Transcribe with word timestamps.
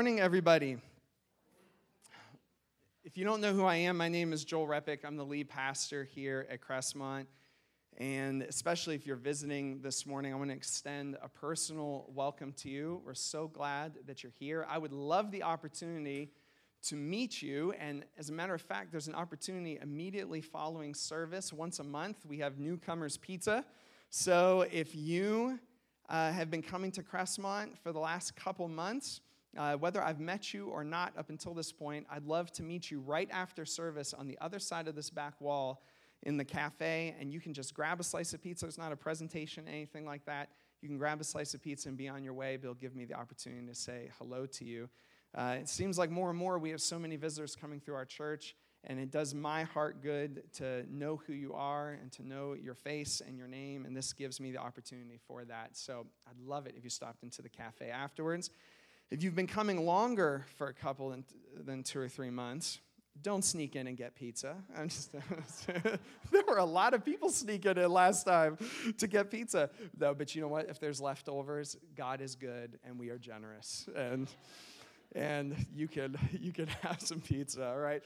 Morning, 0.00 0.18
everybody. 0.18 0.78
If 3.04 3.18
you 3.18 3.24
don't 3.26 3.42
know 3.42 3.52
who 3.52 3.66
I 3.66 3.76
am, 3.76 3.98
my 3.98 4.08
name 4.08 4.32
is 4.32 4.46
Joel 4.46 4.66
Repic. 4.66 5.00
I'm 5.04 5.18
the 5.18 5.26
lead 5.26 5.50
pastor 5.50 6.04
here 6.04 6.46
at 6.48 6.62
Crestmont. 6.62 7.26
And 7.98 8.40
especially 8.40 8.94
if 8.94 9.06
you're 9.06 9.16
visiting 9.16 9.82
this 9.82 10.06
morning, 10.06 10.32
I 10.32 10.36
want 10.36 10.48
to 10.48 10.56
extend 10.56 11.18
a 11.20 11.28
personal 11.28 12.06
welcome 12.14 12.54
to 12.54 12.70
you. 12.70 13.02
We're 13.04 13.12
so 13.12 13.46
glad 13.46 13.92
that 14.06 14.22
you're 14.22 14.32
here. 14.38 14.66
I 14.70 14.78
would 14.78 14.94
love 14.94 15.30
the 15.30 15.42
opportunity 15.42 16.30
to 16.84 16.94
meet 16.94 17.42
you. 17.42 17.72
And 17.72 18.06
as 18.16 18.30
a 18.30 18.32
matter 18.32 18.54
of 18.54 18.62
fact, 18.62 18.92
there's 18.92 19.08
an 19.08 19.14
opportunity 19.14 19.78
immediately 19.82 20.40
following 20.40 20.94
service. 20.94 21.52
Once 21.52 21.78
a 21.78 21.84
month, 21.84 22.24
we 22.24 22.38
have 22.38 22.58
Newcomers 22.58 23.18
Pizza. 23.18 23.66
So 24.08 24.64
if 24.72 24.96
you 24.96 25.60
uh, 26.08 26.32
have 26.32 26.50
been 26.50 26.62
coming 26.62 26.90
to 26.92 27.02
Crestmont 27.02 27.76
for 27.76 27.92
the 27.92 28.00
last 28.00 28.34
couple 28.34 28.66
months, 28.66 29.20
uh, 29.56 29.74
whether 29.74 30.02
I've 30.02 30.20
met 30.20 30.54
you 30.54 30.68
or 30.68 30.84
not 30.84 31.12
up 31.18 31.30
until 31.30 31.54
this 31.54 31.72
point, 31.72 32.06
I'd 32.10 32.24
love 32.24 32.52
to 32.52 32.62
meet 32.62 32.90
you 32.90 33.00
right 33.00 33.28
after 33.32 33.64
service 33.64 34.14
on 34.14 34.26
the 34.26 34.38
other 34.40 34.58
side 34.58 34.88
of 34.88 34.94
this 34.94 35.10
back 35.10 35.40
wall 35.40 35.82
in 36.22 36.36
the 36.36 36.44
cafe, 36.44 37.14
and 37.18 37.32
you 37.32 37.40
can 37.40 37.54
just 37.54 37.74
grab 37.74 37.98
a 37.98 38.04
slice 38.04 38.34
of 38.34 38.42
pizza. 38.42 38.66
It's 38.66 38.78
not 38.78 38.92
a 38.92 38.96
presentation, 38.96 39.66
anything 39.66 40.04
like 40.04 40.24
that. 40.26 40.50
You 40.82 40.88
can 40.88 40.98
grab 40.98 41.20
a 41.20 41.24
slice 41.24 41.54
of 41.54 41.62
pizza 41.62 41.88
and 41.88 41.96
be 41.96 42.08
on 42.08 42.22
your 42.22 42.34
way. 42.34 42.56
They'll 42.56 42.74
give 42.74 42.94
me 42.94 43.04
the 43.06 43.14
opportunity 43.14 43.66
to 43.66 43.74
say 43.74 44.10
hello 44.18 44.46
to 44.46 44.64
you. 44.64 44.88
Uh, 45.34 45.56
it 45.60 45.68
seems 45.68 45.98
like 45.98 46.10
more 46.10 46.28
and 46.28 46.38
more 46.38 46.58
we 46.58 46.70
have 46.70 46.80
so 46.80 46.98
many 46.98 47.16
visitors 47.16 47.56
coming 47.56 47.80
through 47.80 47.94
our 47.94 48.04
church, 48.04 48.54
and 48.84 48.98
it 48.98 49.10
does 49.10 49.34
my 49.34 49.62
heart 49.62 50.02
good 50.02 50.42
to 50.54 50.84
know 50.90 51.20
who 51.26 51.32
you 51.32 51.54
are 51.54 51.98
and 52.00 52.10
to 52.12 52.26
know 52.26 52.54
your 52.54 52.74
face 52.74 53.22
and 53.26 53.38
your 53.38 53.48
name, 53.48 53.84
and 53.84 53.96
this 53.96 54.12
gives 54.12 54.40
me 54.40 54.50
the 54.50 54.58
opportunity 54.58 55.18
for 55.26 55.44
that. 55.44 55.76
So 55.76 56.06
I'd 56.28 56.40
love 56.40 56.66
it 56.66 56.74
if 56.76 56.84
you 56.84 56.90
stopped 56.90 57.22
into 57.22 57.42
the 57.42 57.48
cafe 57.48 57.90
afterwards. 57.90 58.50
If 59.10 59.24
you've 59.24 59.34
been 59.34 59.48
coming 59.48 59.84
longer 59.84 60.46
for 60.56 60.68
a 60.68 60.74
couple 60.74 61.10
than, 61.10 61.24
than 61.64 61.82
two 61.82 61.98
or 61.98 62.08
three 62.08 62.30
months, 62.30 62.78
don't 63.22 63.44
sneak 63.44 63.76
in 63.76 63.86
and 63.86 63.96
get 63.96 64.14
pizza. 64.14 64.56
I'm 64.76 64.88
just, 64.88 65.12
there 65.66 66.42
were 66.46 66.58
a 66.58 66.64
lot 66.64 66.94
of 66.94 67.04
people 67.04 67.28
sneaking 67.30 67.76
in 67.76 67.90
last 67.90 68.24
time 68.24 68.56
to 68.98 69.06
get 69.06 69.30
pizza. 69.30 69.68
Though, 69.96 70.14
but 70.14 70.34
you 70.34 70.40
know 70.40 70.48
what? 70.48 70.68
If 70.68 70.78
there's 70.78 71.00
leftovers, 71.00 71.76
God 71.96 72.20
is 72.20 72.36
good 72.36 72.78
and 72.84 72.98
we 72.98 73.10
are 73.10 73.18
generous. 73.18 73.88
And 73.96 74.28
and 75.16 75.56
you 75.74 75.88
can 75.88 76.16
you 76.40 76.52
can 76.52 76.66
have 76.82 77.00
some 77.00 77.20
pizza, 77.20 77.66
all 77.66 77.78
right? 77.78 78.02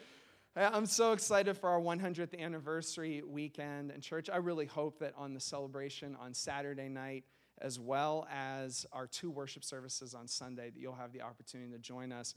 I'm 0.56 0.86
so 0.86 1.12
excited 1.12 1.58
for 1.58 1.68
our 1.68 1.80
100th 1.80 2.39
anniversary 2.41 3.22
weekend 3.27 3.91
in 3.91 4.00
church. 4.00 4.30
I 4.33 4.36
really 4.36 4.66
hope 4.66 5.00
that 5.00 5.12
on 5.16 5.34
the 5.34 5.41
celebration 5.41 6.16
on 6.20 6.33
Saturday 6.33 6.89
night, 6.89 7.24
as 7.60 7.78
well 7.78 8.27
as 8.33 8.86
our 8.92 9.06
two 9.06 9.30
worship 9.30 9.64
services 9.64 10.14
on 10.14 10.27
Sunday, 10.27 10.70
that 10.70 10.80
you'll 10.80 10.94
have 10.94 11.12
the 11.12 11.22
opportunity 11.22 11.70
to 11.72 11.78
join 11.78 12.12
us. 12.12 12.34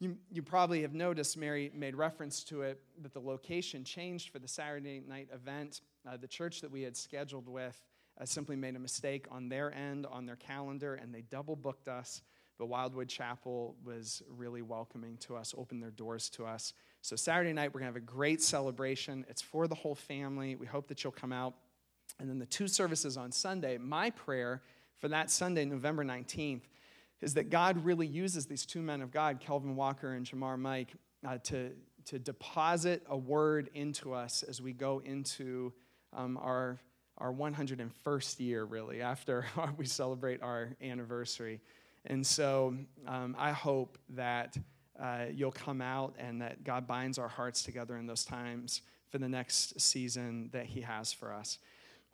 You, 0.00 0.16
you 0.30 0.42
probably 0.42 0.82
have 0.82 0.94
noticed, 0.94 1.36
Mary 1.36 1.72
made 1.74 1.96
reference 1.96 2.44
to 2.44 2.62
it, 2.62 2.80
that 3.02 3.12
the 3.12 3.20
location 3.20 3.82
changed 3.82 4.30
for 4.30 4.38
the 4.38 4.46
Saturday 4.46 5.02
night 5.06 5.28
event. 5.34 5.80
Uh, 6.08 6.16
the 6.16 6.28
church 6.28 6.60
that 6.60 6.70
we 6.70 6.82
had 6.82 6.96
scheduled 6.96 7.48
with 7.48 7.84
uh, 8.20 8.24
simply 8.24 8.54
made 8.54 8.76
a 8.76 8.78
mistake 8.78 9.26
on 9.30 9.48
their 9.48 9.74
end, 9.74 10.06
on 10.06 10.24
their 10.24 10.36
calendar, 10.36 10.94
and 10.94 11.12
they 11.12 11.22
double 11.22 11.56
booked 11.56 11.88
us. 11.88 12.22
But 12.58 12.66
Wildwood 12.66 13.08
Chapel 13.08 13.76
was 13.84 14.22
really 14.28 14.62
welcoming 14.62 15.16
to 15.18 15.36
us, 15.36 15.54
opened 15.56 15.82
their 15.82 15.92
doors 15.92 16.28
to 16.30 16.44
us. 16.44 16.74
So, 17.02 17.14
Saturday 17.14 17.52
night, 17.52 17.72
we're 17.72 17.80
going 17.80 17.92
to 17.92 17.98
have 17.98 18.02
a 18.02 18.06
great 18.06 18.42
celebration. 18.42 19.24
It's 19.28 19.42
for 19.42 19.68
the 19.68 19.76
whole 19.76 19.94
family. 19.94 20.56
We 20.56 20.66
hope 20.66 20.88
that 20.88 21.04
you'll 21.04 21.12
come 21.12 21.32
out. 21.32 21.54
And 22.20 22.28
then 22.28 22.38
the 22.38 22.46
two 22.46 22.68
services 22.68 23.16
on 23.16 23.32
Sunday, 23.32 23.78
my 23.78 24.10
prayer 24.10 24.62
for 24.98 25.08
that 25.08 25.30
Sunday, 25.30 25.64
November 25.64 26.04
19th, 26.04 26.62
is 27.20 27.34
that 27.34 27.50
God 27.50 27.84
really 27.84 28.06
uses 28.06 28.46
these 28.46 28.64
two 28.66 28.82
men 28.82 29.02
of 29.02 29.10
God, 29.10 29.40
Kelvin 29.40 29.76
Walker 29.76 30.12
and 30.12 30.24
Jamar 30.24 30.58
Mike, 30.58 30.92
uh, 31.26 31.38
to, 31.44 31.70
to 32.06 32.18
deposit 32.18 33.02
a 33.08 33.16
word 33.16 33.70
into 33.74 34.14
us 34.14 34.42
as 34.42 34.62
we 34.62 34.72
go 34.72 35.00
into 35.04 35.72
um, 36.12 36.36
our, 36.38 36.78
our 37.18 37.32
101st 37.32 38.40
year, 38.40 38.64
really, 38.64 39.02
after 39.02 39.46
we 39.76 39.84
celebrate 39.84 40.42
our 40.42 40.70
anniversary. 40.82 41.60
And 42.06 42.26
so 42.26 42.74
um, 43.06 43.36
I 43.38 43.52
hope 43.52 43.98
that 44.10 44.56
uh, 45.00 45.26
you'll 45.32 45.52
come 45.52 45.80
out 45.80 46.14
and 46.18 46.40
that 46.42 46.64
God 46.64 46.86
binds 46.86 47.18
our 47.18 47.28
hearts 47.28 47.62
together 47.62 47.96
in 47.96 48.06
those 48.06 48.24
times 48.24 48.82
for 49.10 49.18
the 49.18 49.28
next 49.28 49.80
season 49.80 50.50
that 50.52 50.66
He 50.66 50.80
has 50.80 51.12
for 51.12 51.32
us. 51.32 51.58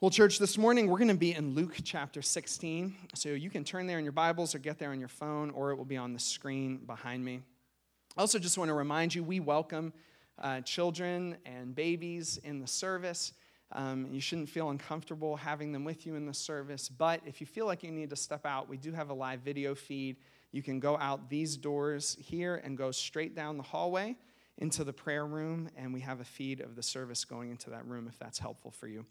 Well, 0.01 0.11
church, 0.11 0.41
this 0.41 0.59
morning 0.59 0.89
we're 0.89 0.99
going 0.99 1.09
to 1.09 1.15
be 1.15 1.35
in 1.35 1.55
Luke 1.55 1.77
chapter 1.85 2.21
16. 2.21 2.97
So 3.15 3.29
you 3.29 3.49
can 3.49 3.63
turn 3.63 3.87
there 3.87 3.97
in 3.97 4.05
your 4.05 4.13
Bibles 4.13 4.53
or 4.53 4.59
get 4.59 4.77
there 4.77 4.91
on 4.91 4.99
your 4.99 5.09
phone, 5.09 5.51
or 5.51 5.71
it 5.71 5.77
will 5.77 5.85
be 5.85 5.97
on 5.97 6.13
the 6.13 6.19
screen 6.19 6.79
behind 6.79 7.25
me. 7.25 7.43
I 8.17 8.21
also 8.21 8.41
just 8.41 8.59
want 8.59 8.71
to 8.71 8.75
remind 8.75 9.15
you 9.15 9.23
we 9.23 9.39
welcome 9.39 9.93
uh, 10.41 10.63
children 10.63 11.37
and 11.47 11.77
babies 11.77 12.39
in 12.43 12.59
the 12.59 12.67
service. 12.67 13.35
Um, 13.71 14.09
you 14.11 14.21
shouldn't 14.21 14.49
feel 14.49 14.71
uncomfortable 14.71 15.37
having 15.37 15.71
them 15.71 15.85
with 15.85 16.07
you 16.07 16.17
in 16.17 16.27
the 16.27 16.35
service, 16.35 16.89
but 16.89 17.21
if 17.25 17.41
you 17.41 17.47
feel 17.47 17.65
like 17.65 17.85
you 17.85 17.93
need 17.93 18.11
to 18.11 18.17
step 18.17 18.45
out, 18.45 18.69
we 18.69 18.77
do 18.77 18.93
have 18.93 19.11
a 19.11 19.15
live 19.15 19.41
video 19.41 19.77
feed. 19.77 20.17
You 20.51 20.63
can 20.63 20.81
go 20.81 20.99
out 20.99 21.31
these 21.31 21.57
doors 21.57 22.17
here 22.21 22.61
and 22.65 22.77
go 22.77 22.91
straight 22.91 23.37
down 23.37 23.57
the 23.57 23.63
hallway 23.63 24.17
into 24.59 24.83
the 24.83 24.93
prayer 24.93 25.25
room, 25.25 25.71
and 25.77 25.95
we 25.95 26.01
have 26.01 26.21
a 26.21 26.25
feed 26.25 26.61
of 26.61 26.75
the 26.75 26.83
service 26.83 27.25
going 27.25 27.51
into 27.51 27.71
that 27.71 27.87
room 27.87 28.07
if 28.09 28.19
that's 28.19 28.41
helpful 28.41 28.73
for 28.73 28.89
you. 28.89 29.07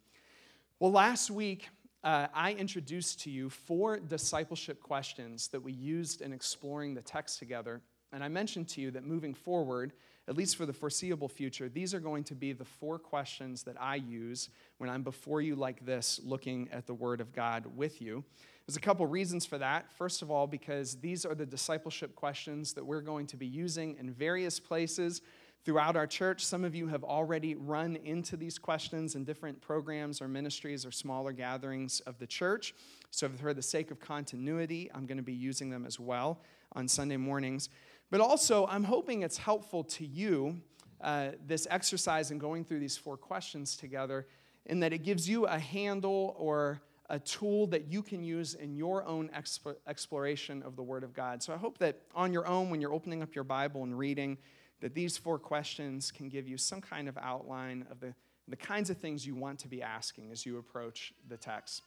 Well, 0.80 0.92
last 0.92 1.30
week, 1.30 1.70
uh, 2.04 2.28
I 2.34 2.54
introduced 2.54 3.22
to 3.22 3.30
you 3.30 3.50
four 3.50 4.00
discipleship 4.00 4.82
questions 4.82 5.48
that 5.50 5.62
we 5.62 5.72
used 5.72 6.22
in 6.22 6.34
exploring 6.34 6.96
the 6.96 7.02
text 7.02 7.40
together. 7.40 7.82
And 8.12 8.24
I 8.24 8.28
mentioned 8.28 8.68
to 8.70 8.82
you 8.82 8.92
that 8.92 9.06
moving 9.06 9.34
forward, 9.36 9.94
at 10.28 10.36
least 10.36 10.58
for 10.58 10.66
the 10.66 10.74
foreseeable 10.74 11.30
future, 11.30 11.70
these 11.70 11.94
are 11.94 12.00
going 12.00 12.24
to 12.26 12.36
be 12.36 12.54
the 12.54 12.66
four 12.66 12.98
questions 12.98 13.64
that 13.64 13.76
I 13.80 13.96
use 13.96 14.50
when 14.80 14.90
I'm 14.90 15.04
before 15.04 15.42
you 15.42 15.56
like 15.56 15.86
this, 15.86 16.20
looking 16.24 16.68
at 16.72 16.88
the 16.88 16.94
Word 16.94 17.22
of 17.22 17.34
God 17.34 17.66
with 17.78 18.02
you. 18.02 18.24
There's 18.66 18.76
a 18.76 18.82
couple 18.82 19.06
reasons 19.06 19.46
for 19.46 19.60
that. 19.60 19.92
First 19.92 20.22
of 20.24 20.32
all, 20.32 20.48
because 20.48 20.96
these 20.96 21.24
are 21.24 21.36
the 21.36 21.46
discipleship 21.46 22.16
questions 22.16 22.74
that 22.74 22.86
we're 22.86 23.02
going 23.02 23.28
to 23.28 23.38
be 23.38 23.48
using 23.48 23.96
in 24.00 24.12
various 24.12 24.60
places 24.60 25.22
throughout 25.66 25.96
our 25.96 26.08
church. 26.08 26.46
Some 26.46 26.64
of 26.64 26.76
you 26.76 26.88
have 26.88 27.04
already 27.04 27.56
run 27.56 27.96
into 27.96 28.36
these 28.36 28.58
questions 28.58 29.16
in 29.16 29.24
different 29.24 29.62
programs 29.62 30.22
or 30.22 30.28
ministries 30.28 30.86
or 30.86 30.92
smaller 30.92 31.32
gatherings 31.32 32.02
of 32.02 32.20
the 32.20 32.28
church. 32.28 32.74
So, 33.12 33.30
for 33.30 33.54
the 33.54 33.62
sake 33.62 33.92
of 33.92 34.00
continuity, 34.00 34.90
I'm 34.94 35.06
going 35.06 35.18
to 35.18 35.24
be 35.24 35.34
using 35.34 35.70
them 35.70 35.86
as 35.86 36.00
well 36.00 36.42
on 36.74 36.88
Sunday 36.88 37.18
mornings. 37.18 37.70
But 38.12 38.22
also, 38.22 38.68
I'm 38.68 38.84
hoping 38.84 39.22
it's 39.22 39.38
helpful 39.38 39.84
to 39.86 40.06
you, 40.06 40.62
uh, 41.02 41.30
this 41.46 41.68
exercise 41.70 42.32
in 42.32 42.38
going 42.38 42.66
through 42.66 42.80
these 42.80 42.98
four 42.98 43.18
questions 43.18 43.78
together, 43.78 44.28
in 44.66 44.80
that 44.82 44.94
it 44.94 45.00
gives 45.04 45.28
you 45.28 45.46
a 45.46 45.60
handle 45.60 46.36
or 46.38 46.82
a 47.10 47.20
tool 47.20 47.68
that 47.68 47.88
you 47.88 48.02
can 48.02 48.24
use 48.24 48.56
in 48.56 48.76
your 48.76 49.06
own 49.06 49.30
exp- 49.38 49.76
exploration 49.88 50.64
of 50.64 50.76
the 50.76 50.84
Word 50.84 51.04
of 51.04 51.14
God. 51.14 51.44
So 51.44 51.54
I 51.54 51.58
hope 51.58 51.78
that 51.80 52.02
on 52.16 52.34
your 52.34 52.48
own, 52.48 52.70
when 52.70 52.82
you're 52.82 52.94
opening 52.94 53.22
up 53.22 53.36
your 53.36 53.44
Bible 53.44 53.84
and 53.84 53.98
reading, 53.98 54.38
that 54.84 54.94
these 54.94 55.18
four 55.18 55.40
questions 55.40 56.12
can 56.12 56.28
give 56.28 56.46
you 56.46 56.58
some 56.58 56.82
kind 56.82 57.08
of 57.08 57.18
outline 57.18 57.86
of 57.90 58.02
the, 58.02 58.14
the 58.50 58.58
kinds 58.58 58.90
of 58.90 58.98
things 58.98 59.26
you 59.26 59.34
want 59.34 59.58
to 59.58 59.70
be 59.70 59.82
asking 59.82 60.30
as 60.30 60.46
you 60.46 60.58
approach 60.58 61.14
the 61.30 61.38
text. 61.38 61.84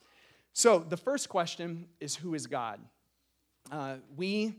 So, 0.55 0.79
the 0.79 0.97
first 0.97 1.29
question 1.29 1.89
is 2.01 2.17
Who 2.17 2.33
is 2.33 2.47
God? 2.47 2.81
Uh, 3.71 3.97
we 4.17 4.55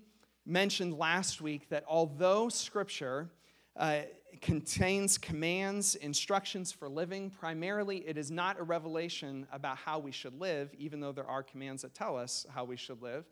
mentioned 0.45 0.99
last 0.99 1.41
week 1.41 1.67
that 1.69 1.83
although 1.87 2.47
Scripture 2.47 3.31
uh, 3.75 4.01
contains 4.39 5.17
commands, 5.17 5.95
instructions 5.95 6.71
for 6.71 6.87
living, 6.87 7.31
primarily 7.31 8.07
it 8.07 8.19
is 8.19 8.29
not 8.29 8.59
a 8.59 8.63
revelation 8.63 9.47
about 9.51 9.77
how 9.77 9.97
we 9.97 10.11
should 10.11 10.39
live, 10.39 10.69
even 10.77 10.99
though 10.99 11.11
there 11.11 11.25
are 11.25 11.41
commands 11.41 11.81
that 11.81 11.95
tell 11.95 12.15
us 12.15 12.45
how 12.53 12.63
we 12.63 12.77
should 12.77 13.01
live. 13.01 13.25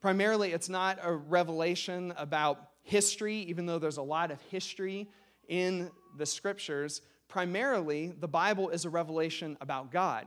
Primarily, 0.00 0.52
it's 0.52 0.70
not 0.70 0.98
a 1.02 1.12
revelation 1.12 2.14
about 2.16 2.70
history, 2.88 3.36
even 3.40 3.66
though 3.66 3.78
there's 3.78 3.98
a 3.98 4.02
lot 4.02 4.30
of 4.30 4.40
history 4.42 5.08
in 5.48 5.90
the 6.16 6.24
scriptures. 6.24 7.02
Primarily, 7.28 8.14
the 8.18 8.28
Bible 8.28 8.70
is 8.70 8.86
a 8.86 8.90
revelation 8.90 9.58
about 9.60 9.92
God. 9.92 10.26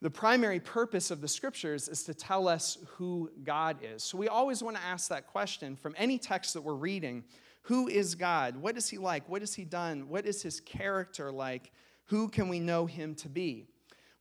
The 0.00 0.10
primary 0.10 0.60
purpose 0.60 1.10
of 1.10 1.20
the 1.20 1.28
scriptures 1.28 1.88
is 1.88 2.02
to 2.04 2.14
tell 2.14 2.48
us 2.48 2.78
who 2.86 3.30
God 3.42 3.78
is. 3.82 4.02
So 4.02 4.16
we 4.16 4.28
always 4.28 4.62
want 4.62 4.76
to 4.76 4.82
ask 4.82 5.08
that 5.08 5.26
question 5.26 5.76
from 5.76 5.94
any 5.98 6.18
text 6.18 6.54
that 6.54 6.62
we're 6.62 6.74
reading 6.74 7.24
Who 7.62 7.88
is 7.88 8.14
God? 8.14 8.56
What 8.56 8.76
is 8.76 8.88
he 8.88 8.98
like? 8.98 9.28
What 9.28 9.42
has 9.42 9.54
he 9.54 9.64
done? 9.64 10.08
What 10.08 10.26
is 10.26 10.42
his 10.42 10.60
character 10.60 11.30
like? 11.30 11.70
Who 12.06 12.28
can 12.28 12.48
we 12.48 12.60
know 12.60 12.86
him 12.86 13.14
to 13.16 13.28
be? 13.28 13.66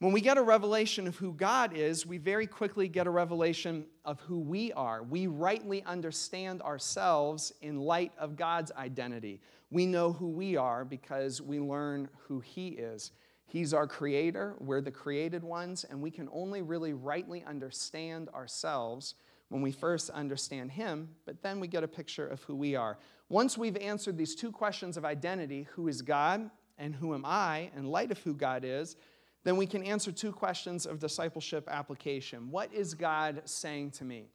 When 0.04 0.12
we 0.12 0.20
get 0.20 0.38
a 0.38 0.44
revelation 0.44 1.08
of 1.08 1.16
who 1.16 1.32
God 1.32 1.72
is, 1.74 2.06
we 2.06 2.18
very 2.18 2.46
quickly 2.46 2.90
get 2.90 3.08
a 3.08 3.10
revelation 3.10 3.86
of 4.04 4.20
who 4.20 4.38
we 4.38 4.74
are. 4.74 5.02
We 5.02 5.28
rightly 5.28 5.82
understand 5.84 6.62
ourselves 6.62 7.54
in 7.62 7.80
light 7.80 8.12
of 8.18 8.36
God's 8.36 8.74
identity. 8.74 9.40
We 9.72 9.86
know 9.86 10.12
who 10.12 10.28
we 10.28 10.58
are 10.58 10.84
because 10.84 11.42
we 11.42 11.62
learn 11.62 12.10
who 12.28 12.42
He 12.42 12.72
is. 12.72 13.14
He's 13.46 13.74
our 13.74 13.88
creator, 13.88 14.56
we're 14.60 14.82
the 14.82 14.92
created 14.92 15.42
ones, 15.42 15.86
and 15.86 16.02
we 16.02 16.12
can 16.12 16.28
only 16.34 16.62
really 16.62 16.92
rightly 16.92 17.42
understand 17.46 18.28
ourselves 18.36 19.16
when 19.48 19.62
we 19.62 19.72
first 19.72 20.10
understand 20.10 20.72
Him, 20.72 21.08
but 21.26 21.42
then 21.42 21.62
we 21.62 21.70
get 21.70 21.86
a 21.86 21.88
picture 21.88 22.28
of 22.28 22.44
who 22.44 22.58
we 22.58 22.76
are. 22.76 22.98
Once 23.30 23.58
we've 23.58 23.78
answered 23.78 24.18
these 24.18 24.36
two 24.36 24.52
questions 24.52 24.98
of 24.98 25.06
identity 25.06 25.66
who 25.72 25.88
is 25.88 26.02
God 26.02 26.52
and 26.78 26.94
who 26.94 27.14
am 27.14 27.24
I, 27.24 27.72
in 27.78 27.86
light 27.86 28.12
of 28.12 28.18
who 28.20 28.34
God 28.34 28.66
is, 28.66 28.98
then 29.44 29.58
we 29.58 29.66
can 29.66 29.84
answer 29.84 30.12
two 30.12 30.32
questions 30.32 30.86
of 30.86 31.00
discipleship 31.00 31.68
application. 31.70 32.50
What 32.50 32.74
is 32.74 32.94
God 32.94 33.42
saying 33.46 33.92
to 33.92 34.06
me? 34.06 34.26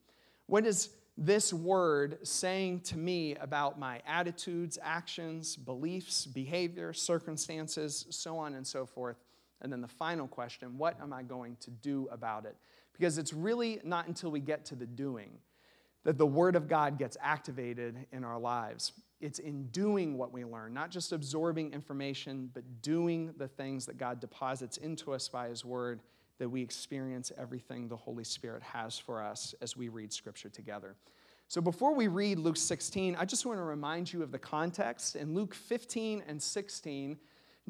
What 0.46 0.66
is 0.66 0.90
this 1.16 1.52
word 1.52 2.18
saying 2.22 2.80
to 2.80 2.96
me 2.96 3.34
about 3.36 3.78
my 3.78 4.00
attitudes, 4.06 4.78
actions, 4.82 5.56
beliefs, 5.56 6.26
behavior, 6.26 6.92
circumstances, 6.92 8.06
so 8.10 8.38
on 8.38 8.54
and 8.54 8.66
so 8.66 8.86
forth? 8.86 9.16
And 9.60 9.72
then 9.72 9.80
the 9.80 9.88
final 9.88 10.28
question 10.28 10.78
what 10.78 11.00
am 11.00 11.12
I 11.12 11.22
going 11.22 11.56
to 11.60 11.70
do 11.70 12.08
about 12.12 12.44
it? 12.44 12.56
Because 12.92 13.18
it's 13.18 13.32
really 13.32 13.80
not 13.84 14.06
until 14.06 14.30
we 14.30 14.40
get 14.40 14.64
to 14.66 14.74
the 14.74 14.86
doing 14.86 15.30
that 16.04 16.18
the 16.18 16.26
Word 16.26 16.56
of 16.56 16.68
God 16.68 16.98
gets 16.98 17.16
activated 17.20 18.06
in 18.12 18.24
our 18.24 18.38
lives. 18.38 18.92
It's 19.20 19.38
in 19.38 19.66
doing 19.68 20.16
what 20.16 20.32
we 20.32 20.44
learn, 20.44 20.72
not 20.72 20.90
just 20.90 21.12
absorbing 21.12 21.72
information, 21.72 22.50
but 22.54 22.62
doing 22.82 23.32
the 23.36 23.48
things 23.48 23.86
that 23.86 23.98
God 23.98 24.20
deposits 24.20 24.76
into 24.76 25.12
us 25.12 25.28
by 25.28 25.48
His 25.48 25.64
Word 25.64 26.00
that 26.38 26.48
we 26.48 26.62
experience 26.62 27.32
everything 27.36 27.88
the 27.88 27.96
Holy 27.96 28.22
Spirit 28.22 28.62
has 28.62 28.96
for 28.96 29.22
us 29.22 29.54
as 29.60 29.76
we 29.76 29.88
read 29.88 30.12
Scripture 30.12 30.48
together. 30.48 30.94
So 31.48 31.60
before 31.60 31.94
we 31.94 32.06
read 32.08 32.38
Luke 32.38 32.56
16, 32.56 33.16
I 33.18 33.24
just 33.24 33.44
want 33.44 33.58
to 33.58 33.64
remind 33.64 34.12
you 34.12 34.22
of 34.22 34.30
the 34.30 34.38
context. 34.38 35.16
In 35.16 35.34
Luke 35.34 35.54
15 35.54 36.22
and 36.28 36.40
16, 36.40 37.18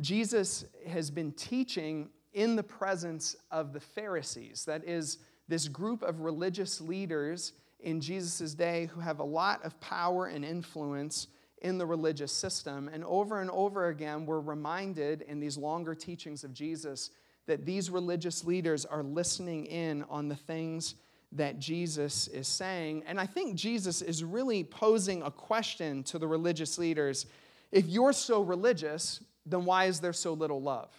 Jesus 0.01 0.67
has 0.87 1.11
been 1.11 1.33
teaching 1.33 2.11
in 2.35 2.57
the 2.57 2.63
presence 2.63 3.37
of 3.51 3.73
the 3.73 3.81
Pharisees. 3.81 4.65
That 4.67 4.85
is, 4.85 5.19
this 5.49 5.67
group 5.67 6.03
of 6.03 6.21
religious 6.21 6.81
leaders 6.81 7.55
in 7.81 8.01
Jesus' 8.01 8.55
day 8.55 8.87
who 8.93 9.01
have 9.01 9.19
a 9.19 9.25
lot 9.25 9.65
of 9.65 9.81
power 9.81 10.27
and 10.27 10.45
influence 10.45 11.29
in 11.63 11.79
the 11.79 11.87
religious 11.87 12.33
system. 12.33 12.89
And 12.93 13.05
over 13.05 13.41
and 13.41 13.51
over 13.51 13.89
again, 13.89 14.27
we're 14.27 14.41
reminded 14.41 15.23
in 15.23 15.41
these 15.41 15.57
longer 15.57 15.95
teachings 15.95 16.45
of 16.45 16.53
Jesus 16.53 17.11
that 17.47 17.65
these 17.65 17.91
religious 17.91 18.45
leaders 18.45 18.85
are 18.85 19.03
listening 19.03 19.67
in 19.67 20.05
on 20.11 20.29
the 20.29 20.37
things 20.37 20.95
that 21.33 21.59
Jesus 21.59 22.29
is 22.29 22.49
saying. 22.49 23.03
And 23.07 23.21
I 23.21 23.27
think 23.27 23.55
Jesus 23.55 24.03
is 24.03 24.25
really 24.25 24.65
posing 24.65 25.23
a 25.23 25.31
question 25.31 26.03
to 26.05 26.19
the 26.19 26.27
religious 26.27 26.79
leaders. 26.79 27.27
If 27.73 27.87
you're 27.87 28.13
so 28.13 28.43
religious, 28.43 29.21
then 29.45 29.65
why 29.65 29.87
is 29.87 30.01
there 30.01 30.13
so 30.13 30.33
little 30.33 30.63
love? 30.63 30.91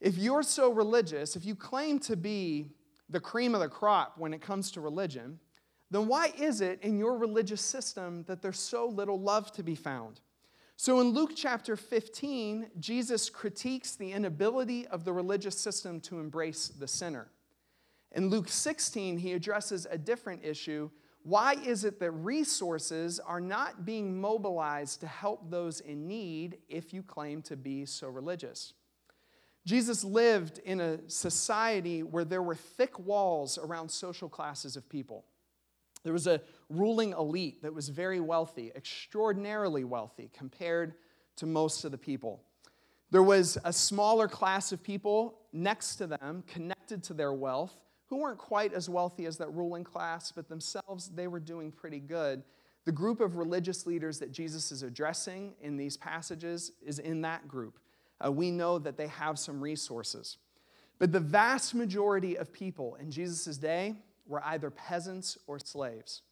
If 0.00 0.18
you're 0.18 0.42
so 0.42 0.72
religious, 0.72 1.36
if 1.36 1.44
you 1.44 1.54
claim 1.54 1.98
to 2.00 2.16
be 2.16 2.70
the 3.08 3.20
cream 3.20 3.54
of 3.54 3.60
the 3.60 3.68
crop 3.68 4.18
when 4.18 4.34
it 4.34 4.40
comes 4.40 4.70
to 4.72 4.80
religion, 4.80 5.38
then 5.90 6.08
why 6.08 6.32
is 6.38 6.60
it 6.60 6.80
in 6.82 6.98
your 6.98 7.16
religious 7.16 7.60
system 7.60 8.24
that 8.26 8.42
there's 8.42 8.58
so 8.58 8.86
little 8.86 9.20
love 9.20 9.52
to 9.52 9.62
be 9.62 9.74
found? 9.74 10.20
So 10.76 11.00
in 11.00 11.08
Luke 11.08 11.32
chapter 11.34 11.74
15, 11.76 12.70
Jesus 12.78 13.30
critiques 13.30 13.96
the 13.96 14.12
inability 14.12 14.86
of 14.88 15.04
the 15.04 15.12
religious 15.12 15.58
system 15.58 16.00
to 16.00 16.20
embrace 16.20 16.68
the 16.68 16.88
sinner. 16.88 17.28
In 18.12 18.28
Luke 18.28 18.48
16, 18.48 19.18
he 19.18 19.32
addresses 19.32 19.86
a 19.90 19.96
different 19.96 20.44
issue. 20.44 20.90
Why 21.22 21.54
is 21.54 21.84
it 21.84 21.98
that 22.00 22.10
resources 22.10 23.18
are 23.20 23.40
not 23.40 23.86
being 23.86 24.20
mobilized 24.20 25.00
to 25.00 25.06
help 25.06 25.50
those 25.50 25.80
in 25.80 26.06
need 26.06 26.58
if 26.68 26.92
you 26.92 27.02
claim 27.02 27.42
to 27.42 27.56
be 27.56 27.86
so 27.86 28.08
religious? 28.08 28.74
Jesus 29.64 30.04
lived 30.04 30.58
in 30.58 30.80
a 30.80 30.98
society 31.10 32.02
where 32.02 32.24
there 32.24 32.42
were 32.42 32.54
thick 32.54 32.98
walls 32.98 33.58
around 33.58 33.90
social 33.90 34.28
classes 34.28 34.76
of 34.76 34.88
people. 34.88 35.24
There 36.02 36.12
was 36.12 36.26
a 36.26 36.40
ruling 36.68 37.12
elite 37.12 37.62
that 37.62 37.74
was 37.74 37.88
very 37.88 38.20
wealthy, 38.20 38.72
extraordinarily 38.74 39.84
wealthy 39.84 40.30
compared 40.32 40.94
to 41.36 41.46
most 41.46 41.84
of 41.84 41.90
the 41.90 41.98
people. 41.98 42.42
There 43.10 43.22
was 43.22 43.56
a 43.64 43.72
smaller 43.72 44.28
class 44.28 44.72
of 44.72 44.82
people 44.82 45.38
next 45.52 45.96
to 45.96 46.06
them, 46.06 46.42
connected 46.46 47.02
to 47.04 47.14
their 47.14 47.32
wealth, 47.32 47.74
who 48.06 48.18
weren't 48.18 48.38
quite 48.38 48.72
as 48.72 48.88
wealthy 48.88 49.26
as 49.26 49.36
that 49.38 49.52
ruling 49.52 49.84
class, 49.84 50.32
but 50.32 50.48
themselves, 50.48 51.08
they 51.08 51.26
were 51.26 51.40
doing 51.40 51.72
pretty 51.72 52.00
good. 52.00 52.42
The 52.84 52.92
group 52.92 53.20
of 53.20 53.36
religious 53.36 53.86
leaders 53.86 54.18
that 54.20 54.30
Jesus 54.30 54.70
is 54.70 54.82
addressing 54.82 55.54
in 55.60 55.76
these 55.76 55.96
passages 55.96 56.72
is 56.84 57.00
in 57.00 57.20
that 57.22 57.48
group. 57.48 57.80
Uh, 58.24 58.30
we 58.30 58.50
know 58.50 58.78
that 58.78 58.96
they 58.96 59.08
have 59.08 59.38
some 59.38 59.60
resources. 59.60 60.38
But 60.98 61.12
the 61.12 61.20
vast 61.20 61.74
majority 61.74 62.38
of 62.38 62.52
people 62.52 62.94
in 62.96 63.10
Jesus' 63.10 63.56
day, 63.58 63.96
were 64.26 64.42
either 64.44 64.70
peasants 64.70 65.38
or 65.46 65.58
slaves. 65.58 66.22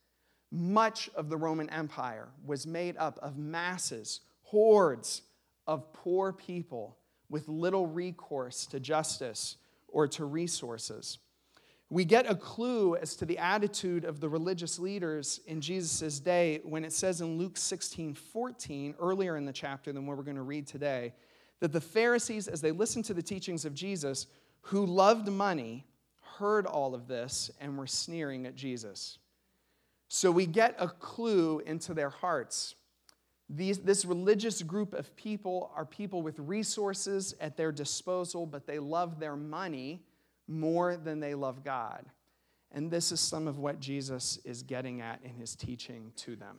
Much 0.50 1.10
of 1.16 1.28
the 1.28 1.36
Roman 1.36 1.68
Empire 1.70 2.28
was 2.44 2.66
made 2.66 2.96
up 2.96 3.18
of 3.20 3.36
masses, 3.36 4.20
hordes 4.42 5.22
of 5.66 5.92
poor 5.92 6.32
people 6.32 6.96
with 7.28 7.48
little 7.48 7.86
recourse 7.86 8.66
to 8.66 8.78
justice 8.78 9.56
or 9.88 10.06
to 10.08 10.24
resources. 10.24 11.18
We 11.90 12.04
get 12.04 12.30
a 12.30 12.34
clue 12.34 12.96
as 12.96 13.14
to 13.16 13.24
the 13.24 13.38
attitude 13.38 14.04
of 14.04 14.20
the 14.20 14.28
religious 14.28 14.78
leaders 14.78 15.40
in 15.46 15.60
Jesus' 15.60 16.18
day 16.18 16.60
when 16.64 16.84
it 16.84 16.92
says 16.92 17.20
in 17.20 17.38
Luke 17.38 17.56
16 17.56 18.14
14, 18.14 18.94
earlier 18.98 19.36
in 19.36 19.44
the 19.44 19.52
chapter 19.52 19.92
than 19.92 20.06
what 20.06 20.16
we're 20.16 20.22
going 20.22 20.36
to 20.36 20.42
read 20.42 20.66
today, 20.66 21.12
that 21.60 21.72
the 21.72 21.80
Pharisees, 21.80 22.48
as 22.48 22.60
they 22.60 22.72
listened 22.72 23.04
to 23.06 23.14
the 23.14 23.22
teachings 23.22 23.64
of 23.64 23.74
Jesus, 23.74 24.26
who 24.62 24.86
loved 24.86 25.28
money, 25.28 25.86
heard 26.38 26.66
all 26.66 26.94
of 26.94 27.08
this 27.08 27.50
and 27.60 27.78
were 27.78 27.86
sneering 27.86 28.46
at 28.46 28.54
Jesus. 28.54 29.18
So 30.08 30.30
we 30.30 30.46
get 30.46 30.74
a 30.78 30.88
clue 30.88 31.60
into 31.66 31.94
their 31.94 32.10
hearts. 32.10 32.74
These, 33.48 33.80
this 33.80 34.04
religious 34.04 34.62
group 34.62 34.94
of 34.94 35.14
people 35.16 35.70
are 35.76 35.84
people 35.84 36.22
with 36.22 36.38
resources 36.38 37.34
at 37.40 37.56
their 37.56 37.72
disposal, 37.72 38.46
but 38.46 38.66
they 38.66 38.78
love 38.78 39.18
their 39.18 39.36
money 39.36 40.02
more 40.46 40.96
than 40.96 41.20
they 41.20 41.34
love 41.34 41.64
God. 41.64 42.06
And 42.72 42.90
this 42.90 43.12
is 43.12 43.20
some 43.20 43.46
of 43.46 43.58
what 43.58 43.80
Jesus 43.80 44.38
is 44.44 44.62
getting 44.62 45.00
at 45.00 45.20
in 45.22 45.34
his 45.34 45.54
teaching 45.54 46.12
to 46.16 46.36
them. 46.36 46.58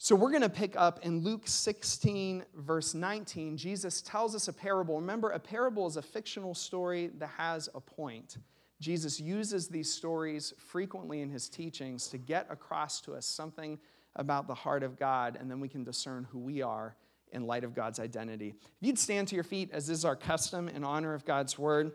So 0.00 0.14
we're 0.14 0.30
going 0.30 0.42
to 0.42 0.48
pick 0.48 0.76
up 0.76 1.00
in 1.04 1.24
Luke 1.24 1.42
16, 1.46 2.44
verse 2.54 2.94
19. 2.94 3.56
Jesus 3.56 4.00
tells 4.00 4.36
us 4.36 4.46
a 4.46 4.52
parable. 4.52 5.00
Remember, 5.00 5.30
a 5.30 5.40
parable 5.40 5.88
is 5.88 5.96
a 5.96 6.02
fictional 6.02 6.54
story 6.54 7.10
that 7.18 7.30
has 7.36 7.68
a 7.74 7.80
point. 7.80 8.38
Jesus 8.80 9.18
uses 9.18 9.68
these 9.68 9.92
stories 9.92 10.54
frequently 10.58 11.20
in 11.20 11.30
his 11.30 11.48
teachings 11.48 12.08
to 12.08 12.18
get 12.18 12.46
across 12.48 13.00
to 13.02 13.14
us 13.14 13.26
something 13.26 13.78
about 14.16 14.46
the 14.46 14.54
heart 14.54 14.82
of 14.82 14.98
God, 14.98 15.36
and 15.38 15.50
then 15.50 15.60
we 15.60 15.68
can 15.68 15.84
discern 15.84 16.26
who 16.30 16.38
we 16.38 16.62
are 16.62 16.94
in 17.32 17.46
light 17.46 17.64
of 17.64 17.74
God's 17.74 18.00
identity. 18.00 18.54
If 18.58 18.86
you'd 18.86 18.98
stand 18.98 19.28
to 19.28 19.34
your 19.34 19.44
feet, 19.44 19.70
as 19.72 19.90
is 19.90 20.04
our 20.04 20.16
custom 20.16 20.68
in 20.68 20.84
honor 20.84 21.14
of 21.14 21.24
God's 21.24 21.58
word, 21.58 21.92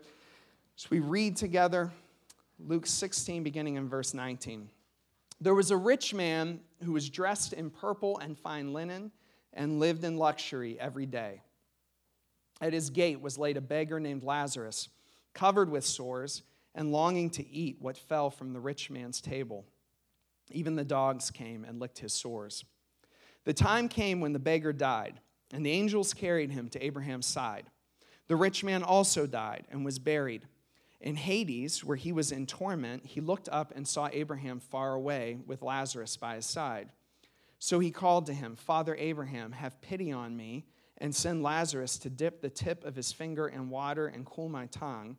as 0.76 0.90
we 0.90 1.00
read 1.00 1.36
together 1.36 1.90
Luke 2.58 2.86
16, 2.86 3.42
beginning 3.42 3.76
in 3.76 3.88
verse 3.88 4.14
19. 4.14 4.68
There 5.40 5.54
was 5.54 5.70
a 5.70 5.76
rich 5.76 6.14
man 6.14 6.60
who 6.84 6.92
was 6.92 7.10
dressed 7.10 7.52
in 7.52 7.70
purple 7.70 8.18
and 8.18 8.38
fine 8.38 8.72
linen 8.72 9.10
and 9.52 9.80
lived 9.80 10.04
in 10.04 10.16
luxury 10.16 10.78
every 10.78 11.06
day. 11.06 11.42
At 12.60 12.72
his 12.72 12.90
gate 12.90 13.20
was 13.20 13.38
laid 13.38 13.56
a 13.56 13.60
beggar 13.60 13.98
named 13.98 14.22
Lazarus, 14.22 14.88
covered 15.32 15.68
with 15.68 15.84
sores 15.84 16.42
and 16.74 16.92
longing 16.92 17.30
to 17.30 17.48
eat 17.48 17.76
what 17.80 17.96
fell 17.96 18.30
from 18.30 18.52
the 18.52 18.60
rich 18.60 18.90
man's 18.90 19.20
table. 19.20 19.64
Even 20.50 20.76
the 20.76 20.84
dogs 20.84 21.30
came 21.30 21.64
and 21.64 21.80
licked 21.80 22.00
his 22.00 22.12
sores. 22.12 22.64
The 23.44 23.54
time 23.54 23.88
came 23.88 24.20
when 24.20 24.32
the 24.32 24.38
beggar 24.38 24.72
died, 24.72 25.20
and 25.52 25.64
the 25.64 25.70
angels 25.70 26.14
carried 26.14 26.50
him 26.50 26.68
to 26.70 26.84
Abraham's 26.84 27.26
side. 27.26 27.66
The 28.26 28.36
rich 28.36 28.64
man 28.64 28.82
also 28.82 29.26
died 29.26 29.66
and 29.70 29.84
was 29.84 29.98
buried. 29.98 30.46
In 31.00 31.16
Hades, 31.16 31.84
where 31.84 31.96
he 31.96 32.12
was 32.12 32.32
in 32.32 32.46
torment, 32.46 33.04
he 33.04 33.20
looked 33.20 33.48
up 33.50 33.72
and 33.76 33.86
saw 33.86 34.08
Abraham 34.10 34.60
far 34.60 34.94
away 34.94 35.38
with 35.46 35.62
Lazarus 35.62 36.16
by 36.16 36.36
his 36.36 36.46
side. 36.46 36.88
So 37.58 37.78
he 37.78 37.90
called 37.90 38.26
to 38.26 38.34
him, 38.34 38.56
Father 38.56 38.96
Abraham, 38.98 39.52
have 39.52 39.80
pity 39.82 40.10
on 40.12 40.36
me, 40.36 40.64
and 40.98 41.14
send 41.14 41.42
Lazarus 41.42 41.98
to 41.98 42.10
dip 42.10 42.40
the 42.40 42.48
tip 42.48 42.84
of 42.84 42.96
his 42.96 43.12
finger 43.12 43.48
in 43.48 43.68
water 43.68 44.06
and 44.06 44.24
cool 44.24 44.48
my 44.48 44.66
tongue 44.66 45.18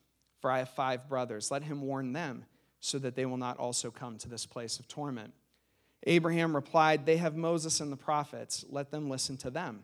for 0.41 0.51
I 0.51 0.59
have 0.59 0.69
five 0.69 1.07
brothers. 1.07 1.51
Let 1.51 1.63
him 1.63 1.81
warn 1.81 2.13
them, 2.13 2.45
so 2.79 2.99
that 2.99 3.15
they 3.15 3.25
will 3.25 3.37
not 3.37 3.57
also 3.57 3.91
come 3.91 4.17
to 4.17 4.29
this 4.29 4.45
place 4.45 4.79
of 4.79 4.87
torment. 4.87 5.33
Abraham 6.03 6.55
replied, 6.55 7.05
They 7.05 7.17
have 7.17 7.35
Moses 7.35 7.79
and 7.79 7.91
the 7.91 7.97
prophets. 7.97 8.65
Let 8.69 8.91
them 8.91 9.09
listen 9.09 9.37
to 9.37 9.51
them. 9.51 9.83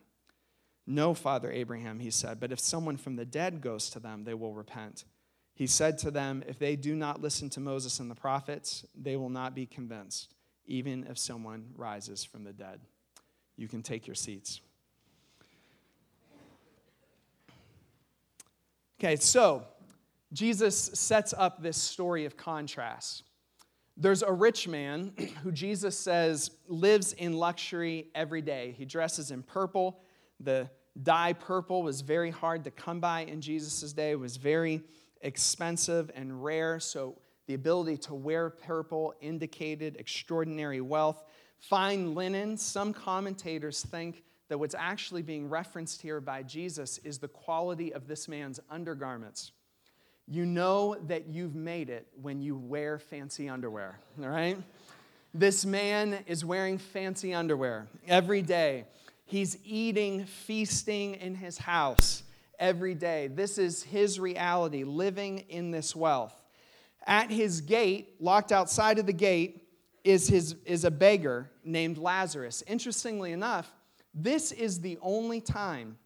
No, 0.89 1.13
Father 1.13 1.51
Abraham, 1.51 1.99
he 1.99 2.09
said, 2.09 2.39
but 2.39 2.53
if 2.53 2.61
someone 2.61 2.95
from 2.95 3.17
the 3.17 3.25
dead 3.25 3.59
goes 3.59 3.89
to 3.89 3.99
them, 3.99 4.23
they 4.23 4.33
will 4.33 4.53
repent. 4.53 5.03
He 5.53 5.67
said 5.67 5.97
to 5.99 6.11
them, 6.11 6.43
If 6.47 6.59
they 6.59 6.75
do 6.75 6.95
not 6.95 7.21
listen 7.21 7.49
to 7.51 7.59
Moses 7.59 7.99
and 7.99 8.09
the 8.09 8.15
prophets, 8.15 8.85
they 8.95 9.17
will 9.17 9.29
not 9.29 9.53
be 9.53 9.65
convinced, 9.65 10.33
even 10.65 11.05
if 11.09 11.17
someone 11.17 11.71
rises 11.75 12.23
from 12.23 12.45
the 12.45 12.53
dead. 12.53 12.79
You 13.57 13.67
can 13.67 13.83
take 13.83 14.07
your 14.07 14.15
seats. 14.15 14.61
Okay, 18.99 19.15
so 19.17 19.65
Jesus 20.33 20.77
sets 20.77 21.33
up 21.37 21.61
this 21.61 21.77
story 21.77 22.25
of 22.25 22.35
contrast. 22.35 23.23
There's 23.95 24.21
a 24.21 24.31
rich 24.31 24.67
man 24.67 25.13
who 25.43 25.51
Jesus 25.51 25.97
says 25.97 26.51
lives 26.67 27.13
in 27.13 27.33
luxury 27.33 28.09
every 28.13 28.41
day. 28.41 28.75
He 28.77 28.85
dresses 28.85 29.31
in 29.31 29.43
purple. 29.43 30.01
The 30.39 30.69
dye 31.01 31.33
purple 31.33 31.83
was 31.83 32.01
very 32.01 32.29
hard 32.29 32.63
to 32.65 32.71
come 32.71 32.99
by 32.99 33.21
in 33.21 33.41
Jesus' 33.41 33.93
day, 33.93 34.11
it 34.11 34.19
was 34.19 34.37
very 34.37 34.81
expensive 35.21 36.11
and 36.15 36.43
rare. 36.43 36.79
So 36.79 37.17
the 37.47 37.53
ability 37.53 37.97
to 37.97 38.13
wear 38.13 38.49
purple 38.49 39.13
indicated 39.21 39.95
extraordinary 39.97 40.81
wealth. 40.81 41.23
Fine 41.59 42.13
linen, 42.13 42.57
some 42.57 42.93
commentators 42.93 43.81
think 43.81 44.23
that 44.49 44.59
what's 44.59 44.75
actually 44.77 45.21
being 45.21 45.49
referenced 45.49 46.01
here 46.01 46.21
by 46.21 46.43
Jesus 46.43 46.99
is 46.99 47.17
the 47.17 47.27
quality 47.27 47.93
of 47.93 48.07
this 48.07 48.27
man's 48.27 48.59
undergarments. 48.69 49.51
You 50.29 50.45
know 50.45 50.95
that 51.07 51.27
you've 51.27 51.55
made 51.55 51.89
it 51.89 52.05
when 52.21 52.41
you 52.41 52.57
wear 52.57 52.99
fancy 52.99 53.47
underwear, 53.47 53.97
all 54.21 54.27
right? 54.27 54.57
This 55.33 55.65
man 55.65 56.19
is 56.27 56.43
wearing 56.43 56.77
fancy 56.77 57.33
underwear 57.33 57.87
every 58.07 58.41
day. 58.41 58.85
He's 59.25 59.57
eating, 59.63 60.25
feasting 60.25 61.15
in 61.15 61.35
his 61.35 61.57
house 61.57 62.23
every 62.59 62.93
day. 62.93 63.27
This 63.27 63.57
is 63.57 63.83
his 63.83 64.19
reality, 64.19 64.83
living 64.83 65.39
in 65.49 65.71
this 65.71 65.95
wealth. 65.95 66.33
At 67.05 67.31
his 67.31 67.61
gate, 67.61 68.15
locked 68.19 68.51
outside 68.51 68.99
of 68.99 69.05
the 69.05 69.13
gate, 69.13 69.63
is, 70.03 70.27
his, 70.27 70.55
is 70.65 70.83
a 70.83 70.91
beggar 70.91 71.49
named 71.63 71.97
Lazarus. 71.97 72.63
Interestingly 72.67 73.31
enough, 73.31 73.71
this 74.13 74.51
is 74.51 74.81
the 74.81 74.97
only 75.01 75.39
time 75.39 75.97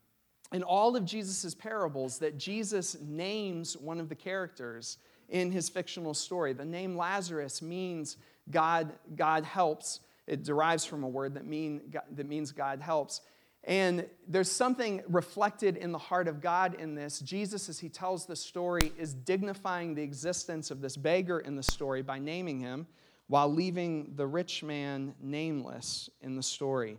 in 0.52 0.64
all 0.64 0.96
of 0.96 1.06
Jesus' 1.06 1.56
parables 1.56 2.20
that 2.20 2.38
Jesus 2.38 2.98
names 3.00 3.78
one 3.78 4.00
of 4.00 4.10
the 4.10 4.16
characters 4.16 4.98
in 5.30 5.52
his 5.52 5.70
fictional 5.70 6.14
story. 6.14 6.54
The 6.54 6.66
name 6.66 6.96
Lazarus 6.96 7.62
means 7.62 8.18
God, 8.50 8.94
God 9.16 9.46
helps. 9.46 10.02
It 10.28 10.44
derives 10.44 10.86
from 10.86 11.04
a 11.04 11.08
word 11.08 11.36
that, 11.36 11.46
mean, 11.46 11.94
that 12.12 12.28
means 12.28 12.52
God 12.52 12.82
helps. 12.82 13.22
And 13.64 14.08
there's 14.28 14.52
something 14.52 15.04
reflected 15.08 15.78
in 15.78 15.92
the 15.92 15.98
heart 15.98 16.28
of 16.28 16.42
God 16.42 16.76
in 16.80 16.96
this. 16.96 17.20
Jesus, 17.20 17.70
as 17.70 17.80
he 17.80 17.90
tells 17.90 18.26
the 18.26 18.36
story, 18.36 18.92
is 18.98 19.14
dignifying 19.14 19.94
the 19.94 20.02
existence 20.02 20.72
of 20.72 20.82
this 20.82 20.98
beggar 20.98 21.40
in 21.40 21.56
the 21.56 21.64
story 21.64 22.02
by 22.02 22.18
naming 22.18 22.60
him 22.60 22.88
while 23.28 23.48
leaving 23.48 24.12
the 24.16 24.28
rich 24.28 24.64
man 24.64 25.14
nameless 25.22 26.10
in 26.22 26.36
the 26.36 26.44
story. 26.44 26.98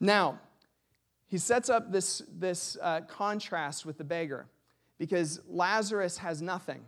Now, 0.00 0.40
he 1.34 1.38
sets 1.38 1.68
up 1.68 1.90
this, 1.90 2.22
this 2.38 2.76
uh, 2.80 3.00
contrast 3.08 3.84
with 3.84 3.98
the 3.98 4.04
beggar 4.04 4.46
because 5.00 5.40
Lazarus 5.48 6.16
has 6.18 6.40
nothing. 6.40 6.84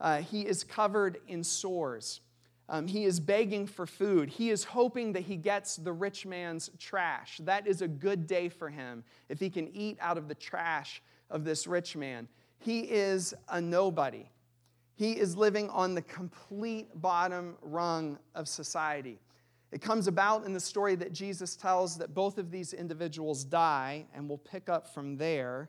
Uh, 0.00 0.22
he 0.22 0.40
is 0.40 0.64
covered 0.64 1.18
in 1.28 1.44
sores. 1.44 2.22
Um, 2.70 2.86
he 2.86 3.04
is 3.04 3.20
begging 3.20 3.66
for 3.66 3.86
food. 3.86 4.30
He 4.30 4.48
is 4.48 4.64
hoping 4.64 5.12
that 5.12 5.24
he 5.24 5.36
gets 5.36 5.76
the 5.76 5.92
rich 5.92 6.24
man's 6.24 6.70
trash. 6.78 7.42
That 7.44 7.66
is 7.66 7.82
a 7.82 7.86
good 7.86 8.26
day 8.26 8.48
for 8.48 8.70
him 8.70 9.04
if 9.28 9.38
he 9.38 9.50
can 9.50 9.68
eat 9.76 9.98
out 10.00 10.16
of 10.16 10.28
the 10.28 10.34
trash 10.34 11.02
of 11.28 11.44
this 11.44 11.66
rich 11.66 11.94
man. 11.94 12.26
He 12.60 12.80
is 12.84 13.34
a 13.50 13.60
nobody. 13.60 14.30
He 14.94 15.12
is 15.12 15.36
living 15.36 15.68
on 15.68 15.94
the 15.94 16.00
complete 16.00 16.88
bottom 17.02 17.58
rung 17.60 18.18
of 18.34 18.48
society. 18.48 19.20
It 19.74 19.82
comes 19.82 20.06
about 20.06 20.46
in 20.46 20.52
the 20.52 20.60
story 20.60 20.94
that 20.94 21.12
Jesus 21.12 21.56
tells 21.56 21.98
that 21.98 22.14
both 22.14 22.38
of 22.38 22.52
these 22.52 22.72
individuals 22.72 23.42
die, 23.42 24.06
and 24.14 24.28
we'll 24.28 24.38
pick 24.38 24.68
up 24.68 24.94
from 24.94 25.16
there 25.16 25.68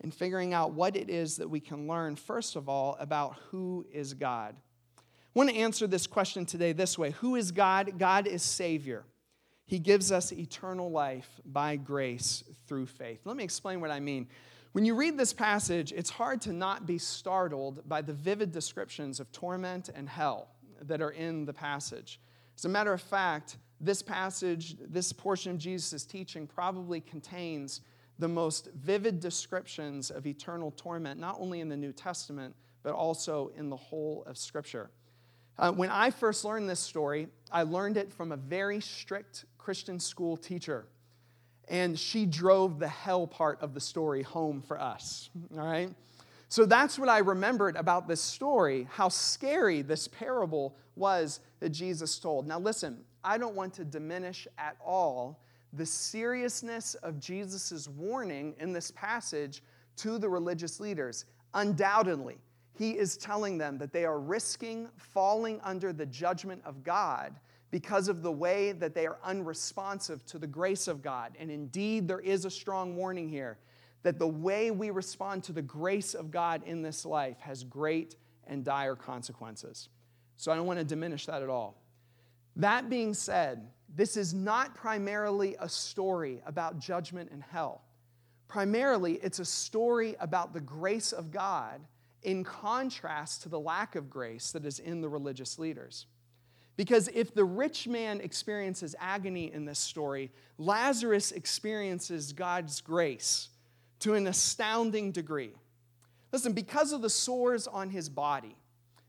in 0.00 0.10
figuring 0.10 0.52
out 0.52 0.72
what 0.72 0.96
it 0.96 1.08
is 1.08 1.36
that 1.36 1.48
we 1.48 1.60
can 1.60 1.86
learn, 1.86 2.16
first 2.16 2.56
of 2.56 2.68
all, 2.68 2.96
about 2.98 3.36
who 3.52 3.86
is 3.92 4.12
God. 4.12 4.56
I 4.98 5.02
want 5.34 5.50
to 5.50 5.56
answer 5.56 5.86
this 5.86 6.08
question 6.08 6.44
today 6.44 6.72
this 6.72 6.98
way 6.98 7.12
Who 7.20 7.36
is 7.36 7.52
God? 7.52 7.96
God 7.96 8.26
is 8.26 8.42
Savior. 8.42 9.04
He 9.66 9.78
gives 9.78 10.10
us 10.10 10.32
eternal 10.32 10.90
life 10.90 11.40
by 11.44 11.76
grace 11.76 12.42
through 12.66 12.86
faith. 12.86 13.20
Let 13.24 13.36
me 13.36 13.44
explain 13.44 13.80
what 13.80 13.92
I 13.92 14.00
mean. 14.00 14.26
When 14.72 14.84
you 14.84 14.96
read 14.96 15.16
this 15.16 15.32
passage, 15.32 15.92
it's 15.92 16.10
hard 16.10 16.40
to 16.40 16.52
not 16.52 16.86
be 16.86 16.98
startled 16.98 17.88
by 17.88 18.02
the 18.02 18.14
vivid 18.14 18.50
descriptions 18.50 19.20
of 19.20 19.30
torment 19.30 19.90
and 19.94 20.08
hell 20.08 20.48
that 20.82 21.00
are 21.00 21.12
in 21.12 21.44
the 21.44 21.52
passage. 21.52 22.18
As 22.56 22.64
a 22.64 22.68
matter 22.68 22.92
of 22.92 23.02
fact, 23.02 23.56
this 23.80 24.02
passage, 24.02 24.76
this 24.80 25.12
portion 25.12 25.52
of 25.52 25.58
Jesus' 25.58 26.04
teaching 26.04 26.46
probably 26.46 27.00
contains 27.00 27.80
the 28.18 28.28
most 28.28 28.68
vivid 28.74 29.20
descriptions 29.20 30.10
of 30.10 30.26
eternal 30.26 30.70
torment, 30.72 31.18
not 31.18 31.36
only 31.38 31.60
in 31.60 31.68
the 31.68 31.76
New 31.76 31.92
Testament, 31.92 32.54
but 32.82 32.94
also 32.94 33.50
in 33.56 33.68
the 33.68 33.76
whole 33.76 34.22
of 34.26 34.38
Scripture. 34.38 34.90
Uh, 35.58 35.72
when 35.72 35.90
I 35.90 36.10
first 36.10 36.44
learned 36.44 36.68
this 36.68 36.80
story, 36.80 37.28
I 37.50 37.62
learned 37.62 37.96
it 37.96 38.12
from 38.12 38.32
a 38.32 38.36
very 38.36 38.80
strict 38.80 39.44
Christian 39.58 40.00
school 40.00 40.36
teacher. 40.36 40.86
And 41.68 41.98
she 41.98 42.26
drove 42.26 42.78
the 42.78 42.88
hell 42.88 43.26
part 43.26 43.62
of 43.62 43.72
the 43.72 43.80
story 43.80 44.22
home 44.22 44.62
for 44.62 44.80
us. 44.80 45.30
All 45.56 45.64
right? 45.64 45.90
So 46.54 46.64
that's 46.64 47.00
what 47.00 47.08
I 47.08 47.18
remembered 47.18 47.74
about 47.74 48.06
this 48.06 48.20
story, 48.20 48.86
how 48.88 49.08
scary 49.08 49.82
this 49.82 50.06
parable 50.06 50.76
was 50.94 51.40
that 51.58 51.70
Jesus 51.70 52.16
told. 52.20 52.46
Now, 52.46 52.60
listen, 52.60 53.00
I 53.24 53.38
don't 53.38 53.56
want 53.56 53.74
to 53.74 53.84
diminish 53.84 54.46
at 54.56 54.76
all 54.80 55.40
the 55.72 55.84
seriousness 55.84 56.94
of 57.02 57.18
Jesus' 57.18 57.88
warning 57.88 58.54
in 58.60 58.72
this 58.72 58.92
passage 58.92 59.64
to 59.96 60.16
the 60.16 60.28
religious 60.28 60.78
leaders. 60.78 61.24
Undoubtedly, 61.54 62.36
he 62.78 62.92
is 62.92 63.16
telling 63.16 63.58
them 63.58 63.76
that 63.78 63.92
they 63.92 64.04
are 64.04 64.20
risking 64.20 64.88
falling 64.96 65.60
under 65.64 65.92
the 65.92 66.06
judgment 66.06 66.62
of 66.64 66.84
God 66.84 67.34
because 67.72 68.06
of 68.06 68.22
the 68.22 68.30
way 68.30 68.70
that 68.70 68.94
they 68.94 69.08
are 69.08 69.18
unresponsive 69.24 70.24
to 70.26 70.38
the 70.38 70.46
grace 70.46 70.86
of 70.86 71.02
God. 71.02 71.32
And 71.36 71.50
indeed, 71.50 72.06
there 72.06 72.20
is 72.20 72.44
a 72.44 72.50
strong 72.50 72.94
warning 72.94 73.28
here 73.28 73.58
that 74.04 74.18
the 74.18 74.28
way 74.28 74.70
we 74.70 74.90
respond 74.90 75.42
to 75.42 75.52
the 75.52 75.62
grace 75.62 76.14
of 76.14 76.30
God 76.30 76.62
in 76.64 76.82
this 76.82 77.04
life 77.04 77.40
has 77.40 77.64
great 77.64 78.14
and 78.46 78.62
dire 78.62 78.94
consequences. 78.94 79.88
So 80.36 80.52
I 80.52 80.56
don't 80.56 80.66
want 80.66 80.78
to 80.78 80.84
diminish 80.84 81.26
that 81.26 81.42
at 81.42 81.48
all. 81.48 81.82
That 82.56 82.88
being 82.88 83.14
said, 83.14 83.70
this 83.96 84.16
is 84.16 84.34
not 84.34 84.74
primarily 84.74 85.56
a 85.58 85.68
story 85.68 86.42
about 86.46 86.78
judgment 86.78 87.30
and 87.32 87.42
hell. 87.42 87.82
Primarily, 88.46 89.14
it's 89.14 89.38
a 89.38 89.44
story 89.44 90.16
about 90.20 90.52
the 90.52 90.60
grace 90.60 91.12
of 91.12 91.30
God 91.30 91.80
in 92.22 92.44
contrast 92.44 93.42
to 93.42 93.48
the 93.48 93.58
lack 93.58 93.96
of 93.96 94.10
grace 94.10 94.52
that 94.52 94.66
is 94.66 94.78
in 94.78 95.00
the 95.00 95.08
religious 95.08 95.58
leaders. 95.58 96.06
Because 96.76 97.08
if 97.14 97.34
the 97.34 97.44
rich 97.44 97.88
man 97.88 98.20
experiences 98.20 98.94
agony 98.98 99.50
in 99.52 99.64
this 99.64 99.78
story, 99.78 100.30
Lazarus 100.58 101.32
experiences 101.32 102.32
God's 102.32 102.80
grace 102.80 103.48
to 104.04 104.12
an 104.12 104.26
astounding 104.26 105.12
degree. 105.12 105.52
Listen, 106.30 106.52
because 106.52 106.92
of 106.92 107.00
the 107.00 107.08
sores 107.08 107.66
on 107.66 107.88
his 107.88 108.10
body, 108.10 108.54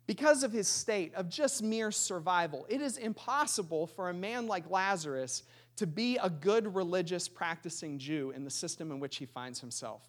because 0.07 0.41
of 0.41 0.53
his 0.53 0.69
state 0.69 1.13
of 1.15 1.27
just 1.27 1.61
mere 1.61 1.91
survival, 1.91 2.65
it 2.69 2.79
is 2.79 2.95
impossible 2.95 3.87
for 3.87 4.09
a 4.09 4.13
man 4.13 4.47
like 4.47 4.69
Lazarus 4.69 5.43
to 5.75 5.85
be 5.85 6.17
a 6.23 6.29
good 6.29 6.73
religious 6.73 7.27
practicing 7.27 7.99
Jew 7.99 8.31
in 8.31 8.45
the 8.45 8.49
system 8.49 8.89
in 8.89 9.01
which 9.01 9.17
he 9.17 9.25
finds 9.25 9.59
himself. 9.59 10.01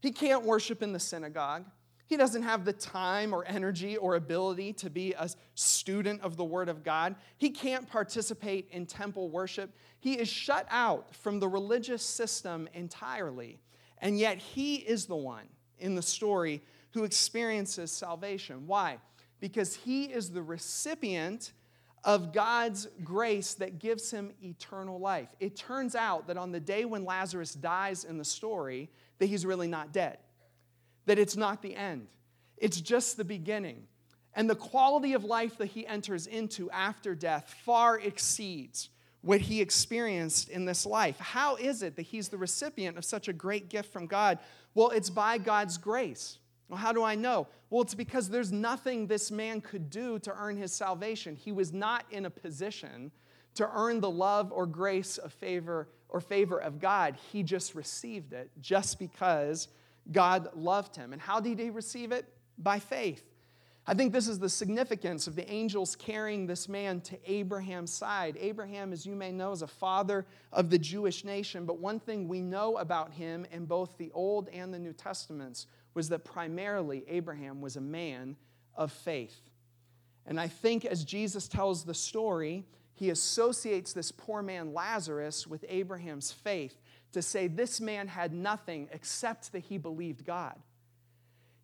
He 0.00 0.10
can't 0.10 0.42
worship 0.42 0.82
in 0.82 0.92
the 0.92 0.98
synagogue. 0.98 1.66
He 2.08 2.16
doesn't 2.16 2.42
have 2.42 2.64
the 2.64 2.72
time 2.72 3.32
or 3.32 3.44
energy 3.44 3.96
or 3.96 4.16
ability 4.16 4.72
to 4.72 4.90
be 4.90 5.12
a 5.12 5.28
student 5.54 6.22
of 6.22 6.36
the 6.36 6.44
Word 6.44 6.68
of 6.68 6.82
God. 6.82 7.14
He 7.36 7.50
can't 7.50 7.88
participate 7.88 8.68
in 8.72 8.84
temple 8.84 9.28
worship. 9.28 9.76
He 10.00 10.14
is 10.14 10.28
shut 10.28 10.66
out 10.70 11.14
from 11.14 11.38
the 11.38 11.46
religious 11.46 12.02
system 12.02 12.68
entirely. 12.74 13.60
And 14.00 14.18
yet, 14.18 14.38
he 14.38 14.76
is 14.76 15.06
the 15.06 15.16
one 15.16 15.46
in 15.78 15.94
the 15.94 16.02
story 16.02 16.62
who 16.92 17.04
experiences 17.04 17.90
salvation. 17.92 18.66
Why? 18.66 18.98
Because 19.40 19.74
he 19.74 20.04
is 20.04 20.30
the 20.30 20.42
recipient 20.42 21.52
of 22.04 22.32
God's 22.32 22.88
grace 23.02 23.54
that 23.54 23.78
gives 23.78 24.10
him 24.10 24.32
eternal 24.42 24.98
life. 24.98 25.28
It 25.40 25.56
turns 25.56 25.94
out 25.94 26.28
that 26.28 26.36
on 26.36 26.52
the 26.52 26.60
day 26.60 26.84
when 26.84 27.04
Lazarus 27.04 27.54
dies 27.54 28.04
in 28.04 28.18
the 28.18 28.24
story, 28.24 28.88
that 29.18 29.26
he's 29.26 29.44
really 29.44 29.68
not 29.68 29.92
dead, 29.92 30.18
that 31.06 31.18
it's 31.18 31.36
not 31.36 31.60
the 31.62 31.74
end, 31.74 32.06
it's 32.56 32.80
just 32.80 33.16
the 33.16 33.24
beginning. 33.24 33.84
And 34.34 34.48
the 34.48 34.54
quality 34.54 35.14
of 35.14 35.24
life 35.24 35.58
that 35.58 35.66
he 35.66 35.86
enters 35.86 36.26
into 36.26 36.70
after 36.70 37.14
death 37.14 37.54
far 37.64 37.98
exceeds 37.98 38.90
what 39.22 39.40
he 39.40 39.60
experienced 39.60 40.48
in 40.48 40.64
this 40.64 40.86
life. 40.86 41.18
How 41.18 41.56
is 41.56 41.82
it 41.82 41.96
that 41.96 42.02
he's 42.02 42.28
the 42.28 42.38
recipient 42.38 42.96
of 42.96 43.04
such 43.04 43.28
a 43.28 43.32
great 43.32 43.68
gift 43.68 43.92
from 43.92 44.06
God? 44.06 44.38
Well, 44.74 44.90
it's 44.90 45.10
by 45.10 45.38
God's 45.38 45.76
grace. 45.76 46.38
Well, 46.68 46.78
how 46.78 46.92
do 46.92 47.02
I 47.02 47.14
know? 47.14 47.48
Well, 47.70 47.82
it's 47.82 47.94
because 47.94 48.28
there's 48.28 48.52
nothing 48.52 49.06
this 49.06 49.30
man 49.30 49.60
could 49.60 49.90
do 49.90 50.18
to 50.20 50.34
earn 50.36 50.56
his 50.56 50.72
salvation. 50.72 51.34
He 51.34 51.52
was 51.52 51.72
not 51.72 52.04
in 52.10 52.26
a 52.26 52.30
position 52.30 53.10
to 53.54 53.68
earn 53.74 54.00
the 54.00 54.10
love 54.10 54.52
or 54.52 54.66
grace 54.66 55.18
of 55.18 55.32
favor 55.32 55.88
or 56.08 56.20
favor 56.20 56.58
of 56.58 56.78
God. 56.78 57.16
He 57.32 57.42
just 57.42 57.74
received 57.74 58.32
it 58.32 58.50
just 58.60 58.98
because 58.98 59.68
God 60.12 60.48
loved 60.54 60.96
him. 60.96 61.12
And 61.12 61.20
how 61.20 61.40
did 61.40 61.58
he 61.58 61.70
receive 61.70 62.12
it? 62.12 62.26
By 62.56 62.78
faith. 62.78 63.27
I 63.88 63.94
think 63.94 64.12
this 64.12 64.28
is 64.28 64.38
the 64.38 64.50
significance 64.50 65.26
of 65.26 65.34
the 65.34 65.50
angels 65.50 65.96
carrying 65.96 66.46
this 66.46 66.68
man 66.68 67.00
to 67.00 67.18
Abraham's 67.24 67.90
side. 67.90 68.36
Abraham, 68.38 68.92
as 68.92 69.06
you 69.06 69.16
may 69.16 69.32
know, 69.32 69.50
is 69.52 69.62
a 69.62 69.66
father 69.66 70.26
of 70.52 70.68
the 70.68 70.78
Jewish 70.78 71.24
nation, 71.24 71.64
but 71.64 71.78
one 71.78 71.98
thing 71.98 72.28
we 72.28 72.42
know 72.42 72.76
about 72.76 73.14
him 73.14 73.46
in 73.50 73.64
both 73.64 73.96
the 73.96 74.10
Old 74.12 74.50
and 74.50 74.74
the 74.74 74.78
New 74.78 74.92
Testaments 74.92 75.66
was 75.94 76.10
that 76.10 76.22
primarily 76.22 77.02
Abraham 77.08 77.62
was 77.62 77.76
a 77.76 77.80
man 77.80 78.36
of 78.74 78.92
faith. 78.92 79.40
And 80.26 80.38
I 80.38 80.48
think 80.48 80.84
as 80.84 81.02
Jesus 81.02 81.48
tells 81.48 81.82
the 81.82 81.94
story, 81.94 82.66
he 82.92 83.08
associates 83.08 83.94
this 83.94 84.12
poor 84.12 84.42
man 84.42 84.74
Lazarus 84.74 85.46
with 85.46 85.64
Abraham's 85.66 86.30
faith 86.30 86.78
to 87.12 87.22
say 87.22 87.46
this 87.46 87.80
man 87.80 88.06
had 88.06 88.34
nothing 88.34 88.90
except 88.92 89.50
that 89.52 89.60
he 89.60 89.78
believed 89.78 90.26
God. 90.26 90.56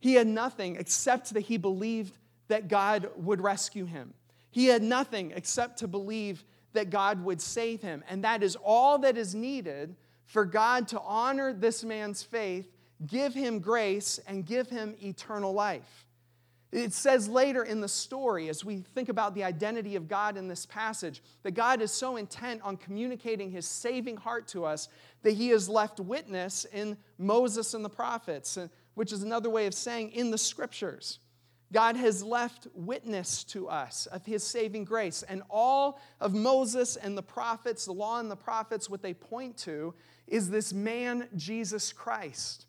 He 0.04 0.12
had 0.12 0.26
nothing 0.26 0.76
except 0.76 1.32
that 1.32 1.40
he 1.40 1.56
believed 1.56 2.18
that 2.48 2.68
God 2.68 3.08
would 3.16 3.40
rescue 3.40 3.86
him. 3.86 4.12
He 4.50 4.66
had 4.66 4.82
nothing 4.82 5.32
except 5.34 5.78
to 5.78 5.88
believe 5.88 6.44
that 6.74 6.90
God 6.90 7.24
would 7.24 7.40
save 7.40 7.80
him. 7.80 8.04
And 8.10 8.22
that 8.22 8.42
is 8.42 8.54
all 8.62 8.98
that 8.98 9.16
is 9.16 9.34
needed 9.34 9.96
for 10.26 10.44
God 10.44 10.88
to 10.88 11.00
honor 11.00 11.54
this 11.54 11.82
man's 11.82 12.22
faith, 12.22 12.70
give 13.06 13.32
him 13.32 13.60
grace, 13.60 14.20
and 14.26 14.44
give 14.44 14.68
him 14.68 14.94
eternal 15.02 15.54
life. 15.54 16.04
It 16.70 16.92
says 16.92 17.26
later 17.26 17.62
in 17.62 17.80
the 17.80 17.88
story, 17.88 18.50
as 18.50 18.62
we 18.62 18.80
think 18.94 19.08
about 19.08 19.34
the 19.34 19.44
identity 19.44 19.96
of 19.96 20.06
God 20.06 20.36
in 20.36 20.48
this 20.48 20.66
passage, 20.66 21.22
that 21.44 21.52
God 21.52 21.80
is 21.80 21.90
so 21.90 22.16
intent 22.16 22.60
on 22.62 22.76
communicating 22.76 23.50
his 23.50 23.64
saving 23.64 24.18
heart 24.18 24.48
to 24.48 24.66
us 24.66 24.90
that 25.22 25.32
he 25.32 25.48
has 25.48 25.66
left 25.66 25.98
witness 25.98 26.66
in 26.74 26.98
Moses 27.16 27.72
and 27.72 27.82
the 27.82 27.88
prophets, 27.88 28.58
which 28.94 29.12
is 29.12 29.22
another 29.22 29.50
way 29.50 29.66
of 29.66 29.74
saying 29.74 30.10
in 30.12 30.30
the 30.30 30.38
scriptures. 30.38 31.18
God 31.72 31.96
has 31.96 32.22
left 32.22 32.68
witness 32.74 33.42
to 33.44 33.68
us 33.68 34.06
of 34.06 34.24
his 34.24 34.44
saving 34.44 34.84
grace. 34.84 35.24
And 35.24 35.42
all 35.50 36.00
of 36.20 36.32
Moses 36.32 36.96
and 36.96 37.18
the 37.18 37.22
prophets, 37.22 37.86
the 37.86 37.92
law 37.92 38.20
and 38.20 38.30
the 38.30 38.36
prophets, 38.36 38.88
what 38.88 39.02
they 39.02 39.14
point 39.14 39.56
to 39.58 39.94
is 40.26 40.50
this 40.50 40.72
man, 40.72 41.28
Jesus 41.36 41.92
Christ, 41.92 42.66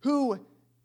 who 0.00 0.40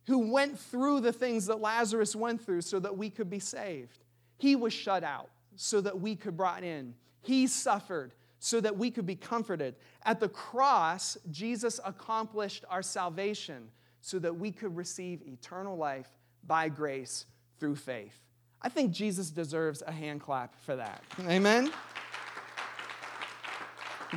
who 0.08 0.32
went 0.32 0.60
through 0.60 1.00
the 1.00 1.14
things 1.14 1.48
that 1.48 1.60
Lazarus 1.60 2.16
went 2.16 2.44
through 2.44 2.62
so 2.62 2.80
that 2.80 2.98
we 2.98 3.10
could 3.10 3.30
be 3.30 3.40
saved. 3.40 4.04
He 4.38 4.56
was 4.56 4.74
shut 4.74 5.04
out 5.04 5.30
so 5.56 5.82
that 5.82 6.00
we 6.00 6.16
could 6.16 6.38
brought 6.38 6.64
in. 6.64 6.94
He 7.22 7.48
suffered 7.48 8.14
so 8.40 8.62
that 8.62 8.78
we 8.78 8.92
could 8.92 9.06
be 9.06 9.16
comforted. 9.16 9.76
At 10.04 10.20
the 10.20 10.30
cross, 10.30 11.18
Jesus 11.32 11.80
accomplished 11.84 12.66
our 12.70 12.84
salvation 12.84 13.70
so 14.06 14.20
that 14.20 14.38
we 14.38 14.52
could 14.52 14.78
receive 14.78 15.24
eternal 15.26 15.76
life 15.76 16.08
by 16.46 16.70
grace 16.70 17.26
through 17.60 17.76
faith. 17.76 18.16
I 18.62 18.70
think 18.70 18.92
Jesus 18.92 19.32
deserves 19.32 19.82
a 19.82 19.92
hand 19.92 20.22
clap 20.22 20.54
for 20.62 20.76
that. 20.76 21.02
Amen. 21.22 21.72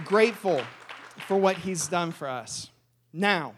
Grateful 0.05 0.61
for 1.27 1.38
what 1.38 1.57
he's 1.57 1.88
done 1.88 2.12
for 2.12 2.29
us. 2.29 2.68
Now, 3.14 3.55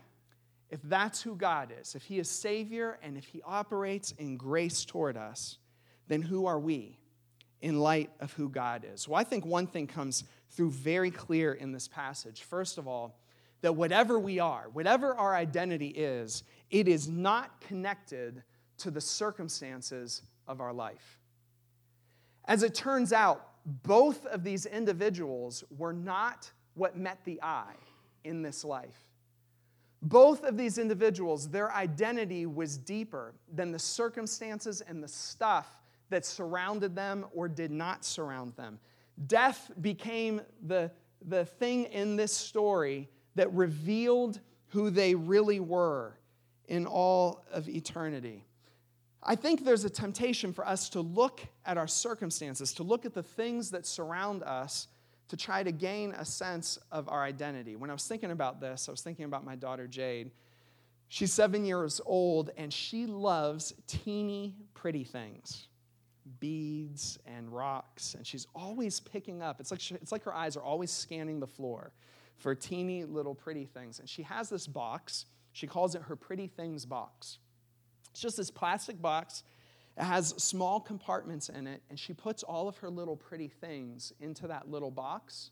if 0.71 0.79
that's 0.85 1.21
who 1.21 1.35
God 1.35 1.73
is, 1.81 1.97
if 1.97 2.05
He 2.05 2.21
is 2.21 2.31
Savior 2.31 2.97
and 3.03 3.17
if 3.19 3.25
He 3.25 3.43
operates 3.45 4.13
in 4.13 4.37
grace 4.37 4.85
toward 4.85 5.17
us, 5.17 5.59
then 6.07 6.23
who 6.23 6.47
are 6.47 6.61
we 6.61 6.97
in 7.61 7.81
light 7.81 8.11
of 8.21 8.33
who 8.35 8.49
God 8.49 8.87
is? 8.89 9.09
Well, 9.09 9.21
I 9.21 9.25
think 9.25 9.45
one 9.45 9.67
thing 9.67 9.89
comes 9.89 10.23
through 10.51 10.71
very 10.71 11.11
clear 11.11 11.55
in 11.55 11.73
this 11.73 11.89
passage. 11.89 12.45
First 12.45 12.79
of 12.79 12.87
all, 12.87 13.20
that 13.63 13.75
whatever 13.75 14.19
we 14.19 14.39
are, 14.39 14.69
whatever 14.73 15.15
our 15.15 15.35
identity 15.35 15.89
is, 15.89 16.45
it 16.71 16.89
is 16.89 17.09
not 17.09 17.61
connected 17.61 18.43
to 18.79 18.91
the 18.91 19.01
circumstances 19.01 20.23
of 20.47 20.61
our 20.61 20.73
life. 20.73 21.19
As 22.47 22.63
it 22.63 22.75
turns 22.75 23.13
out, 23.13 23.47
both 23.65 24.25
of 24.27 24.43
these 24.43 24.67
individuals 24.67 25.63
were 25.77 25.93
not 25.93 26.51
what 26.75 26.97
met 26.97 27.19
the 27.25 27.41
eye 27.43 27.77
in 28.25 28.43
this 28.43 28.65
life. 28.65 29.07
Both 30.03 30.45
of 30.45 30.57
these 30.57 30.79
individuals, 30.79 31.51
their 31.51 31.73
identity 31.73 32.47
was 32.47 32.79
deeper 32.79 33.35
than 33.53 33.71
the 33.71 33.79
circumstances 33.79 34.81
and 34.81 35.03
the 35.03 35.09
stuff 35.09 35.69
that 36.09 36.25
surrounded 36.25 36.97
them 36.97 37.27
or 37.35 37.49
did 37.49 37.71
not 37.71 38.05
surround 38.05 38.55
them. 38.57 38.79
Death 39.27 39.71
became 39.81 40.41
the, 40.67 40.91
the 41.29 41.45
thing 41.45 41.85
in 41.85 42.17
this 42.17 42.33
story 42.33 43.09
that 43.41 43.51
revealed 43.55 44.39
who 44.67 44.91
they 44.91 45.15
really 45.15 45.61
were 45.61 46.13
in 46.69 46.85
all 46.85 47.43
of 47.51 47.71
eternity. 47.71 48.45
I 49.23 49.35
think 49.35 49.65
there's 49.65 49.87
a 49.87 49.89
temptation 49.89 50.53
for 50.53 50.69
us 50.69 50.91
to 50.91 51.01
look 51.01 51.41
at 51.65 51.79
our 51.79 51.89
circumstances, 51.89 52.75
to 52.75 52.83
look 52.83 53.07
at 53.07 53.15
the 53.15 53.23
things 53.23 53.71
that 53.71 53.87
surround 53.87 54.43
us 54.43 54.89
to 55.29 55.39
try 55.39 55.63
to 55.63 55.73
gain 55.73 56.13
a 56.19 56.25
sense 56.27 56.79
of 56.93 57.09
our 57.09 57.23
identity. 57.23 57.77
When 57.77 57.89
I 57.89 57.95
was 57.95 58.07
thinking 58.07 58.31
about 58.31 58.61
this, 58.61 58.91
I 58.91 58.91
was 58.91 59.01
thinking 59.01 59.25
about 59.25 59.43
my 59.43 59.57
daughter 59.57 59.87
Jade. 59.87 60.33
She's 61.09 61.33
seven 61.33 61.65
years 61.65 61.99
old 62.05 62.51
and 62.59 62.71
she 62.71 63.07
loves 63.07 63.73
teeny, 63.87 64.55
pretty 64.75 65.05
things 65.05 65.67
beads 66.41 67.19
and 67.27 67.51
rocks, 67.51 68.15
and 68.15 68.27
she's 68.27 68.47
always 68.55 69.01
picking 69.01 69.41
up. 69.41 69.61
It's 69.61 69.71
like, 69.71 69.81
she, 69.81 69.95
it's 69.95 70.13
like 70.13 70.25
her 70.25 70.35
eyes 70.35 70.59
are 70.59 70.63
always 70.63 70.91
scanning 70.91 71.41
the 71.41 71.47
floor 71.47 71.93
for 72.41 72.55
teeny 72.55 73.05
little 73.05 73.35
pretty 73.35 73.65
things. 73.65 74.01
And 74.01 74.09
she 74.09 74.23
has 74.23 74.49
this 74.51 74.67
box. 74.67 75.27
She 75.53 75.67
calls 75.67 75.95
it 75.95 76.03
her 76.03 76.17
pretty 76.17 76.49
things 76.49 76.85
box. 76.85 77.39
It's 78.11 78.21
just 78.21 78.37
this 78.37 78.51
plastic 78.51 79.01
box 79.01 79.45
it 79.97 80.05
has 80.05 80.29
small 80.39 80.81
compartments 80.81 81.49
in 81.49 81.67
it, 81.67 81.83
and 81.91 81.99
she 81.99 82.13
puts 82.13 82.43
all 82.43 82.69
of 82.69 82.79
her 82.79 82.89
little 82.89 83.17
pretty 83.17 83.49
things 83.49 84.13
into 84.21 84.47
that 84.47 84.71
little 84.71 84.91
box. 84.91 85.51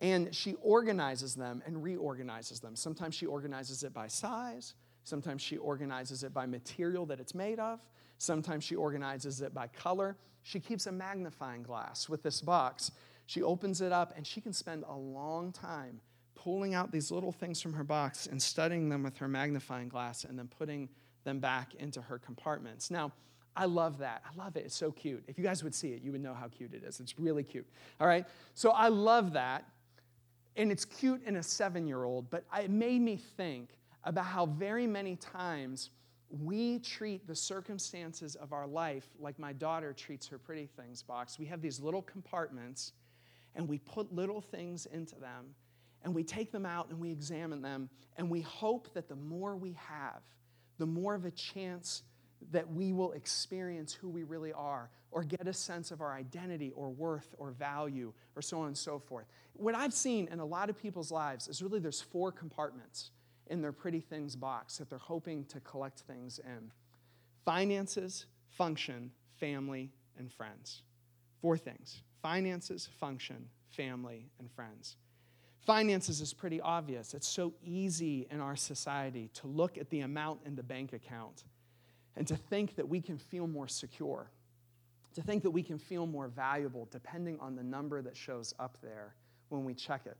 And 0.00 0.34
she 0.34 0.54
organizes 0.62 1.34
them 1.34 1.62
and 1.66 1.82
reorganizes 1.82 2.60
them. 2.60 2.76
Sometimes 2.76 3.14
she 3.14 3.26
organizes 3.26 3.82
it 3.82 3.92
by 3.92 4.06
size. 4.06 4.74
Sometimes 5.02 5.42
she 5.42 5.56
organizes 5.56 6.22
it 6.22 6.32
by 6.32 6.46
material 6.46 7.04
that 7.06 7.18
it's 7.18 7.34
made 7.34 7.58
of. 7.58 7.80
Sometimes 8.18 8.64
she 8.64 8.76
organizes 8.76 9.40
it 9.40 9.52
by 9.52 9.66
color. 9.66 10.16
She 10.44 10.60
keeps 10.60 10.86
a 10.86 10.92
magnifying 10.92 11.62
glass 11.62 12.08
with 12.08 12.22
this 12.22 12.40
box. 12.40 12.92
She 13.28 13.42
opens 13.42 13.82
it 13.82 13.92
up 13.92 14.14
and 14.16 14.26
she 14.26 14.40
can 14.40 14.54
spend 14.54 14.84
a 14.88 14.96
long 14.96 15.52
time 15.52 16.00
pulling 16.34 16.74
out 16.74 16.90
these 16.90 17.10
little 17.10 17.30
things 17.30 17.60
from 17.60 17.74
her 17.74 17.84
box 17.84 18.26
and 18.26 18.42
studying 18.42 18.88
them 18.88 19.02
with 19.02 19.18
her 19.18 19.28
magnifying 19.28 19.90
glass 19.90 20.24
and 20.24 20.38
then 20.38 20.48
putting 20.48 20.88
them 21.24 21.38
back 21.38 21.74
into 21.74 22.00
her 22.00 22.18
compartments. 22.18 22.90
Now, 22.90 23.12
I 23.54 23.66
love 23.66 23.98
that. 23.98 24.22
I 24.24 24.42
love 24.42 24.56
it. 24.56 24.64
It's 24.64 24.74
so 24.74 24.90
cute. 24.90 25.22
If 25.28 25.36
you 25.36 25.44
guys 25.44 25.62
would 25.62 25.74
see 25.74 25.88
it, 25.88 26.00
you 26.00 26.10
would 26.10 26.22
know 26.22 26.32
how 26.32 26.48
cute 26.48 26.72
it 26.72 26.82
is. 26.82 27.00
It's 27.00 27.18
really 27.18 27.42
cute. 27.42 27.66
All 28.00 28.06
right? 28.06 28.24
So 28.54 28.70
I 28.70 28.88
love 28.88 29.34
that. 29.34 29.66
And 30.56 30.72
it's 30.72 30.86
cute 30.86 31.22
in 31.26 31.36
a 31.36 31.42
seven 31.42 31.86
year 31.86 32.04
old, 32.04 32.30
but 32.30 32.44
it 32.58 32.70
made 32.70 33.02
me 33.02 33.16
think 33.36 33.76
about 34.04 34.24
how 34.24 34.46
very 34.46 34.86
many 34.86 35.16
times 35.16 35.90
we 36.30 36.78
treat 36.78 37.26
the 37.26 37.36
circumstances 37.36 38.36
of 38.36 38.54
our 38.54 38.66
life 38.66 39.04
like 39.20 39.38
my 39.38 39.52
daughter 39.52 39.92
treats 39.92 40.26
her 40.28 40.38
pretty 40.38 40.66
things 40.78 41.02
box. 41.02 41.38
We 41.38 41.44
have 41.44 41.60
these 41.60 41.78
little 41.78 42.02
compartments 42.02 42.92
and 43.54 43.68
we 43.68 43.78
put 43.78 44.12
little 44.12 44.40
things 44.40 44.86
into 44.86 45.16
them 45.16 45.54
and 46.02 46.14
we 46.14 46.22
take 46.22 46.52
them 46.52 46.64
out 46.64 46.90
and 46.90 46.98
we 46.98 47.10
examine 47.10 47.62
them 47.62 47.88
and 48.16 48.30
we 48.30 48.40
hope 48.40 48.92
that 48.94 49.08
the 49.08 49.16
more 49.16 49.56
we 49.56 49.72
have, 49.72 50.22
the 50.78 50.86
more 50.86 51.14
of 51.14 51.24
a 51.24 51.30
chance 51.30 52.02
that 52.52 52.70
we 52.72 52.92
will 52.92 53.12
experience 53.12 53.92
who 53.92 54.08
we 54.08 54.22
really 54.22 54.52
are 54.52 54.90
or 55.10 55.24
get 55.24 55.46
a 55.46 55.52
sense 55.52 55.90
of 55.90 56.00
our 56.00 56.12
identity 56.12 56.72
or 56.76 56.90
worth 56.90 57.34
or 57.38 57.50
value 57.50 58.12
or 58.36 58.42
so 58.42 58.60
on 58.60 58.68
and 58.68 58.78
so 58.78 58.98
forth. 58.98 59.26
What 59.54 59.74
I've 59.74 59.92
seen 59.92 60.28
in 60.30 60.38
a 60.38 60.44
lot 60.44 60.70
of 60.70 60.80
people's 60.80 61.10
lives 61.10 61.48
is 61.48 61.62
really 61.62 61.80
there's 61.80 62.00
four 62.00 62.30
compartments 62.30 63.10
in 63.48 63.62
their 63.62 63.72
pretty 63.72 64.00
things 64.00 64.36
box 64.36 64.78
that 64.78 64.88
they're 64.90 64.98
hoping 64.98 65.44
to 65.46 65.60
collect 65.60 66.00
things 66.00 66.38
in 66.38 66.70
finances, 67.44 68.26
function, 68.50 69.10
family, 69.40 69.90
and 70.18 70.30
friends. 70.30 70.82
Four 71.40 71.56
things 71.56 72.02
finances, 72.22 72.88
function, 72.98 73.48
family, 73.68 74.30
and 74.38 74.50
friends. 74.50 74.96
Finances 75.66 76.20
is 76.20 76.32
pretty 76.32 76.60
obvious. 76.60 77.14
It's 77.14 77.28
so 77.28 77.52
easy 77.62 78.26
in 78.30 78.40
our 78.40 78.56
society 78.56 79.30
to 79.34 79.46
look 79.46 79.76
at 79.76 79.90
the 79.90 80.00
amount 80.00 80.40
in 80.46 80.56
the 80.56 80.62
bank 80.62 80.92
account 80.92 81.44
and 82.16 82.26
to 82.26 82.36
think 82.36 82.76
that 82.76 82.88
we 82.88 83.00
can 83.00 83.18
feel 83.18 83.46
more 83.46 83.68
secure, 83.68 84.30
to 85.14 85.22
think 85.22 85.42
that 85.42 85.50
we 85.50 85.62
can 85.62 85.78
feel 85.78 86.06
more 86.06 86.28
valuable 86.28 86.88
depending 86.90 87.38
on 87.40 87.54
the 87.54 87.62
number 87.62 88.00
that 88.02 88.16
shows 88.16 88.54
up 88.58 88.78
there 88.82 89.14
when 89.50 89.64
we 89.64 89.74
check 89.74 90.02
it. 90.06 90.16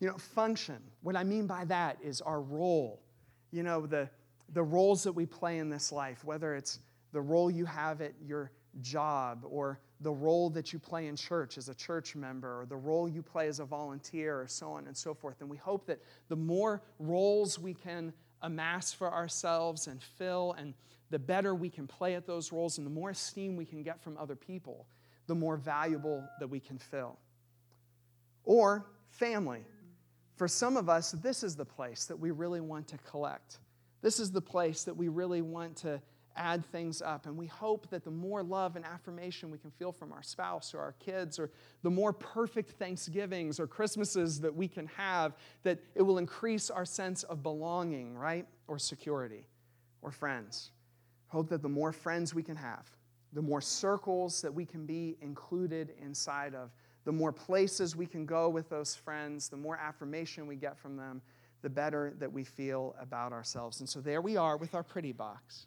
You 0.00 0.08
know, 0.08 0.16
function, 0.16 0.78
what 1.02 1.16
I 1.16 1.24
mean 1.24 1.46
by 1.46 1.64
that 1.66 1.98
is 2.02 2.20
our 2.20 2.40
role, 2.40 3.02
you 3.50 3.62
know, 3.62 3.86
the, 3.86 4.08
the 4.54 4.62
roles 4.62 5.02
that 5.02 5.12
we 5.12 5.26
play 5.26 5.58
in 5.58 5.68
this 5.68 5.92
life, 5.92 6.24
whether 6.24 6.54
it's 6.54 6.78
the 7.12 7.20
role 7.20 7.50
you 7.50 7.64
have 7.64 8.00
at 8.00 8.12
your 8.24 8.50
job 8.80 9.44
or 9.48 9.80
the 10.00 10.12
role 10.12 10.48
that 10.50 10.72
you 10.72 10.78
play 10.78 11.06
in 11.06 11.16
church 11.16 11.58
as 11.58 11.68
a 11.68 11.74
church 11.74 12.14
member 12.14 12.60
or 12.60 12.66
the 12.66 12.76
role 12.76 13.08
you 13.08 13.22
play 13.22 13.48
as 13.48 13.58
a 13.58 13.64
volunteer 13.64 14.40
or 14.40 14.46
so 14.46 14.70
on 14.70 14.86
and 14.86 14.96
so 14.96 15.12
forth. 15.12 15.40
And 15.40 15.50
we 15.50 15.56
hope 15.56 15.86
that 15.86 16.00
the 16.28 16.36
more 16.36 16.82
roles 16.98 17.58
we 17.58 17.74
can 17.74 18.12
amass 18.42 18.92
for 18.92 19.12
ourselves 19.12 19.88
and 19.88 20.00
fill, 20.00 20.54
and 20.58 20.74
the 21.10 21.18
better 21.18 21.54
we 21.54 21.68
can 21.68 21.86
play 21.86 22.14
at 22.14 22.26
those 22.26 22.52
roles 22.52 22.78
and 22.78 22.86
the 22.86 22.90
more 22.90 23.10
esteem 23.10 23.56
we 23.56 23.64
can 23.64 23.82
get 23.82 24.00
from 24.00 24.16
other 24.16 24.36
people, 24.36 24.86
the 25.26 25.34
more 25.34 25.56
valuable 25.56 26.24
that 26.38 26.48
we 26.48 26.60
can 26.60 26.78
fill. 26.78 27.18
Or 28.44 28.86
family. 29.10 29.64
For 30.36 30.46
some 30.46 30.76
of 30.76 30.88
us, 30.88 31.12
this 31.12 31.42
is 31.42 31.56
the 31.56 31.64
place 31.64 32.04
that 32.04 32.18
we 32.18 32.30
really 32.30 32.60
want 32.60 32.86
to 32.88 32.98
collect. 32.98 33.58
This 34.00 34.20
is 34.20 34.30
the 34.30 34.40
place 34.40 34.84
that 34.84 34.96
we 34.96 35.08
really 35.08 35.42
want 35.42 35.76
to 35.78 36.00
add 36.38 36.64
things 36.66 37.02
up. 37.02 37.26
And 37.26 37.36
we 37.36 37.46
hope 37.46 37.88
that 37.90 38.04
the 38.04 38.10
more 38.10 38.42
love 38.42 38.76
and 38.76 38.84
affirmation 38.84 39.50
we 39.50 39.58
can 39.58 39.70
feel 39.70 39.92
from 39.92 40.12
our 40.12 40.22
spouse 40.22 40.72
or 40.72 40.80
our 40.80 40.92
kids, 40.92 41.38
or 41.38 41.50
the 41.82 41.90
more 41.90 42.12
perfect 42.12 42.70
Thanksgivings 42.72 43.58
or 43.60 43.66
Christmases 43.66 44.40
that 44.40 44.54
we 44.54 44.68
can 44.68 44.86
have, 44.86 45.34
that 45.64 45.78
it 45.94 46.02
will 46.02 46.18
increase 46.18 46.70
our 46.70 46.84
sense 46.84 47.22
of 47.24 47.42
belonging, 47.42 48.16
right? 48.16 48.46
Or 48.68 48.78
security 48.78 49.46
or 50.02 50.10
friends. 50.10 50.70
Hope 51.26 51.48
that 51.50 51.62
the 51.62 51.68
more 51.68 51.92
friends 51.92 52.34
we 52.34 52.42
can 52.42 52.56
have, 52.56 52.88
the 53.32 53.42
more 53.42 53.60
circles 53.60 54.40
that 54.40 54.52
we 54.52 54.64
can 54.64 54.86
be 54.86 55.16
included 55.20 55.92
inside 56.00 56.54
of, 56.54 56.70
the 57.04 57.12
more 57.12 57.32
places 57.32 57.96
we 57.96 58.06
can 58.06 58.24
go 58.24 58.48
with 58.48 58.68
those 58.68 58.94
friends, 58.94 59.48
the 59.48 59.56
more 59.56 59.76
affirmation 59.76 60.46
we 60.46 60.56
get 60.56 60.78
from 60.78 60.96
them, 60.96 61.20
the 61.62 61.68
better 61.68 62.14
that 62.18 62.32
we 62.32 62.44
feel 62.44 62.94
about 63.00 63.32
ourselves. 63.32 63.80
And 63.80 63.88
so 63.88 64.00
there 64.00 64.20
we 64.20 64.36
are 64.36 64.56
with 64.56 64.74
our 64.74 64.82
pretty 64.82 65.12
box 65.12 65.66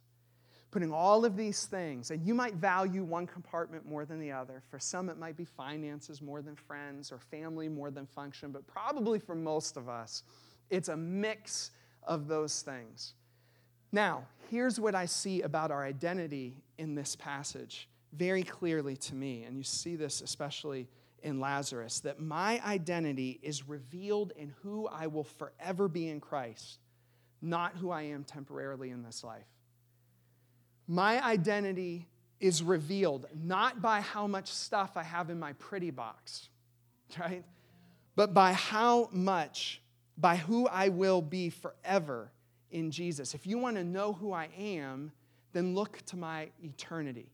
putting 0.71 0.91
all 0.91 1.25
of 1.25 1.35
these 1.35 1.65
things, 1.65 2.11
and 2.11 2.25
you 2.25 2.33
might 2.33 2.55
value 2.55 3.03
one 3.03 3.27
compartment 3.27 3.85
more 3.85 4.05
than 4.05 4.19
the 4.19 4.31
other. 4.31 4.63
For 4.69 4.79
some, 4.79 5.09
it 5.09 5.17
might 5.17 5.35
be 5.35 5.43
finances 5.43 6.21
more 6.21 6.41
than 6.41 6.55
friends 6.55 7.11
or 7.11 7.19
family 7.19 7.67
more 7.67 7.91
than 7.91 8.05
function, 8.05 8.51
but 8.51 8.65
probably 8.65 9.19
for 9.19 9.35
most 9.35 9.75
of 9.75 9.89
us, 9.89 10.23
it's 10.69 10.87
a 10.87 10.95
mix 10.95 11.71
of 12.03 12.27
those 12.27 12.61
things. 12.61 13.13
Now, 13.91 14.23
here's 14.49 14.79
what 14.79 14.95
I 14.95 15.05
see 15.05 15.41
about 15.41 15.71
our 15.71 15.83
identity 15.83 16.63
in 16.77 16.95
this 16.95 17.15
passage 17.17 17.89
very 18.13 18.43
clearly 18.43 18.95
to 18.97 19.15
me, 19.15 19.43
and 19.43 19.57
you 19.57 19.63
see 19.63 19.95
this 19.95 20.21
especially 20.21 20.87
in 21.23 21.39
Lazarus 21.39 21.99
that 22.01 22.19
my 22.19 22.61
identity 22.65 23.39
is 23.43 23.67
revealed 23.67 24.33
in 24.35 24.53
who 24.61 24.87
I 24.87 25.07
will 25.07 25.23
forever 25.23 25.87
be 25.87 26.09
in 26.09 26.19
Christ, 26.19 26.79
not 27.41 27.75
who 27.75 27.91
I 27.91 28.03
am 28.03 28.23
temporarily 28.23 28.89
in 28.89 29.03
this 29.03 29.23
life. 29.23 29.45
My 30.87 31.23
identity 31.23 32.07
is 32.39 32.63
revealed 32.63 33.27
not 33.33 33.81
by 33.81 34.01
how 34.01 34.27
much 34.27 34.51
stuff 34.51 34.97
I 34.97 35.03
have 35.03 35.29
in 35.29 35.39
my 35.39 35.53
pretty 35.53 35.91
box, 35.91 36.49
right? 37.19 37.43
But 38.15 38.33
by 38.33 38.53
how 38.53 39.09
much, 39.11 39.81
by 40.17 40.35
who 40.35 40.67
I 40.67 40.89
will 40.89 41.21
be 41.21 41.49
forever 41.49 42.31
in 42.71 42.91
Jesus. 42.91 43.33
If 43.33 43.45
you 43.45 43.57
want 43.57 43.77
to 43.77 43.83
know 43.83 44.13
who 44.13 44.33
I 44.33 44.49
am, 44.57 45.11
then 45.53 45.75
look 45.75 46.01
to 46.07 46.17
my 46.17 46.49
eternity. 46.63 47.29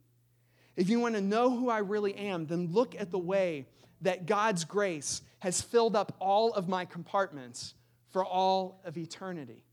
If 0.76 0.90
you 0.90 1.00
want 1.00 1.16
to 1.16 1.22
know 1.22 1.50
who 1.50 1.70
I 1.70 1.80
really 1.80 2.16
am, 2.16 2.46
then 2.46 2.72
look 2.72 2.96
at 3.00 3.12
the 3.12 3.20
way 3.20 3.66
that 4.02 4.26
God's 4.26 4.64
grace 4.64 5.22
has 5.40 5.62
filled 5.62 5.96
up 5.96 6.16
all 6.20 6.54
of 6.54 6.68
my 6.68 6.86
compartments 6.86 7.74
for 8.10 8.24
all 8.24 8.80
of 8.86 8.98
eternity. 8.98 9.64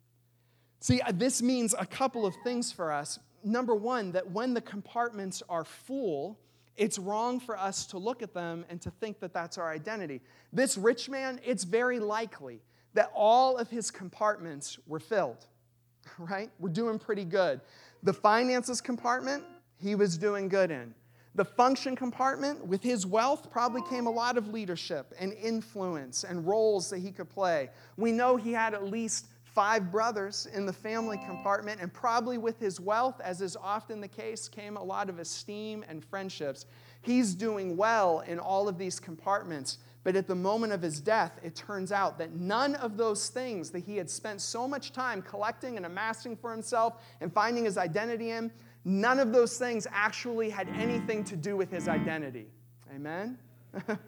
See, 0.80 1.00
uh, 1.00 1.12
this 1.14 1.42
means 1.42 1.74
a 1.78 1.86
couple 1.86 2.26
of 2.26 2.34
things 2.42 2.72
for 2.72 2.92
us 2.92 3.18
number 3.44 3.74
one, 3.74 4.12
that 4.12 4.30
when 4.30 4.54
the 4.54 4.60
compartments 4.60 5.42
are 5.48 5.64
full, 5.64 6.38
it's 6.76 6.98
wrong 6.98 7.38
for 7.38 7.56
us 7.56 7.86
to 7.86 7.98
look 7.98 8.22
at 8.22 8.34
them 8.34 8.64
and 8.68 8.80
to 8.82 8.90
think 8.90 9.20
that 9.20 9.32
that's 9.32 9.58
our 9.58 9.70
identity. 9.70 10.20
This 10.52 10.76
rich 10.76 11.08
man, 11.08 11.40
it's 11.44 11.64
very 11.64 12.00
likely 12.00 12.60
that 12.94 13.10
all 13.14 13.56
of 13.56 13.70
his 13.70 13.90
compartments 13.90 14.78
were 14.86 15.00
filled, 15.00 15.46
right? 16.18 16.50
We're 16.58 16.70
doing 16.70 16.98
pretty 16.98 17.24
good. 17.24 17.60
The 18.02 18.12
finances 18.12 18.80
compartment, 18.80 19.44
he 19.80 19.94
was 19.94 20.18
doing 20.18 20.48
good 20.48 20.70
in. 20.70 20.94
The 21.36 21.44
function 21.44 21.96
compartment, 21.96 22.64
with 22.64 22.82
his 22.82 23.04
wealth, 23.04 23.50
probably 23.50 23.82
came 23.82 24.06
a 24.06 24.10
lot 24.10 24.38
of 24.38 24.48
leadership 24.48 25.12
and 25.18 25.32
influence 25.32 26.22
and 26.22 26.46
roles 26.46 26.90
that 26.90 26.98
he 26.98 27.10
could 27.10 27.28
play. 27.28 27.70
We 27.96 28.12
know 28.12 28.36
he 28.36 28.52
had 28.52 28.72
at 28.72 28.84
least 28.84 29.26
five 29.54 29.92
brothers 29.92 30.46
in 30.52 30.66
the 30.66 30.72
family 30.72 31.16
compartment, 31.18 31.80
and 31.80 31.92
probably 31.92 32.38
with 32.38 32.58
his 32.58 32.80
wealth, 32.80 33.20
as 33.22 33.40
is 33.40 33.56
often 33.56 34.00
the 34.00 34.08
case, 34.08 34.48
came 34.48 34.76
a 34.76 34.82
lot 34.82 35.08
of 35.08 35.18
esteem 35.18 35.84
and 35.88 36.04
friendships. 36.04 36.66
He's 37.02 37.34
doing 37.34 37.76
well 37.76 38.20
in 38.20 38.38
all 38.38 38.68
of 38.68 38.78
these 38.78 38.98
compartments, 38.98 39.78
but 40.02 40.16
at 40.16 40.26
the 40.26 40.34
moment 40.34 40.72
of 40.72 40.82
his 40.82 41.00
death, 41.00 41.38
it 41.42 41.54
turns 41.54 41.92
out 41.92 42.18
that 42.18 42.34
none 42.34 42.74
of 42.76 42.96
those 42.96 43.28
things 43.28 43.70
that 43.70 43.84
he 43.84 43.96
had 43.96 44.10
spent 44.10 44.40
so 44.40 44.66
much 44.66 44.92
time 44.92 45.22
collecting 45.22 45.76
and 45.76 45.86
amassing 45.86 46.36
for 46.36 46.50
himself 46.50 47.02
and 47.20 47.32
finding 47.32 47.64
his 47.64 47.78
identity 47.78 48.30
in, 48.30 48.50
none 48.84 49.20
of 49.20 49.32
those 49.32 49.56
things 49.56 49.86
actually 49.92 50.50
had 50.50 50.68
anything 50.70 51.22
to 51.24 51.36
do 51.36 51.56
with 51.56 51.70
his 51.70 51.88
identity. 51.88 52.48
Amen? 52.94 53.38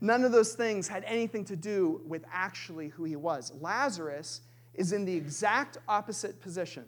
None 0.00 0.24
of 0.24 0.32
those 0.32 0.54
things 0.54 0.88
had 0.88 1.04
anything 1.04 1.44
to 1.46 1.56
do 1.56 2.00
with 2.06 2.24
actually 2.32 2.88
who 2.88 3.04
he 3.04 3.16
was. 3.16 3.52
Lazarus 3.60 4.42
is 4.76 4.92
in 4.92 5.04
the 5.04 5.14
exact 5.14 5.78
opposite 5.88 6.40
position. 6.40 6.84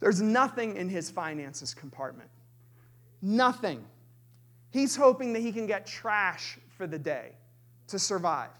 There's 0.00 0.20
nothing 0.20 0.76
in 0.76 0.88
his 0.88 1.10
finances 1.10 1.74
compartment. 1.74 2.28
Nothing. 3.20 3.84
He's 4.70 4.96
hoping 4.96 5.32
that 5.34 5.40
he 5.40 5.52
can 5.52 5.66
get 5.66 5.86
trash 5.86 6.58
for 6.76 6.86
the 6.86 6.98
day 6.98 7.32
to 7.88 7.98
survive. 7.98 8.50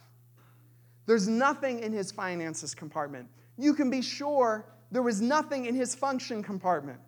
There's 1.06 1.26
nothing 1.26 1.80
in 1.80 1.92
his 1.92 2.12
finances 2.12 2.74
compartment. 2.74 3.28
You 3.58 3.74
can 3.74 3.90
be 3.90 4.02
sure 4.02 4.64
there 4.92 5.02
was 5.02 5.20
nothing 5.20 5.66
in 5.66 5.74
his 5.74 5.94
function 5.94 6.42
compartment. 6.42 7.00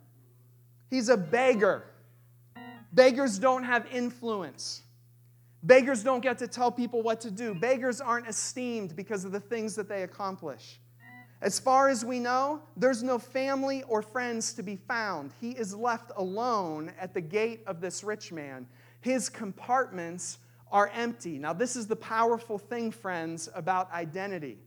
He's 0.89 1.09
a 1.09 1.17
beggar. 1.17 1.83
Beggars 2.91 3.39
don't 3.39 3.63
have 3.63 3.85
influence. 3.91 4.81
Beggars 5.63 6.03
don't 6.03 6.21
get 6.21 6.37
to 6.39 6.47
tell 6.47 6.71
people 6.71 7.01
what 7.01 7.21
to 7.21 7.31
do. 7.31 7.53
Beggars 7.53 8.01
aren't 8.01 8.27
esteemed 8.27 8.95
because 8.95 9.25
of 9.25 9.31
the 9.31 9.39
things 9.39 9.75
that 9.75 9.87
they 9.87 10.03
accomplish. 10.03 10.79
As 11.41 11.59
far 11.59 11.89
as 11.89 12.03
we 12.05 12.19
know, 12.19 12.61
there's 12.77 13.03
no 13.03 13.19
family 13.19 13.83
or 13.83 14.01
friends 14.01 14.53
to 14.53 14.63
be 14.63 14.77
found. 14.77 15.31
He 15.41 15.51
is 15.51 15.75
left 15.75 16.11
alone 16.15 16.91
at 16.99 17.13
the 17.13 17.21
gate 17.21 17.61
of 17.67 17.81
this 17.81 18.03
rich 18.03 18.31
man. 18.31 18.67
His 19.01 19.29
compartments 19.29 20.39
are 20.71 20.89
empty. 20.93 21.37
Now, 21.37 21.53
this 21.53 21.75
is 21.75 21.87
the 21.87 21.95
powerful 21.95 22.57
thing, 22.57 22.91
friends, 22.91 23.49
about 23.53 23.91
identity. 23.91 24.57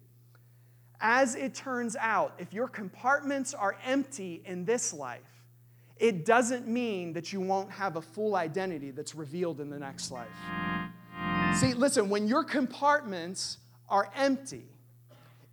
As 1.01 1.35
it 1.35 1.55
turns 1.55 1.97
out, 1.97 2.35
if 2.39 2.53
your 2.53 2.69
compartments 2.69 3.55
are 3.55 3.77
empty 3.85 4.43
in 4.45 4.65
this 4.65 4.93
life, 4.93 5.21
it 5.97 6.25
doesn't 6.25 6.69
mean 6.69 7.13
that 7.15 7.33
you 7.33 7.41
won't 7.41 7.71
have 7.71 7.97
a 7.97 8.03
full 8.03 8.37
identity 8.37 8.91
that's 8.91 9.15
revealed 9.15 9.61
in 9.61 9.71
the 9.71 9.79
next 9.79 10.13
life. 10.13 10.29
See, 11.57 11.75
listen, 11.75 12.09
when 12.09 12.29
your 12.29 12.45
compartments 12.45 13.59
are 13.89 14.11
empty, 14.15 14.65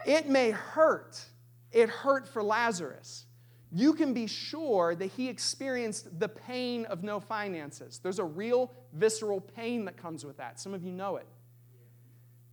it 0.05 0.29
may 0.29 0.51
hurt. 0.51 1.19
It 1.71 1.89
hurt 1.89 2.27
for 2.27 2.41
Lazarus. 2.41 3.25
You 3.71 3.93
can 3.93 4.13
be 4.13 4.27
sure 4.27 4.95
that 4.95 5.07
he 5.07 5.27
experienced 5.27 6.19
the 6.19 6.29
pain 6.29 6.85
of 6.85 7.03
no 7.03 7.19
finances. 7.19 7.99
There's 8.01 8.19
a 8.19 8.23
real 8.23 8.71
visceral 8.93 9.41
pain 9.41 9.83
that 9.85 9.97
comes 9.97 10.23
with 10.23 10.37
that. 10.37 10.59
Some 10.59 10.73
of 10.73 10.83
you 10.83 10.91
know 10.91 11.17
it. 11.17 11.27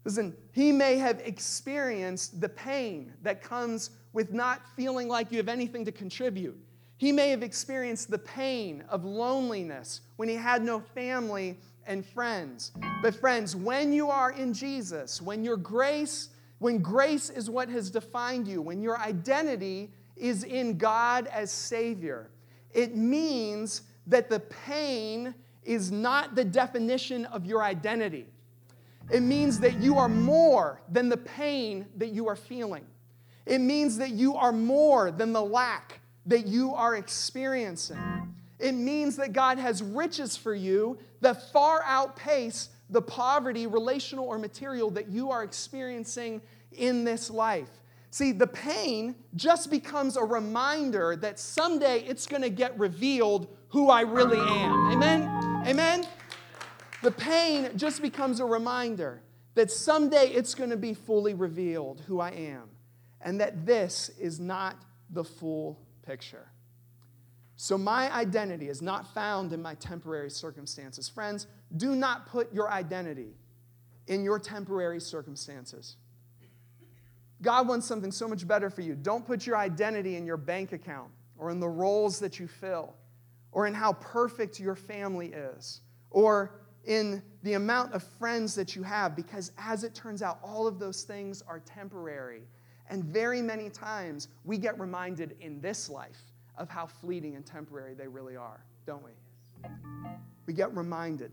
Listen, 0.04 0.36
he 0.50 0.72
may 0.72 0.96
have 0.96 1.20
experienced 1.20 2.40
the 2.40 2.48
pain 2.48 3.12
that 3.22 3.40
comes 3.40 3.90
with 4.12 4.32
not 4.32 4.62
feeling 4.74 5.06
like 5.06 5.30
you 5.30 5.38
have 5.38 5.48
anything 5.48 5.84
to 5.84 5.92
contribute. 5.92 6.58
He 6.96 7.12
may 7.12 7.30
have 7.30 7.42
experienced 7.42 8.10
the 8.10 8.18
pain 8.18 8.84
of 8.88 9.04
loneliness 9.04 10.00
when 10.16 10.28
he 10.28 10.34
had 10.34 10.62
no 10.62 10.80
family 10.80 11.58
and 11.86 12.04
friends. 12.04 12.72
But, 13.00 13.14
friends, 13.14 13.54
when 13.56 13.92
you 13.92 14.10
are 14.10 14.32
in 14.32 14.52
Jesus, 14.52 15.22
when 15.22 15.44
your 15.44 15.56
grace 15.56 16.30
when 16.62 16.78
grace 16.78 17.28
is 17.28 17.50
what 17.50 17.68
has 17.68 17.90
defined 17.90 18.46
you, 18.46 18.62
when 18.62 18.80
your 18.80 18.96
identity 18.96 19.90
is 20.16 20.44
in 20.44 20.78
God 20.78 21.26
as 21.26 21.50
Savior, 21.50 22.30
it 22.72 22.94
means 22.94 23.82
that 24.06 24.30
the 24.30 24.38
pain 24.38 25.34
is 25.64 25.90
not 25.90 26.36
the 26.36 26.44
definition 26.44 27.24
of 27.26 27.44
your 27.44 27.64
identity. 27.64 28.26
It 29.10 29.22
means 29.22 29.58
that 29.58 29.80
you 29.80 29.98
are 29.98 30.08
more 30.08 30.80
than 30.88 31.08
the 31.08 31.16
pain 31.16 31.86
that 31.96 32.10
you 32.10 32.28
are 32.28 32.36
feeling. 32.36 32.86
It 33.44 33.58
means 33.58 33.98
that 33.98 34.10
you 34.10 34.36
are 34.36 34.52
more 34.52 35.10
than 35.10 35.32
the 35.32 35.42
lack 35.42 36.00
that 36.26 36.46
you 36.46 36.74
are 36.74 36.94
experiencing. 36.94 37.98
It 38.60 38.72
means 38.72 39.16
that 39.16 39.32
God 39.32 39.58
has 39.58 39.82
riches 39.82 40.36
for 40.36 40.54
you 40.54 40.96
that 41.22 41.50
far 41.50 41.82
outpace 41.84 42.68
the 42.92 43.02
poverty, 43.02 43.66
relational 43.66 44.26
or 44.26 44.38
material, 44.38 44.90
that 44.90 45.08
you 45.08 45.30
are 45.30 45.42
experiencing 45.42 46.40
in 46.72 47.04
this 47.04 47.30
life. 47.30 47.70
See, 48.10 48.32
the 48.32 48.46
pain 48.46 49.14
just 49.34 49.70
becomes 49.70 50.18
a 50.18 50.22
reminder 50.22 51.16
that 51.16 51.38
someday 51.38 52.00
it's 52.00 52.26
going 52.26 52.42
to 52.42 52.50
get 52.50 52.78
revealed 52.78 53.48
who 53.68 53.88
I 53.88 54.02
really 54.02 54.38
am. 54.38 54.92
Amen? 54.92 55.22
Amen? 55.66 56.06
The 57.02 57.10
pain 57.10 57.70
just 57.74 58.02
becomes 58.02 58.38
a 58.38 58.44
reminder 58.44 59.22
that 59.54 59.70
someday 59.70 60.28
it's 60.28 60.54
going 60.54 60.70
to 60.70 60.76
be 60.76 60.92
fully 60.92 61.32
revealed 61.32 62.02
who 62.06 62.20
I 62.20 62.30
am 62.30 62.68
and 63.22 63.40
that 63.40 63.64
this 63.64 64.10
is 64.20 64.38
not 64.38 64.76
the 65.10 65.24
full 65.24 65.80
picture. 66.04 66.51
So, 67.62 67.78
my 67.78 68.12
identity 68.12 68.68
is 68.68 68.82
not 68.82 69.06
found 69.14 69.52
in 69.52 69.62
my 69.62 69.76
temporary 69.76 70.32
circumstances. 70.32 71.08
Friends, 71.08 71.46
do 71.76 71.94
not 71.94 72.26
put 72.26 72.52
your 72.52 72.68
identity 72.68 73.36
in 74.08 74.24
your 74.24 74.40
temporary 74.40 75.00
circumstances. 75.00 75.94
God 77.40 77.68
wants 77.68 77.86
something 77.86 78.10
so 78.10 78.26
much 78.26 78.48
better 78.48 78.68
for 78.68 78.80
you. 78.80 78.96
Don't 78.96 79.24
put 79.24 79.46
your 79.46 79.56
identity 79.56 80.16
in 80.16 80.26
your 80.26 80.38
bank 80.38 80.72
account 80.72 81.12
or 81.38 81.50
in 81.50 81.60
the 81.60 81.68
roles 81.68 82.18
that 82.18 82.40
you 82.40 82.48
fill 82.48 82.94
or 83.52 83.68
in 83.68 83.74
how 83.74 83.92
perfect 83.92 84.58
your 84.58 84.74
family 84.74 85.28
is 85.28 85.82
or 86.10 86.58
in 86.86 87.22
the 87.44 87.52
amount 87.52 87.92
of 87.92 88.02
friends 88.02 88.56
that 88.56 88.74
you 88.74 88.82
have 88.82 89.14
because, 89.14 89.52
as 89.56 89.84
it 89.84 89.94
turns 89.94 90.20
out, 90.20 90.40
all 90.42 90.66
of 90.66 90.80
those 90.80 91.04
things 91.04 91.44
are 91.46 91.60
temporary. 91.60 92.42
And 92.90 93.04
very 93.04 93.40
many 93.40 93.70
times 93.70 94.26
we 94.42 94.58
get 94.58 94.80
reminded 94.80 95.36
in 95.38 95.60
this 95.60 95.88
life 95.88 96.31
of 96.56 96.68
how 96.68 96.86
fleeting 96.86 97.36
and 97.36 97.44
temporary 97.44 97.94
they 97.94 98.06
really 98.06 98.36
are, 98.36 98.64
don't 98.86 99.02
we? 99.04 99.10
We 100.46 100.52
get 100.52 100.74
reminded. 100.76 101.32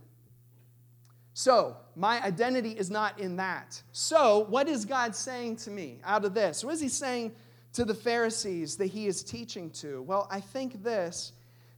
So, 1.34 1.78
my 1.96 2.22
identity 2.24 2.72
is 2.72 2.90
not 2.90 3.20
in 3.20 3.38
that. 3.38 3.82
So, 3.92 4.46
what 4.50 4.68
is 4.68 4.86
God 4.86 5.16
saying 5.16 5.58
to 5.58 5.72
me 5.72 6.00
out 6.04 6.26
of 6.26 6.34
this? 6.34 6.64
What 6.64 6.74
is 6.74 6.82
He 6.82 6.90
saying 6.90 7.34
to 7.74 7.86
the 7.86 7.94
Pharisees 7.94 8.76
that 8.78 8.88
He 8.88 9.08
is 9.08 9.24
teaching 9.24 9.70
to? 9.72 10.02
Well, 10.02 10.28
I 10.30 10.42
think 10.42 10.84
this 10.84 11.32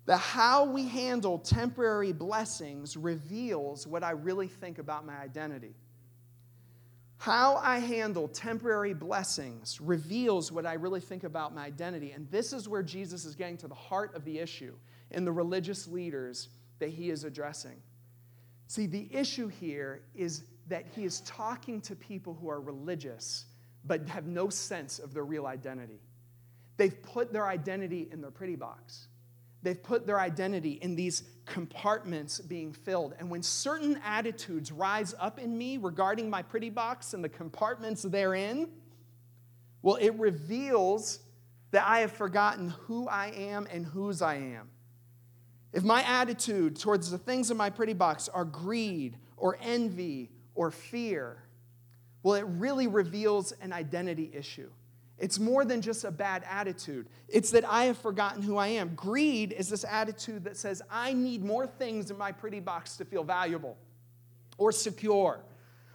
that 0.05 0.17
how 0.17 0.65
we 0.65 0.87
handle 0.87 1.37
temporary 1.37 2.11
blessings 2.11 2.97
reveals 2.97 3.85
what 3.85 4.03
I 4.03 4.11
really 4.11 4.47
think 4.47 4.79
about 4.79 5.05
my 5.05 5.15
identity. 5.17 5.75
How 7.21 7.57
I 7.57 7.77
handle 7.77 8.27
temporary 8.27 8.95
blessings 8.95 9.79
reveals 9.79 10.51
what 10.51 10.65
I 10.65 10.73
really 10.73 10.99
think 10.99 11.23
about 11.23 11.53
my 11.53 11.63
identity. 11.63 12.13
And 12.13 12.27
this 12.31 12.51
is 12.51 12.67
where 12.67 12.81
Jesus 12.81 13.25
is 13.25 13.35
getting 13.35 13.57
to 13.57 13.67
the 13.67 13.75
heart 13.75 14.15
of 14.15 14.25
the 14.25 14.39
issue 14.39 14.73
in 15.11 15.23
the 15.23 15.31
religious 15.31 15.87
leaders 15.87 16.49
that 16.79 16.89
he 16.89 17.11
is 17.11 17.23
addressing. 17.23 17.79
See, 18.65 18.87
the 18.87 19.07
issue 19.11 19.49
here 19.49 20.01
is 20.15 20.45
that 20.67 20.87
he 20.95 21.03
is 21.03 21.21
talking 21.21 21.79
to 21.81 21.95
people 21.95 22.33
who 22.33 22.49
are 22.49 22.59
religious 22.59 23.45
but 23.85 24.09
have 24.09 24.25
no 24.25 24.49
sense 24.49 24.97
of 24.97 25.13
their 25.13 25.23
real 25.23 25.45
identity. 25.45 26.01
They've 26.77 27.03
put 27.03 27.31
their 27.31 27.45
identity 27.45 28.09
in 28.11 28.21
their 28.21 28.31
pretty 28.31 28.55
box. 28.55 29.09
They've 29.63 29.81
put 29.81 30.07
their 30.07 30.19
identity 30.19 30.79
in 30.81 30.95
these 30.95 31.23
compartments 31.45 32.39
being 32.39 32.73
filled. 32.73 33.13
And 33.19 33.29
when 33.29 33.43
certain 33.43 33.99
attitudes 34.03 34.71
rise 34.71 35.13
up 35.19 35.39
in 35.39 35.57
me 35.57 35.77
regarding 35.77 36.29
my 36.29 36.41
pretty 36.41 36.69
box 36.69 37.13
and 37.13 37.23
the 37.23 37.29
compartments 37.29 38.01
therein, 38.01 38.69
well, 39.81 39.95
it 39.95 40.13
reveals 40.15 41.19
that 41.71 41.85
I 41.87 41.99
have 41.99 42.11
forgotten 42.11 42.69
who 42.69 43.07
I 43.07 43.27
am 43.27 43.67
and 43.71 43.85
whose 43.85 44.21
I 44.21 44.35
am. 44.35 44.69
If 45.73 45.83
my 45.83 46.03
attitude 46.03 46.79
towards 46.79 47.11
the 47.11 47.17
things 47.17 47.49
in 47.49 47.57
my 47.57 47.69
pretty 47.69 47.93
box 47.93 48.27
are 48.29 48.45
greed 48.45 49.17
or 49.37 49.57
envy 49.61 50.31
or 50.53 50.69
fear, 50.69 51.43
well, 52.23 52.35
it 52.35 52.45
really 52.45 52.87
reveals 52.87 53.51
an 53.53 53.71
identity 53.71 54.31
issue. 54.33 54.69
It's 55.21 55.37
more 55.37 55.63
than 55.63 55.81
just 55.81 56.03
a 56.03 56.09
bad 56.09 56.43
attitude. 56.49 57.07
It's 57.29 57.51
that 57.51 57.63
I 57.63 57.85
have 57.85 57.97
forgotten 57.97 58.41
who 58.41 58.57
I 58.57 58.67
am. 58.67 58.95
Greed 58.95 59.53
is 59.53 59.69
this 59.69 59.85
attitude 59.87 60.43
that 60.45 60.57
says, 60.57 60.81
I 60.89 61.13
need 61.13 61.45
more 61.45 61.67
things 61.67 62.09
in 62.09 62.17
my 62.17 62.31
pretty 62.31 62.59
box 62.59 62.97
to 62.97 63.05
feel 63.05 63.23
valuable 63.23 63.77
or 64.57 64.71
secure 64.71 65.43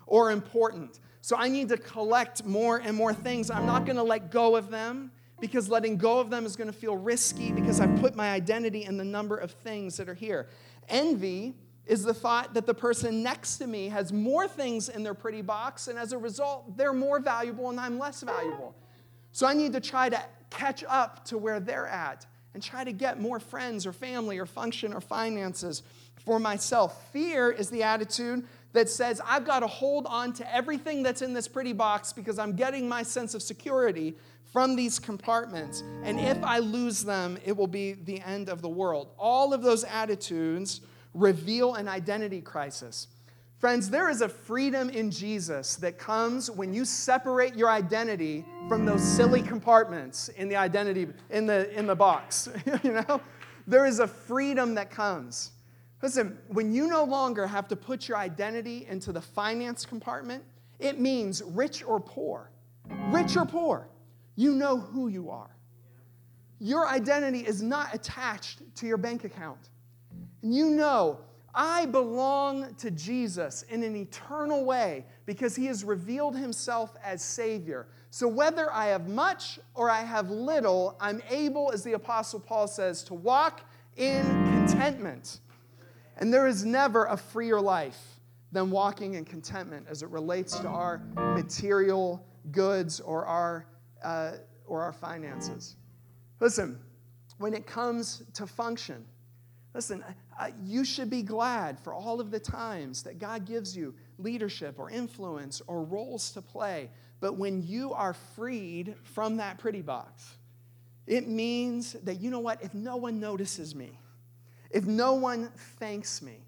or 0.07 0.31
important. 0.31 1.01
So 1.23 1.35
I 1.37 1.49
need 1.49 1.69
to 1.71 1.77
collect 1.77 2.47
more 2.47 2.77
and 2.77 2.97
more 2.97 3.13
things. 3.13 3.51
I'm 3.51 3.67
not 3.67 3.85
going 3.85 3.97
to 3.97 4.05
let 4.05 4.31
go 4.31 4.55
of 4.55 4.71
them 4.71 5.11
because 5.41 5.69
letting 5.69 5.97
go 5.97 6.21
of 6.21 6.31
them 6.31 6.47
is 6.47 6.55
going 6.55 6.71
to 6.71 6.79
feel 6.79 6.97
risky 6.97 7.51
because 7.51 7.81
I've 7.81 8.01
put 8.01 8.15
my 8.15 8.31
identity 8.31 8.85
in 8.85 8.97
the 8.97 9.05
number 9.05 9.37
of 9.37 9.51
things 9.51 9.97
that 9.97 10.09
are 10.09 10.15
here. 10.15 10.47
Envy 10.89 11.57
is 11.85 12.05
the 12.05 12.15
thought 12.15 12.55
that 12.55 12.65
the 12.65 12.75
person 12.75 13.25
next 13.25 13.59
to 13.59 13.67
me 13.67 13.89
has 13.89 14.13
more 14.13 14.47
things 14.47 14.89
in 14.89 15.03
their 15.03 15.15
pretty 15.15 15.43
box, 15.43 15.89
and 15.89 15.99
as 15.99 16.13
a 16.13 16.19
result, 16.19 16.77
they're 16.77 16.93
more 16.93 17.19
valuable 17.19 17.71
and 17.71 17.81
I'm 17.81 17.99
less 17.99 18.23
valuable. 18.23 18.73
So 19.37 19.47
I 19.47 19.53
need 19.53 19.75
to 19.75 19.81
try 19.81 20.09
to 20.09 20.19
catch 20.49 20.83
up 20.89 21.27
to 21.27 21.37
where 21.37 21.61
they're 21.61 21.87
at 21.87 22.25
and 22.55 22.63
try 22.63 22.85
to 22.85 22.91
get 22.91 23.21
more 23.21 23.39
friends 23.39 23.87
or 23.87 23.93
family 23.93 24.39
or 24.39 24.47
function 24.47 24.95
or 24.95 25.01
finances 25.03 25.83
for 26.25 26.39
myself. 26.39 27.13
Fear 27.13 27.51
is 27.51 27.69
the 27.69 27.83
attitude 27.83 28.47
that 28.73 28.89
says, 28.89 29.21
I've 29.23 29.45
got 29.45 29.61
to 29.61 29.67
hold 29.67 30.07
on 30.07 30.33
to 30.33 30.55
everything 30.55 31.03
that's 31.03 31.21
in 31.21 31.35
this 31.35 31.49
pretty 31.49 31.75
box 31.75 32.15
because 32.15 32.39
I'm 32.39 32.57
getting 32.57 32.89
my 32.89 33.03
sense 33.03 33.35
of 33.35 33.43
security 33.43 34.17
from 34.55 34.75
these 34.75 34.99
compartments. 34.99 35.83
And 36.03 36.19
if 36.19 36.43
I 36.43 36.61
lose 36.61 37.05
them, 37.05 37.37
it 37.45 37.55
will 37.55 37.67
be 37.67 37.93
the 37.93 38.23
end 38.23 38.49
of 38.49 38.63
the 38.63 38.71
world. 38.71 39.11
All 39.19 39.53
of 39.53 39.61
those 39.61 39.85
attitudes 39.85 40.81
reveal 41.13 41.75
an 41.75 41.89
identity 41.89 42.41
crisis. 42.41 43.09
Friends, 43.59 43.89
there 43.89 44.11
is 44.11 44.21
a 44.21 44.29
freedom 44.29 44.91
in 44.91 45.11
Jesus 45.11 45.77
that 45.77 45.99
comes 45.99 46.51
when 46.51 46.75
you 46.75 46.85
separate 46.85 47.55
your 47.55 47.71
identity 47.71 48.45
from 48.69 48.85
those 48.85 49.03
silly 49.03 49.41
compartments 49.41 50.29
in 50.29 50.49
the 50.49 50.57
identity 50.57 51.07
in 51.31 51.47
the 51.47 51.71
in 51.77 51.87
the 51.87 51.95
box. 51.95 52.49
you 52.83 52.93
know? 52.93 53.21
There 53.67 53.87
is 53.87 53.99
a 53.99 54.07
freedom 54.07 54.75
that 54.75 54.91
comes. 54.91 55.53
Listen, 56.03 56.39
when 56.49 56.73
you 56.73 56.87
no 56.87 57.05
longer 57.05 57.47
have 57.47 57.67
to 57.69 57.77
put 57.77 58.07
your 58.07 58.19
identity 58.19 58.87
into 58.89 59.13
the 59.13 59.21
finance 59.21 59.87
compartment, 59.87 60.45
it 60.79 61.01
means 61.01 61.43
rich 61.43 61.83
or 61.83 61.99
poor. 61.99 62.51
Rich 63.11 63.37
or 63.37 63.47
poor 63.47 63.89
you 64.37 64.53
know 64.53 64.79
who 64.79 65.09
you 65.09 65.31
are. 65.31 65.51
Your 66.61 66.87
identity 66.87 67.41
is 67.41 67.63
not 67.63 67.95
attached 67.95 68.63
to 68.77 68.87
your 68.87 68.99
bank 68.99 69.25
account. 69.25 69.71
And 70.43 70.55
you 70.55 70.71
know, 70.71 71.19
I 71.59 71.87
belong 71.87 72.75
to 72.75 72.91
Jesus 72.91 73.63
in 73.71 73.83
an 73.83 73.97
eternal 73.97 74.67
way 74.67 75.07
because 75.25 75.57
he 75.57 75.65
has 75.67 75.85
revealed 75.85 76.37
himself 76.37 76.95
as 77.03 77.25
Savior. 77.25 77.87
So 78.11 78.29
whether 78.29 78.71
I 78.71 78.87
have 78.87 79.09
much 79.09 79.59
or 79.75 79.91
I 79.91 80.03
have 80.03 80.31
little, 80.31 80.99
I'm 81.01 81.23
able, 81.31 81.71
as 81.73 81.83
the 81.83 81.95
Apostle 81.95 82.41
Paul 82.41 82.69
says, 82.69 83.03
to 83.05 83.15
walk 83.15 83.63
in 83.97 84.23
contentment. 84.23 85.41
And 86.19 86.33
there 86.33 86.47
is 86.47 86.67
never 86.67 87.07
a 87.07 87.17
freer 87.17 87.59
life 87.59 88.21
than 88.53 88.71
walking 88.71 89.15
in 89.15 89.25
contentment 89.25 89.87
as 89.89 90.03
it 90.03 90.11
relates 90.11 90.59
to 90.61 90.69
our 90.69 91.01
material 91.17 92.23
goods 92.53 93.01
or 93.01 93.25
our 93.25 93.67
uh, 94.05 94.33
or 94.67 94.83
our 94.83 94.93
finances. 94.93 95.77
Listen, 96.41 96.79
when 97.39 97.55
it 97.55 97.67
comes 97.67 98.23
to 98.35 98.47
function, 98.47 99.05
listen, 99.75 100.05
uh, 100.39 100.51
you 100.63 100.85
should 100.85 101.09
be 101.09 101.23
glad 101.23 101.81
for 101.81 101.95
all 101.95 102.21
of 102.21 102.31
the 102.31 102.41
times 102.41 103.03
that 103.05 103.19
God 103.19 103.47
gives 103.47 103.77
you 103.77 103.95
leadership 104.19 104.79
or 104.79 104.91
influence 104.91 105.63
or 105.67 105.83
roles 105.83 106.31
to 106.33 106.43
play. 106.43 106.91
But 107.21 107.37
when 107.37 107.63
you 107.63 107.93
are 107.95 108.13
freed 108.13 108.95
from 109.03 109.39
that 109.39 109.59
pretty 109.59 109.83
box, 109.83 110.37
it 111.07 111.29
means 111.29 111.95
that, 112.05 112.21
you 112.21 112.31
know 112.31 112.41
what, 112.41 112.63
if 112.63 112.75
no 112.75 112.97
one 112.97 113.19
notices 113.21 113.75
me, 113.75 113.99
if 114.71 114.85
no 114.85 115.15
one 115.15 115.51
thanks 115.79 116.21
me, 116.21 116.45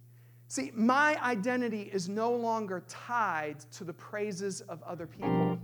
see, 0.48 0.70
my 0.74 1.16
identity 1.22 1.88
is 1.92 2.08
no 2.08 2.32
longer 2.32 2.82
tied 2.88 3.60
to 3.72 3.84
the 3.84 3.92
praises 3.92 4.60
of 4.62 4.82
other 4.82 5.06
people. 5.06 5.58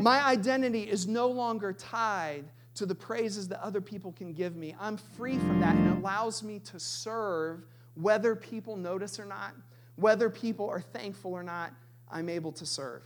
My 0.00 0.22
identity 0.26 0.82
is 0.82 1.06
no 1.06 1.28
longer 1.28 1.72
tied 1.72 2.44
to 2.74 2.86
the 2.86 2.94
praises 2.94 3.48
that 3.48 3.62
other 3.62 3.80
people 3.80 4.12
can 4.12 4.32
give 4.32 4.56
me. 4.56 4.74
I'm 4.80 4.96
free 4.96 5.38
from 5.38 5.60
that, 5.60 5.76
and 5.76 5.86
it 5.88 5.98
allows 5.98 6.42
me 6.42 6.58
to 6.60 6.80
serve 6.80 7.64
whether 7.94 8.34
people 8.34 8.76
notice 8.76 9.20
or 9.20 9.24
not, 9.24 9.52
whether 9.96 10.28
people 10.28 10.68
are 10.68 10.80
thankful 10.80 11.32
or 11.32 11.42
not, 11.42 11.72
I'm 12.10 12.28
able 12.28 12.52
to 12.52 12.66
serve. 12.66 13.02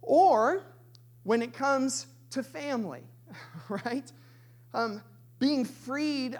Or 0.00 0.62
when 1.24 1.42
it 1.42 1.52
comes 1.52 2.06
to 2.30 2.42
family, 2.42 3.02
right? 3.68 4.10
Um, 4.74 5.02
being 5.38 5.64
freed 5.64 6.38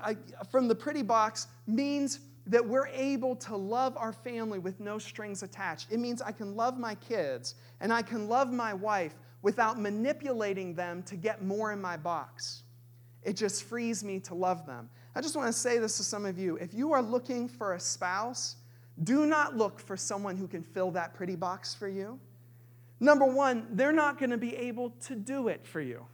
from 0.50 0.68
the 0.68 0.74
pretty 0.74 1.02
box 1.02 1.48
means 1.66 2.20
that 2.46 2.66
we're 2.66 2.88
able 2.88 3.36
to 3.36 3.56
love 3.56 3.96
our 3.96 4.12
family 4.12 4.58
with 4.58 4.80
no 4.80 4.98
strings 4.98 5.42
attached. 5.42 5.88
It 5.90 5.98
means 5.98 6.20
I 6.20 6.32
can 6.32 6.56
love 6.56 6.78
my 6.78 6.94
kids 6.96 7.54
and 7.80 7.92
I 7.92 8.02
can 8.02 8.28
love 8.28 8.52
my 8.52 8.74
wife 8.74 9.14
without 9.42 9.78
manipulating 9.78 10.74
them 10.74 11.02
to 11.04 11.16
get 11.16 11.42
more 11.42 11.72
in 11.72 11.80
my 11.80 11.96
box. 11.96 12.62
It 13.22 13.34
just 13.34 13.64
frees 13.64 14.02
me 14.02 14.20
to 14.20 14.34
love 14.34 14.66
them. 14.66 14.88
I 15.14 15.20
just 15.20 15.36
want 15.36 15.48
to 15.48 15.52
say 15.52 15.78
this 15.78 15.96
to 15.98 16.04
some 16.04 16.24
of 16.24 16.38
you. 16.38 16.56
If 16.56 16.72
you 16.72 16.92
are 16.92 17.02
looking 17.02 17.48
for 17.48 17.74
a 17.74 17.80
spouse, 17.80 18.56
do 19.04 19.26
not 19.26 19.56
look 19.56 19.78
for 19.78 19.96
someone 19.96 20.36
who 20.36 20.48
can 20.48 20.62
fill 20.62 20.90
that 20.92 21.14
pretty 21.14 21.36
box 21.36 21.74
for 21.74 21.88
you. 21.88 22.18
Number 23.00 23.26
one, 23.26 23.66
they're 23.72 23.92
not 23.92 24.18
going 24.18 24.30
to 24.30 24.38
be 24.38 24.56
able 24.56 24.90
to 25.02 25.14
do 25.14 25.48
it 25.48 25.66
for 25.66 25.80
you. 25.80 26.06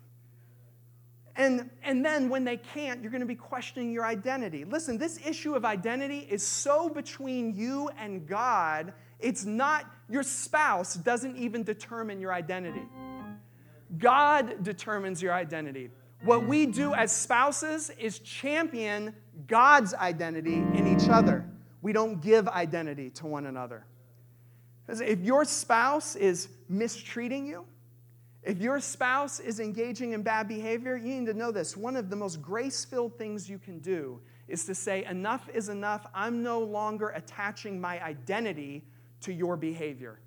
And, 1.36 1.70
and 1.84 2.04
then 2.04 2.28
when 2.28 2.44
they 2.44 2.56
can't, 2.56 3.00
you're 3.00 3.12
going 3.12 3.20
to 3.20 3.26
be 3.26 3.36
questioning 3.36 3.92
your 3.92 4.04
identity. 4.04 4.64
Listen, 4.64 4.98
this 4.98 5.24
issue 5.24 5.54
of 5.54 5.64
identity 5.64 6.26
is 6.28 6.42
so 6.42 6.88
between 6.88 7.54
you 7.54 7.90
and 7.96 8.26
God, 8.26 8.92
it's 9.20 9.44
not, 9.44 9.84
your 10.10 10.24
spouse 10.24 10.94
doesn't 10.94 11.36
even 11.36 11.62
determine 11.62 12.20
your 12.20 12.32
identity. 12.32 12.82
God 13.96 14.62
determines 14.62 15.22
your 15.22 15.32
identity. 15.32 15.90
What 16.22 16.46
we 16.46 16.66
do 16.66 16.94
as 16.94 17.12
spouses 17.12 17.90
is 17.98 18.18
champion 18.18 19.14
God's 19.46 19.94
identity 19.94 20.56
in 20.56 20.86
each 20.86 21.08
other. 21.08 21.48
We 21.80 21.92
don't 21.92 22.20
give 22.20 22.48
identity 22.48 23.10
to 23.10 23.26
one 23.26 23.46
another. 23.46 23.84
If 24.88 25.20
your 25.20 25.44
spouse 25.44 26.16
is 26.16 26.48
mistreating 26.68 27.46
you, 27.46 27.64
if 28.42 28.58
your 28.58 28.80
spouse 28.80 29.40
is 29.40 29.60
engaging 29.60 30.12
in 30.12 30.22
bad 30.22 30.48
behavior, 30.48 30.96
you 30.96 31.20
need 31.20 31.26
to 31.26 31.34
know 31.34 31.52
this. 31.52 31.76
One 31.76 31.96
of 31.96 32.08
the 32.08 32.16
most 32.16 32.40
grace 32.40 32.84
filled 32.84 33.18
things 33.18 33.48
you 33.48 33.58
can 33.58 33.78
do 33.78 34.20
is 34.48 34.64
to 34.64 34.74
say, 34.74 35.04
Enough 35.04 35.48
is 35.52 35.68
enough. 35.68 36.06
I'm 36.14 36.42
no 36.42 36.60
longer 36.60 37.10
attaching 37.10 37.80
my 37.80 38.02
identity 38.02 38.84
to 39.20 39.32
your 39.32 39.56
behavior. 39.56 40.18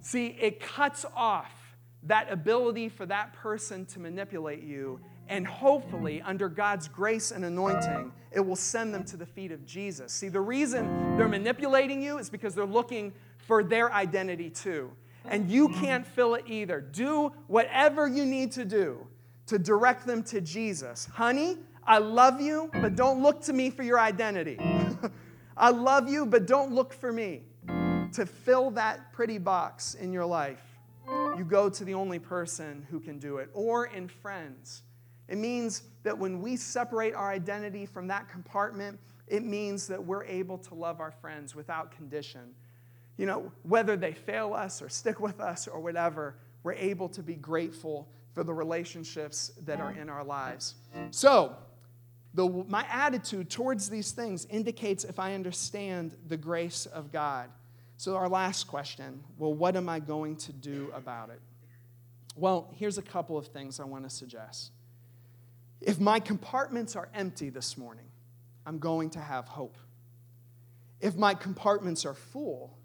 See, 0.00 0.28
it 0.40 0.60
cuts 0.60 1.04
off 1.14 1.61
that 2.04 2.30
ability 2.32 2.88
for 2.88 3.06
that 3.06 3.32
person 3.32 3.86
to 3.86 4.00
manipulate 4.00 4.62
you. 4.62 5.00
And 5.28 5.46
hopefully, 5.46 6.20
under 6.22 6.48
God's 6.48 6.88
grace 6.88 7.30
and 7.30 7.44
anointing, 7.44 8.12
it 8.32 8.40
will 8.40 8.56
send 8.56 8.92
them 8.92 9.04
to 9.04 9.16
the 9.16 9.26
feet 9.26 9.52
of 9.52 9.64
Jesus. 9.64 10.12
See, 10.12 10.28
the 10.28 10.40
reason 10.40 11.16
they're 11.16 11.28
manipulating 11.28 12.02
you 12.02 12.18
is 12.18 12.28
because 12.28 12.54
they're 12.54 12.66
looking 12.66 13.12
for 13.38 13.62
their 13.62 13.92
identity 13.92 14.50
too. 14.50 14.90
And 15.24 15.48
you 15.48 15.68
can't 15.68 16.04
fill 16.04 16.34
it 16.34 16.44
either. 16.46 16.80
Do 16.80 17.32
whatever 17.46 18.08
you 18.08 18.26
need 18.26 18.50
to 18.52 18.64
do 18.64 19.06
to 19.46 19.58
direct 19.58 20.06
them 20.06 20.22
to 20.24 20.40
Jesus. 20.40 21.06
Honey, 21.06 21.58
I 21.84 21.98
love 21.98 22.40
you, 22.40 22.70
but 22.80 22.96
don't 22.96 23.22
look 23.22 23.40
to 23.42 23.52
me 23.52 23.70
for 23.70 23.84
your 23.84 24.00
identity. 24.00 24.58
I 25.56 25.70
love 25.70 26.08
you, 26.08 26.26
but 26.26 26.46
don't 26.46 26.72
look 26.72 26.92
for 26.92 27.12
me 27.12 27.42
to 28.12 28.26
fill 28.26 28.70
that 28.72 29.12
pretty 29.12 29.38
box 29.38 29.94
in 29.94 30.12
your 30.12 30.26
life 30.26 30.71
you 31.36 31.44
go 31.44 31.68
to 31.68 31.84
the 31.84 31.94
only 31.94 32.18
person 32.18 32.86
who 32.90 33.00
can 33.00 33.18
do 33.18 33.38
it. 33.38 33.50
Or 33.54 33.86
in 33.86 34.08
friends. 34.08 34.82
It 35.28 35.38
means 35.38 35.82
that 36.02 36.16
when 36.16 36.40
we 36.42 36.56
separate 36.56 37.14
our 37.14 37.30
identity 37.30 37.86
from 37.86 38.06
that 38.08 38.28
compartment, 38.28 38.98
it 39.28 39.44
means 39.44 39.86
that 39.86 40.04
we're 40.04 40.24
able 40.24 40.58
to 40.58 40.74
love 40.74 41.00
our 41.00 41.10
friends 41.10 41.54
without 41.54 41.90
condition. 41.90 42.54
You 43.16 43.26
know, 43.26 43.52
whether 43.62 43.96
they 43.96 44.12
fail 44.12 44.52
us 44.52 44.82
or 44.82 44.88
stick 44.88 45.20
with 45.20 45.40
us 45.40 45.68
or 45.68 45.80
whatever, 45.80 46.36
we're 46.62 46.72
able 46.74 47.08
to 47.10 47.22
be 47.22 47.34
grateful 47.34 48.08
for 48.34 48.44
the 48.44 48.52
relationships 48.52 49.52
that 49.64 49.80
are 49.80 49.92
in 49.92 50.08
our 50.08 50.24
lives. 50.24 50.74
So, 51.10 51.56
the, 52.34 52.48
my 52.66 52.86
attitude 52.90 53.50
towards 53.50 53.90
these 53.90 54.12
things 54.12 54.46
indicates 54.46 55.04
if 55.04 55.18
I 55.18 55.34
understand 55.34 56.16
the 56.28 56.36
grace 56.36 56.86
of 56.86 57.12
God. 57.12 57.50
So, 58.02 58.16
our 58.16 58.28
last 58.28 58.66
question 58.66 59.22
well, 59.38 59.54
what 59.54 59.76
am 59.76 59.88
I 59.88 60.00
going 60.00 60.34
to 60.38 60.52
do 60.52 60.90
about 60.92 61.30
it? 61.30 61.40
Well, 62.34 62.68
here's 62.76 62.98
a 62.98 63.02
couple 63.02 63.38
of 63.38 63.46
things 63.46 63.78
I 63.78 63.84
want 63.84 64.02
to 64.02 64.10
suggest. 64.10 64.72
If 65.80 66.00
my 66.00 66.18
compartments 66.18 66.96
are 66.96 67.08
empty 67.14 67.48
this 67.48 67.78
morning, 67.78 68.06
I'm 68.66 68.80
going 68.80 69.10
to 69.10 69.20
have 69.20 69.46
hope. 69.46 69.76
If 71.00 71.14
my 71.14 71.34
compartments 71.34 72.04
are 72.04 72.14
full, 72.14 72.76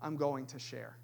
I'm 0.00 0.16
going 0.16 0.46
to 0.46 0.58
share. 0.58 0.96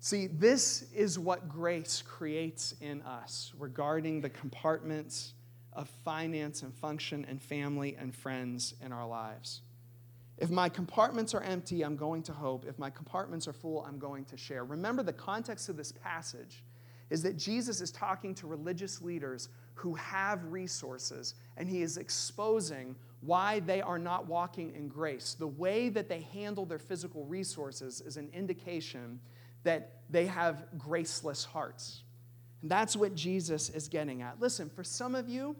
See, 0.00 0.26
this 0.26 0.84
is 0.94 1.18
what 1.18 1.48
grace 1.48 2.02
creates 2.02 2.74
in 2.82 3.00
us 3.00 3.54
regarding 3.58 4.20
the 4.20 4.28
compartments 4.28 5.32
of 5.72 5.88
finance 6.04 6.60
and 6.60 6.74
function 6.74 7.24
and 7.30 7.40
family 7.40 7.96
and 7.98 8.14
friends 8.14 8.74
in 8.84 8.92
our 8.92 9.08
lives. 9.08 9.62
If 10.38 10.50
my 10.50 10.68
compartments 10.68 11.34
are 11.34 11.42
empty, 11.42 11.82
I'm 11.82 11.96
going 11.96 12.22
to 12.24 12.32
hope. 12.32 12.66
If 12.68 12.78
my 12.78 12.90
compartments 12.90 13.48
are 13.48 13.52
full, 13.52 13.84
I'm 13.86 13.98
going 13.98 14.24
to 14.26 14.36
share. 14.36 14.64
Remember, 14.64 15.02
the 15.02 15.12
context 15.12 15.68
of 15.68 15.76
this 15.76 15.92
passage 15.92 16.62
is 17.08 17.22
that 17.22 17.36
Jesus 17.36 17.80
is 17.80 17.90
talking 17.90 18.34
to 18.34 18.46
religious 18.46 19.00
leaders 19.00 19.48
who 19.74 19.94
have 19.94 20.44
resources, 20.52 21.34
and 21.56 21.68
he 21.68 21.82
is 21.82 21.96
exposing 21.96 22.96
why 23.20 23.60
they 23.60 23.80
are 23.80 23.98
not 23.98 24.26
walking 24.26 24.74
in 24.74 24.88
grace. 24.88 25.34
The 25.38 25.46
way 25.46 25.88
that 25.90 26.08
they 26.08 26.26
handle 26.32 26.66
their 26.66 26.78
physical 26.78 27.24
resources 27.24 28.00
is 28.00 28.16
an 28.16 28.28
indication 28.32 29.20
that 29.62 30.00
they 30.10 30.26
have 30.26 30.66
graceless 30.78 31.44
hearts. 31.44 32.02
And 32.62 32.70
that's 32.70 32.96
what 32.96 33.14
Jesus 33.14 33.70
is 33.70 33.88
getting 33.88 34.22
at. 34.22 34.40
Listen, 34.40 34.68
for 34.68 34.84
some 34.84 35.14
of 35.14 35.28
you, 35.28 35.56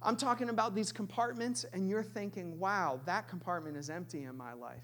I'm 0.00 0.16
talking 0.16 0.48
about 0.48 0.74
these 0.74 0.92
compartments, 0.92 1.64
and 1.72 1.88
you're 1.88 2.02
thinking, 2.02 2.58
wow, 2.58 3.00
that 3.06 3.28
compartment 3.28 3.76
is 3.76 3.90
empty 3.90 4.24
in 4.24 4.36
my 4.36 4.52
life. 4.52 4.82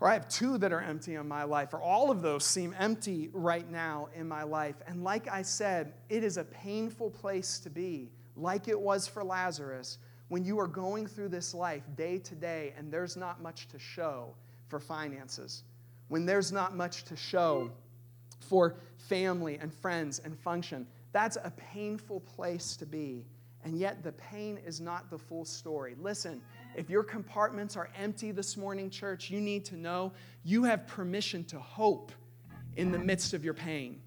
Or 0.00 0.08
I 0.08 0.12
have 0.12 0.28
two 0.28 0.58
that 0.58 0.72
are 0.72 0.80
empty 0.80 1.14
in 1.14 1.26
my 1.26 1.44
life, 1.44 1.72
or 1.72 1.80
all 1.80 2.10
of 2.10 2.22
those 2.22 2.44
seem 2.44 2.74
empty 2.78 3.30
right 3.32 3.68
now 3.68 4.08
in 4.14 4.28
my 4.28 4.42
life. 4.44 4.76
And 4.86 5.02
like 5.02 5.28
I 5.28 5.42
said, 5.42 5.94
it 6.08 6.22
is 6.22 6.36
a 6.36 6.44
painful 6.44 7.10
place 7.10 7.58
to 7.60 7.70
be, 7.70 8.10
like 8.36 8.68
it 8.68 8.78
was 8.78 9.08
for 9.08 9.24
Lazarus, 9.24 9.98
when 10.28 10.44
you 10.44 10.60
are 10.60 10.68
going 10.68 11.06
through 11.06 11.30
this 11.30 11.54
life 11.54 11.82
day 11.96 12.18
to 12.18 12.34
day 12.34 12.74
and 12.76 12.92
there's 12.92 13.16
not 13.16 13.42
much 13.42 13.66
to 13.68 13.78
show 13.78 14.34
for 14.68 14.78
finances, 14.78 15.64
when 16.08 16.26
there's 16.26 16.52
not 16.52 16.76
much 16.76 17.04
to 17.04 17.16
show 17.16 17.70
for 18.40 18.76
family 18.98 19.58
and 19.60 19.72
friends 19.72 20.20
and 20.24 20.38
function. 20.38 20.86
That's 21.12 21.38
a 21.42 21.52
painful 21.56 22.20
place 22.20 22.76
to 22.76 22.86
be. 22.86 23.24
And 23.64 23.78
yet, 23.78 24.02
the 24.02 24.12
pain 24.12 24.58
is 24.64 24.80
not 24.80 25.10
the 25.10 25.18
full 25.18 25.44
story. 25.44 25.96
Listen, 26.00 26.40
if 26.76 26.88
your 26.88 27.02
compartments 27.02 27.76
are 27.76 27.90
empty 27.96 28.30
this 28.30 28.56
morning, 28.56 28.88
church, 28.88 29.30
you 29.30 29.40
need 29.40 29.64
to 29.66 29.76
know 29.76 30.12
you 30.44 30.64
have 30.64 30.86
permission 30.86 31.44
to 31.46 31.58
hope 31.58 32.12
in 32.76 32.92
the 32.92 32.98
midst 32.98 33.34
of 33.34 33.44
your 33.44 33.54
pain. 33.54 34.00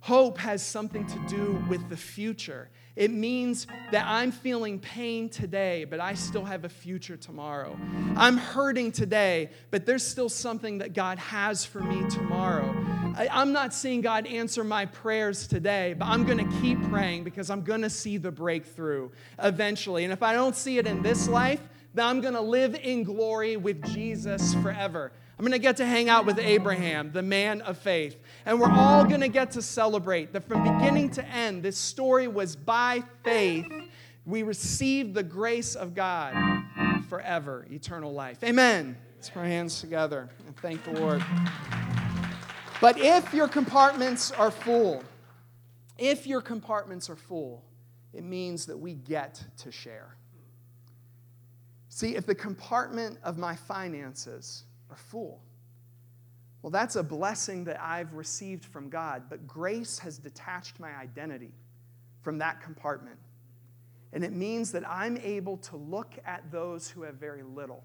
Hope 0.00 0.38
has 0.38 0.62
something 0.62 1.06
to 1.06 1.18
do 1.28 1.64
with 1.68 1.88
the 1.88 1.96
future. 1.96 2.70
It 2.96 3.10
means 3.10 3.66
that 3.90 4.06
I'm 4.06 4.30
feeling 4.30 4.78
pain 4.78 5.28
today, 5.28 5.84
but 5.84 5.98
I 5.98 6.14
still 6.14 6.44
have 6.44 6.64
a 6.64 6.68
future 6.68 7.16
tomorrow. 7.16 7.76
I'm 8.16 8.36
hurting 8.36 8.92
today, 8.92 9.50
but 9.72 9.84
there's 9.84 10.06
still 10.06 10.28
something 10.28 10.78
that 10.78 10.92
God 10.92 11.18
has 11.18 11.64
for 11.64 11.80
me 11.80 12.08
tomorrow. 12.08 12.72
I, 13.16 13.42
am 13.42 13.52
not 13.52 13.74
seeing 13.74 14.00
God 14.00 14.26
answer 14.26 14.62
my 14.62 14.86
prayers 14.86 15.48
today, 15.48 15.94
but 15.94 16.06
I'm 16.06 16.24
going 16.24 16.38
to 16.38 16.60
keep 16.60 16.80
praying 16.88 17.24
because 17.24 17.50
I'm 17.50 17.62
going 17.62 17.82
to 17.82 17.90
see 17.90 18.16
the 18.16 18.30
breakthrough 18.30 19.10
eventually. 19.40 20.04
And 20.04 20.12
if 20.12 20.22
I 20.22 20.32
don't 20.32 20.54
see 20.54 20.78
it 20.78 20.86
in 20.86 21.02
this 21.02 21.26
life, 21.28 21.60
then 21.94 22.06
I'm 22.06 22.20
going 22.20 22.34
to 22.34 22.40
live 22.40 22.76
in 22.76 23.02
glory 23.02 23.56
with 23.56 23.84
Jesus 23.92 24.54
forever. 24.54 25.12
I'm 25.36 25.44
going 25.44 25.52
to 25.52 25.58
get 25.58 25.78
to 25.78 25.86
hang 25.86 26.08
out 26.08 26.26
with 26.26 26.38
Abraham, 26.38 27.10
the 27.12 27.22
man 27.22 27.60
of 27.62 27.76
faith. 27.76 28.16
And 28.46 28.60
we're 28.60 28.70
all 28.70 29.04
going 29.04 29.20
to 29.20 29.28
get 29.28 29.50
to 29.52 29.62
celebrate 29.62 30.32
that 30.32 30.46
from 30.46 30.62
beginning 30.62 31.10
to 31.12 31.26
end, 31.26 31.62
this 31.62 31.76
story 31.76 32.28
was 32.28 32.54
by 32.54 33.02
faith. 33.24 33.66
We 34.24 34.44
received 34.44 35.12
the 35.14 35.24
grace 35.24 35.74
of 35.74 35.94
God 35.94 36.34
forever, 37.08 37.66
eternal 37.68 38.12
life. 38.12 38.44
Amen. 38.44 38.96
Let's 39.16 39.30
put 39.30 39.40
our 39.40 39.46
hands 39.46 39.80
together 39.80 40.28
and 40.46 40.56
thank 40.58 40.84
the 40.84 40.92
Lord. 41.00 41.24
But 42.80 42.98
if 42.98 43.34
your 43.34 43.48
compartments 43.48 44.30
are 44.30 44.50
full, 44.50 45.02
if 45.98 46.26
your 46.26 46.40
compartments 46.40 47.10
are 47.10 47.16
full, 47.16 47.64
it 48.12 48.22
means 48.22 48.66
that 48.66 48.78
we 48.78 48.94
get 48.94 49.42
to 49.58 49.72
share. 49.72 50.16
See, 51.88 52.16
if 52.16 52.26
the 52.26 52.34
compartment 52.34 53.18
of 53.24 53.38
my 53.38 53.56
finances 53.56 54.64
are 54.94 54.96
full. 54.96 55.40
Well, 56.62 56.70
that's 56.70 56.96
a 56.96 57.02
blessing 57.02 57.64
that 57.64 57.82
I've 57.82 58.14
received 58.14 58.64
from 58.64 58.88
God, 58.88 59.24
but 59.28 59.46
grace 59.46 59.98
has 59.98 60.18
detached 60.18 60.78
my 60.78 60.94
identity 60.94 61.52
from 62.22 62.38
that 62.38 62.62
compartment. 62.62 63.18
And 64.12 64.24
it 64.24 64.32
means 64.32 64.70
that 64.72 64.88
I'm 64.88 65.18
able 65.18 65.56
to 65.58 65.76
look 65.76 66.14
at 66.24 66.50
those 66.52 66.88
who 66.88 67.02
have 67.02 67.16
very 67.16 67.42
little 67.42 67.82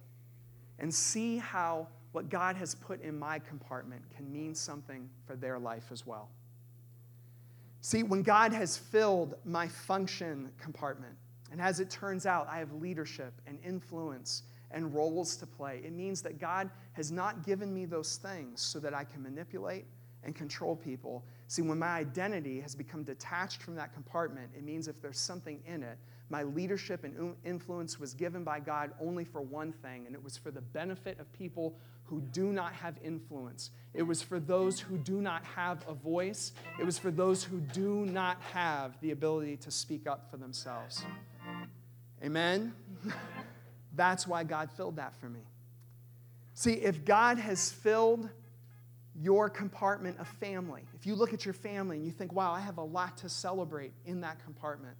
and 0.78 0.93
see 0.93 1.38
how 1.38 1.88
what 2.12 2.30
God 2.30 2.55
has 2.55 2.76
put 2.76 3.01
in 3.01 3.18
my 3.18 3.39
compartment 3.39 4.03
can 4.16 4.32
mean 4.32 4.53
something 4.53 5.10
for 5.26 5.36
their 5.36 5.60
life 5.60 5.86
as 5.91 6.05
well. 6.05 6.30
See, 7.82 8.03
when 8.03 8.22
God 8.22 8.53
has 8.53 8.78
filled 8.78 9.36
my 9.45 9.68
function 9.68 10.51
compartment, 10.62 11.16
and 11.51 11.60
as 11.60 11.80
it 11.80 11.89
turns 11.89 12.26
out, 12.26 12.47
I 12.49 12.60
have 12.60 12.72
leadership 12.74 13.34
and 13.47 13.57
influence 13.66 14.43
and 14.72 14.93
roles 14.93 15.36
to 15.38 15.45
play. 15.45 15.82
It 15.84 15.93
means 15.93 16.22
that 16.22 16.39
God 16.39 16.70
has 16.93 17.11
not 17.11 17.45
given 17.45 17.74
me 17.74 17.86
those 17.86 18.17
things 18.17 18.61
so 18.61 18.80
that 18.80 18.93
I 18.93 19.03
can 19.03 19.24
manipulate 19.24 19.86
and 20.24 20.36
control 20.36 20.76
people. 20.76 21.24
See, 21.47 21.61
when 21.61 21.80
my 21.80 21.97
identity 21.97 22.59
has 22.61 22.76
become 22.76 23.03
detached 23.03 23.61
from 23.61 23.76
that 23.76 23.93
compartment, 23.93 24.49
it 24.55 24.63
means 24.63 24.88
if 24.88 25.01
there's 25.01 25.20
something 25.20 25.59
in 25.65 25.82
it, 25.82 25.97
my 26.30 26.43
leadership 26.43 27.03
and 27.03 27.36
influence 27.43 27.99
was 27.99 28.13
given 28.13 28.43
by 28.43 28.59
God 28.59 28.91
only 29.01 29.24
for 29.24 29.41
one 29.41 29.72
thing, 29.72 30.05
and 30.05 30.13
it 30.13 30.24
was 30.24 30.38
for 30.38 30.51
the 30.51 30.61
benefit 30.61 31.20
of 31.20 31.32
people 31.34 31.76
who 32.03 32.22
do 32.22 32.51
not 32.51 32.74
have 32.74 32.95
influence. 33.03 33.72
It 33.93 34.03
was 34.03 34.22
for 34.22 34.39
those 34.39 34.80
who 34.80 34.97
do 34.97 35.22
not 35.22 35.43
have 35.43 35.84
a 35.88 35.93
voice. 35.93 36.53
It 36.80 36.86
was 36.86 36.99
for 36.99 37.11
those 37.11 37.43
who 37.43 37.59
do 37.59 38.05
not 38.05 38.39
have 38.53 38.99
the 39.01 39.11
ability 39.11 39.57
to 39.57 39.72
speak 39.72 40.07
up 40.07 40.30
for 40.30 40.38
themselves. 40.38 41.03
Amen? 42.24 42.74
That's 43.95 44.27
why 44.27 44.43
God 44.43 44.69
filled 44.71 44.97
that 44.97 45.15
for 45.19 45.29
me. 45.29 45.41
See, 46.53 46.73
if 46.73 47.05
God 47.05 47.37
has 47.37 47.71
filled 47.71 48.29
your 49.15 49.49
compartment 49.49 50.19
of 50.19 50.27
family, 50.27 50.83
if 50.93 51.05
you 51.05 51.15
look 51.15 51.33
at 51.33 51.45
your 51.45 51.53
family 51.53 51.97
and 51.97 52.05
you 52.05 52.11
think, 52.11 52.33
wow, 52.33 52.51
I 52.51 52.59
have 52.59 52.77
a 52.77 52.83
lot 52.83 53.17
to 53.19 53.29
celebrate 53.29 53.93
in 54.05 54.21
that 54.21 54.43
compartment, 54.43 54.95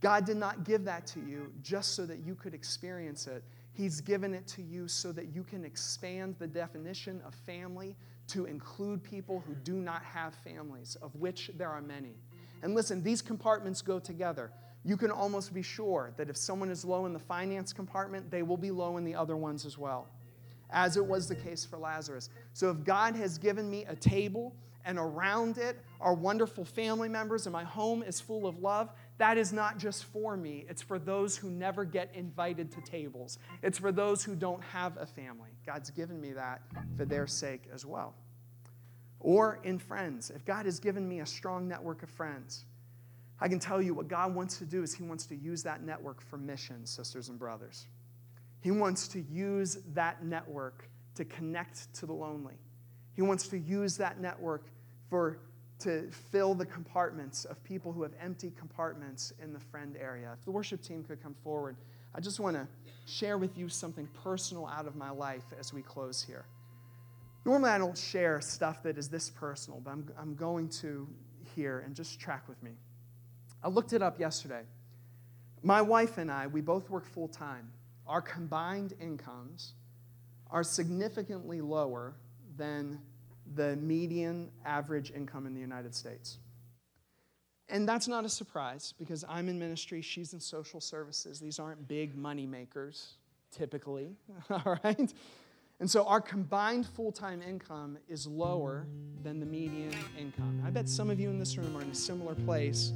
God 0.00 0.24
did 0.26 0.36
not 0.36 0.64
give 0.64 0.84
that 0.84 1.06
to 1.08 1.20
you 1.20 1.52
just 1.62 1.94
so 1.94 2.04
that 2.06 2.18
you 2.18 2.34
could 2.34 2.54
experience 2.54 3.26
it. 3.26 3.44
He's 3.72 4.00
given 4.00 4.34
it 4.34 4.46
to 4.48 4.62
you 4.62 4.88
so 4.88 5.12
that 5.12 5.34
you 5.34 5.44
can 5.44 5.64
expand 5.64 6.36
the 6.38 6.46
definition 6.46 7.22
of 7.26 7.34
family 7.34 7.96
to 8.28 8.46
include 8.46 9.02
people 9.02 9.42
who 9.46 9.54
do 9.54 9.74
not 9.74 10.02
have 10.02 10.34
families, 10.44 10.96
of 11.02 11.14
which 11.14 11.50
there 11.56 11.70
are 11.70 11.80
many. 11.80 12.16
And 12.62 12.74
listen, 12.74 13.02
these 13.02 13.22
compartments 13.22 13.80
go 13.82 13.98
together. 13.98 14.52
You 14.84 14.96
can 14.96 15.10
almost 15.10 15.54
be 15.54 15.62
sure 15.62 16.12
that 16.16 16.28
if 16.28 16.36
someone 16.36 16.68
is 16.68 16.84
low 16.84 17.06
in 17.06 17.12
the 17.12 17.18
finance 17.18 17.72
compartment, 17.72 18.30
they 18.30 18.42
will 18.42 18.56
be 18.56 18.70
low 18.70 18.96
in 18.96 19.04
the 19.04 19.14
other 19.14 19.36
ones 19.36 19.64
as 19.64 19.78
well, 19.78 20.08
as 20.70 20.96
it 20.96 21.04
was 21.04 21.28
the 21.28 21.36
case 21.36 21.64
for 21.64 21.78
Lazarus. 21.78 22.30
So 22.52 22.70
if 22.70 22.82
God 22.82 23.14
has 23.14 23.38
given 23.38 23.70
me 23.70 23.84
a 23.84 23.94
table 23.94 24.54
and 24.84 24.98
around 24.98 25.58
it 25.58 25.78
are 26.00 26.14
wonderful 26.14 26.64
family 26.64 27.08
members 27.08 27.46
and 27.46 27.52
my 27.52 27.62
home 27.62 28.02
is 28.02 28.20
full 28.20 28.46
of 28.46 28.58
love, 28.58 28.90
that 29.18 29.38
is 29.38 29.52
not 29.52 29.78
just 29.78 30.04
for 30.06 30.36
me, 30.36 30.64
it's 30.68 30.82
for 30.82 30.98
those 30.98 31.36
who 31.36 31.48
never 31.48 31.84
get 31.84 32.10
invited 32.14 32.72
to 32.72 32.80
tables. 32.80 33.38
It's 33.62 33.78
for 33.78 33.92
those 33.92 34.24
who 34.24 34.34
don't 34.34 34.62
have 34.64 34.96
a 34.96 35.06
family. 35.06 35.50
God's 35.64 35.90
given 35.90 36.20
me 36.20 36.32
that 36.32 36.62
for 36.96 37.04
their 37.04 37.28
sake 37.28 37.68
as 37.72 37.86
well. 37.86 38.14
Or 39.20 39.60
in 39.62 39.78
friends, 39.78 40.30
if 40.30 40.44
God 40.44 40.66
has 40.66 40.80
given 40.80 41.08
me 41.08 41.20
a 41.20 41.26
strong 41.26 41.68
network 41.68 42.02
of 42.02 42.10
friends, 42.10 42.64
I 43.42 43.48
can 43.48 43.58
tell 43.58 43.82
you 43.82 43.92
what 43.92 44.06
God 44.06 44.36
wants 44.36 44.58
to 44.58 44.64
do 44.64 44.84
is 44.84 44.94
He 44.94 45.02
wants 45.02 45.26
to 45.26 45.34
use 45.34 45.64
that 45.64 45.82
network 45.82 46.20
for 46.20 46.36
mission, 46.36 46.86
sisters 46.86 47.28
and 47.28 47.38
brothers. 47.38 47.86
He 48.60 48.70
wants 48.70 49.08
to 49.08 49.20
use 49.20 49.78
that 49.94 50.24
network 50.24 50.88
to 51.16 51.24
connect 51.24 51.92
to 51.94 52.06
the 52.06 52.12
lonely. 52.12 52.54
He 53.14 53.22
wants 53.22 53.48
to 53.48 53.58
use 53.58 53.96
that 53.96 54.20
network 54.20 54.66
for 55.10 55.40
to 55.80 56.08
fill 56.30 56.54
the 56.54 56.64
compartments 56.64 57.44
of 57.44 57.62
people 57.64 57.92
who 57.92 58.04
have 58.04 58.12
empty 58.20 58.52
compartments 58.56 59.32
in 59.42 59.52
the 59.52 59.58
friend 59.58 59.96
area. 60.00 60.32
If 60.38 60.44
the 60.44 60.52
worship 60.52 60.80
team 60.80 61.02
could 61.02 61.20
come 61.20 61.34
forward, 61.42 61.74
I 62.14 62.20
just 62.20 62.38
want 62.38 62.54
to 62.54 62.68
share 63.06 63.38
with 63.38 63.58
you 63.58 63.68
something 63.68 64.08
personal 64.22 64.66
out 64.68 64.86
of 64.86 64.94
my 64.94 65.10
life 65.10 65.42
as 65.58 65.72
we 65.72 65.82
close 65.82 66.22
here. 66.22 66.44
Normally, 67.44 67.70
I 67.70 67.78
don't 67.78 67.98
share 67.98 68.40
stuff 68.40 68.84
that 68.84 68.96
is 68.96 69.08
this 69.08 69.30
personal, 69.30 69.80
but 69.80 69.90
I'm, 69.90 70.08
I'm 70.16 70.34
going 70.36 70.68
to 70.80 71.08
here 71.56 71.82
and 71.84 71.96
just 71.96 72.20
track 72.20 72.48
with 72.48 72.62
me. 72.62 72.70
I 73.62 73.68
looked 73.68 73.92
it 73.92 74.02
up 74.02 74.18
yesterday. 74.18 74.62
My 75.62 75.80
wife 75.80 76.18
and 76.18 76.30
I, 76.30 76.48
we 76.48 76.60
both 76.60 76.90
work 76.90 77.06
full 77.06 77.28
time. 77.28 77.70
Our 78.06 78.20
combined 78.20 78.94
incomes 79.00 79.74
are 80.50 80.64
significantly 80.64 81.60
lower 81.60 82.14
than 82.56 82.98
the 83.54 83.76
median 83.76 84.50
average 84.64 85.12
income 85.14 85.46
in 85.46 85.54
the 85.54 85.60
United 85.60 85.94
States. 85.94 86.38
And 87.68 87.88
that's 87.88 88.08
not 88.08 88.24
a 88.24 88.28
surprise 88.28 88.92
because 88.98 89.24
I'm 89.28 89.48
in 89.48 89.58
ministry, 89.58 90.02
she's 90.02 90.32
in 90.32 90.40
social 90.40 90.80
services. 90.80 91.40
These 91.40 91.58
aren't 91.58 91.88
big 91.88 92.16
money 92.16 92.46
makers, 92.46 93.14
typically, 93.50 94.16
all 94.50 94.78
right? 94.84 95.12
And 95.80 95.90
so 95.90 96.04
our 96.04 96.20
combined 96.20 96.86
full 96.86 97.12
time 97.12 97.40
income 97.40 97.98
is 98.08 98.26
lower 98.26 98.86
than 99.22 99.40
the 99.40 99.46
median 99.46 99.94
income. 100.18 100.62
I 100.66 100.70
bet 100.70 100.88
some 100.88 101.08
of 101.08 101.18
you 101.18 101.30
in 101.30 101.38
this 101.38 101.56
room 101.56 101.76
are 101.76 101.82
in 101.82 101.90
a 101.90 101.94
similar 101.94 102.34
place 102.34 102.92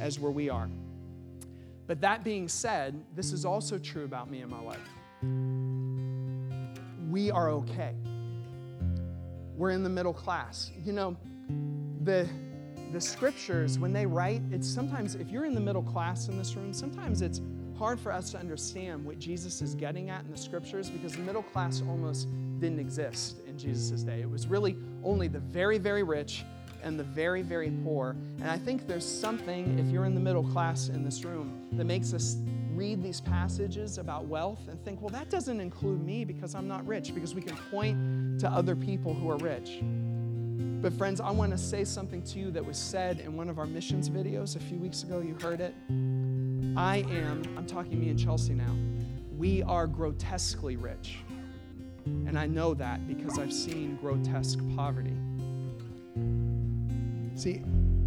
as 0.00 0.18
where 0.18 0.32
we 0.32 0.48
are. 0.48 0.68
But 1.86 2.00
that 2.02 2.24
being 2.24 2.48
said, 2.48 3.02
this 3.14 3.32
is 3.32 3.44
also 3.44 3.78
true 3.78 4.04
about 4.04 4.30
me 4.30 4.42
and 4.42 4.50
my 4.50 4.60
wife. 4.60 4.78
We 7.10 7.30
are 7.30 7.50
okay 7.50 7.94
we're 9.58 9.70
in 9.70 9.82
the 9.82 9.90
middle 9.90 10.14
class. 10.14 10.70
You 10.84 10.92
know, 10.92 11.16
the 12.04 12.28
the 12.92 13.00
scriptures 13.00 13.78
when 13.78 13.92
they 13.92 14.06
write, 14.06 14.40
it's 14.50 14.66
sometimes 14.66 15.14
if 15.14 15.30
you're 15.30 15.44
in 15.44 15.54
the 15.54 15.60
middle 15.60 15.82
class 15.82 16.28
in 16.28 16.38
this 16.38 16.54
room, 16.54 16.72
sometimes 16.72 17.20
it's 17.20 17.42
hard 17.76 18.00
for 18.00 18.12
us 18.12 18.30
to 18.30 18.38
understand 18.38 19.04
what 19.04 19.18
Jesus 19.18 19.60
is 19.60 19.74
getting 19.74 20.08
at 20.08 20.24
in 20.24 20.30
the 20.30 20.38
scriptures 20.38 20.88
because 20.88 21.12
the 21.12 21.22
middle 21.22 21.42
class 21.42 21.82
almost 21.86 22.28
didn't 22.60 22.78
exist 22.78 23.40
in 23.46 23.58
Jesus' 23.58 24.02
day. 24.02 24.22
It 24.22 24.30
was 24.30 24.46
really 24.46 24.74
only 25.04 25.28
the 25.28 25.38
very, 25.38 25.76
very 25.76 26.02
rich 26.02 26.44
and 26.82 26.98
the 26.98 27.04
very, 27.04 27.42
very 27.42 27.70
poor. 27.84 28.16
And 28.40 28.50
I 28.50 28.58
think 28.58 28.86
there's 28.86 29.06
something, 29.06 29.78
if 29.78 29.86
you're 29.86 30.04
in 30.04 30.14
the 30.14 30.20
middle 30.20 30.44
class 30.44 30.88
in 30.88 31.04
this 31.04 31.24
room, 31.24 31.68
that 31.72 31.84
makes 31.84 32.12
us 32.12 32.36
read 32.74 33.02
these 33.02 33.20
passages 33.20 33.98
about 33.98 34.26
wealth 34.26 34.60
and 34.68 34.82
think, 34.84 35.00
well, 35.00 35.10
that 35.10 35.30
doesn't 35.30 35.60
include 35.60 36.04
me 36.04 36.24
because 36.24 36.54
I'm 36.54 36.68
not 36.68 36.86
rich, 36.86 37.12
because 37.14 37.34
we 37.34 37.42
can 37.42 37.56
point 37.70 38.40
to 38.40 38.48
other 38.48 38.76
people 38.76 39.12
who 39.12 39.28
are 39.30 39.36
rich. 39.38 39.78
But, 40.80 40.92
friends, 40.92 41.20
I 41.20 41.32
want 41.32 41.50
to 41.50 41.58
say 41.58 41.84
something 41.84 42.22
to 42.22 42.38
you 42.38 42.52
that 42.52 42.64
was 42.64 42.78
said 42.78 43.18
in 43.18 43.36
one 43.36 43.50
of 43.50 43.58
our 43.58 43.66
missions 43.66 44.08
videos 44.08 44.54
a 44.54 44.60
few 44.60 44.78
weeks 44.78 45.02
ago. 45.02 45.18
You 45.18 45.36
heard 45.42 45.60
it. 45.60 45.74
I 46.76 47.04
am, 47.10 47.42
I'm 47.56 47.66
talking 47.66 47.98
me 47.98 48.10
and 48.10 48.18
Chelsea 48.18 48.54
now, 48.54 48.76
we 49.36 49.64
are 49.64 49.88
grotesquely 49.88 50.76
rich. 50.76 51.18
And 52.06 52.38
I 52.38 52.46
know 52.46 52.74
that 52.74 53.08
because 53.08 53.40
I've 53.40 53.52
seen 53.52 53.96
grotesque 53.96 54.60
poverty. 54.76 55.16
See, 57.38 57.62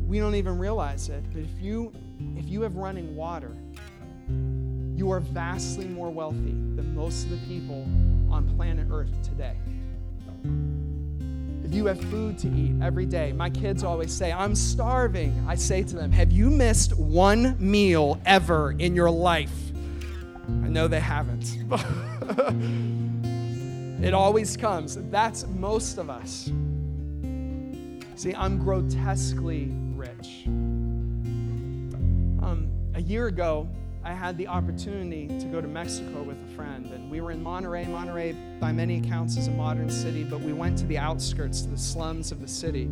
we 0.08 0.20
don't 0.20 0.36
even 0.36 0.58
realize 0.58 1.08
it, 1.08 1.24
but 1.32 1.42
if 1.42 1.62
you 1.62 1.94
if 2.36 2.50
you 2.50 2.64
have 2.64 2.76
running 2.76 3.16
water, 3.16 3.56
you 4.28 5.10
are 5.10 5.22
vastly 5.22 5.86
more 5.86 6.10
wealthy 6.10 6.52
than 6.52 6.94
most 6.94 7.24
of 7.24 7.32
the 7.32 7.38
people 7.48 7.84
on 8.30 8.54
planet 8.58 8.88
Earth 8.92 9.14
today. 9.24 9.56
If 11.64 11.74
you 11.74 11.86
have 11.86 12.02
food 12.10 12.38
to 12.40 12.50
eat 12.50 12.74
every 12.82 13.06
day, 13.06 13.32
my 13.32 13.50
kids 13.50 13.86
always 13.86 14.12
say, 14.12 14.34
I'm 14.34 14.54
starving. 14.54 15.46
I 15.48 15.56
say 15.56 15.84
to 15.84 15.96
them, 15.96 16.12
Have 16.12 16.34
you 16.34 16.50
missed 16.50 16.98
one 16.98 17.56
meal 17.58 18.20
ever 18.26 18.76
in 18.80 18.96
your 18.96 19.10
life? 19.10 19.72
I 20.50 20.68
know 20.68 20.90
they 20.90 21.00
haven't. 21.00 21.56
it 24.04 24.14
always 24.14 24.58
comes. 24.58 24.98
That's 25.10 25.48
most 25.48 25.98
of 25.98 26.10
us. 26.10 26.52
See, 28.22 28.36
I'm 28.36 28.60
grotesquely 28.60 29.72
rich. 29.96 30.44
Um, 32.46 32.70
a 32.94 33.02
year 33.02 33.26
ago, 33.26 33.68
I 34.04 34.14
had 34.14 34.38
the 34.38 34.46
opportunity 34.46 35.28
to 35.40 35.48
go 35.48 35.60
to 35.60 35.68
Mexico 35.68 36.22
with 36.22 36.38
a 36.40 36.56
friend, 36.56 36.86
and 36.94 37.10
we 37.10 37.20
were 37.20 37.32
in 37.32 37.44
Monterrey. 37.44 37.84
Monterrey, 37.88 38.60
by 38.60 38.72
many 38.72 39.00
accounts, 39.00 39.38
is 39.38 39.48
a 39.48 39.52
modern 39.52 39.90
city, 39.90 40.24
but 40.24 40.40
we 40.40 40.54
went 40.54 40.78
to 40.78 40.86
the 40.86 41.00
outskirts, 41.00 41.62
to 41.64 41.70
the 41.70 41.80
slums 41.80 42.32
of 42.32 42.42
the 42.42 42.48
city. 42.48 42.92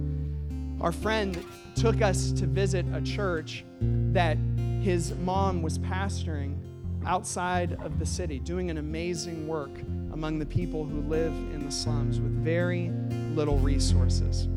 Our 0.81 0.91
friend 0.91 1.45
took 1.75 2.01
us 2.01 2.31
to 2.31 2.47
visit 2.47 2.87
a 2.91 3.01
church 3.01 3.63
that 3.81 4.39
his 4.81 5.13
mom 5.17 5.61
was 5.61 5.77
pastoring 5.77 6.57
outside 7.05 7.73
of 7.83 7.99
the 7.99 8.05
city, 8.07 8.39
doing 8.39 8.71
an 8.71 8.79
amazing 8.79 9.47
work 9.47 9.77
among 10.11 10.39
the 10.39 10.47
people 10.47 10.85
who 10.85 11.01
live 11.01 11.33
in 11.53 11.63
the 11.63 11.71
slums 11.71 12.19
with 12.19 12.33
very 12.43 12.91
little 13.35 13.59
resources. 13.59 14.47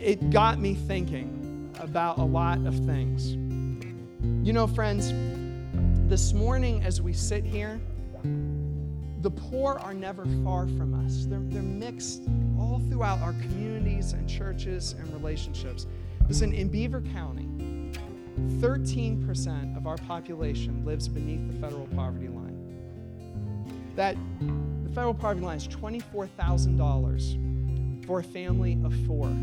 It 0.00 0.30
got 0.30 0.60
me 0.60 0.74
thinking 0.74 1.74
about 1.80 2.18
a 2.18 2.24
lot 2.24 2.64
of 2.66 2.74
things. 2.86 3.32
You 4.46 4.52
know, 4.52 4.68
friends, 4.68 5.12
this 6.08 6.32
morning 6.32 6.84
as 6.84 7.02
we 7.02 7.12
sit 7.12 7.44
here, 7.44 7.80
the 9.20 9.30
poor 9.30 9.80
are 9.80 9.92
never 9.92 10.24
far 10.44 10.68
from 10.68 11.04
us. 11.04 11.26
They're, 11.26 11.40
they're 11.40 11.62
mixed 11.62 12.22
all 12.58 12.80
throughout 12.88 13.20
our 13.20 13.32
communities 13.32 14.12
and 14.12 14.28
churches 14.28 14.92
and 14.92 15.12
relationships. 15.12 15.88
Listen, 16.28 16.52
in 16.52 16.68
Beaver 16.68 17.00
County, 17.00 17.48
13% 18.60 19.76
of 19.76 19.88
our 19.88 19.96
population 19.96 20.84
lives 20.84 21.08
beneath 21.08 21.52
the 21.52 21.58
federal 21.58 21.88
poverty 21.88 22.28
line. 22.28 22.54
That 23.96 24.16
the 24.84 24.90
federal 24.90 25.14
poverty 25.14 25.44
line 25.44 25.56
is 25.56 25.66
$24,000 25.66 28.06
for 28.06 28.20
a 28.20 28.24
family 28.24 28.78
of 28.84 28.94
four. 29.06 29.34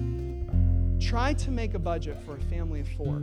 Try 1.05 1.33
to 1.35 1.51
make 1.51 1.75
a 1.75 1.79
budget 1.79 2.17
for 2.25 2.35
a 2.35 2.41
family 2.45 2.79
of 2.79 2.87
four 2.97 3.17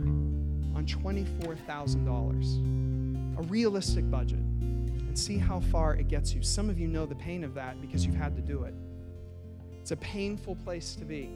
on 0.73 0.85
$24,000, 0.87 3.37
a 3.37 3.41
realistic 3.41 4.09
budget, 4.09 4.39
and 4.39 5.19
see 5.19 5.37
how 5.37 5.59
far 5.59 5.93
it 5.95 6.07
gets 6.07 6.33
you. 6.33 6.41
Some 6.41 6.69
of 6.69 6.79
you 6.79 6.87
know 6.87 7.05
the 7.05 7.15
pain 7.15 7.43
of 7.43 7.53
that 7.55 7.81
because 7.81 8.05
you've 8.05 8.15
had 8.15 8.37
to 8.37 8.41
do 8.41 8.63
it. 8.63 8.73
It's 9.81 9.91
a 9.91 9.97
painful 9.97 10.55
place 10.63 10.95
to 10.95 11.03
be. 11.03 11.29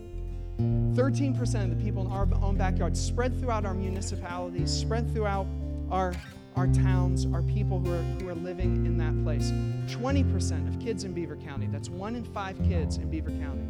13% 0.57 1.65
of 1.65 1.77
the 1.77 1.83
people 1.83 2.05
in 2.05 2.11
our 2.13 2.25
own 2.41 2.55
backyard, 2.55 2.95
spread 2.95 3.37
throughout 3.41 3.65
our 3.65 3.73
municipalities, 3.73 4.71
spread 4.71 5.13
throughout 5.13 5.47
our, 5.91 6.13
our 6.55 6.67
towns, 6.67 7.25
our 7.33 7.41
people 7.41 7.81
who 7.81 7.91
are, 7.91 8.03
who 8.21 8.29
are 8.29 8.35
living 8.35 8.85
in 8.85 8.97
that 8.97 9.21
place. 9.25 9.51
20% 9.93 10.69
of 10.69 10.79
kids 10.79 11.03
in 11.03 11.11
Beaver 11.11 11.35
County, 11.35 11.67
that's 11.69 11.89
one 11.89 12.15
in 12.15 12.23
five 12.23 12.57
kids 12.63 12.95
in 12.95 13.09
Beaver 13.09 13.31
County, 13.31 13.67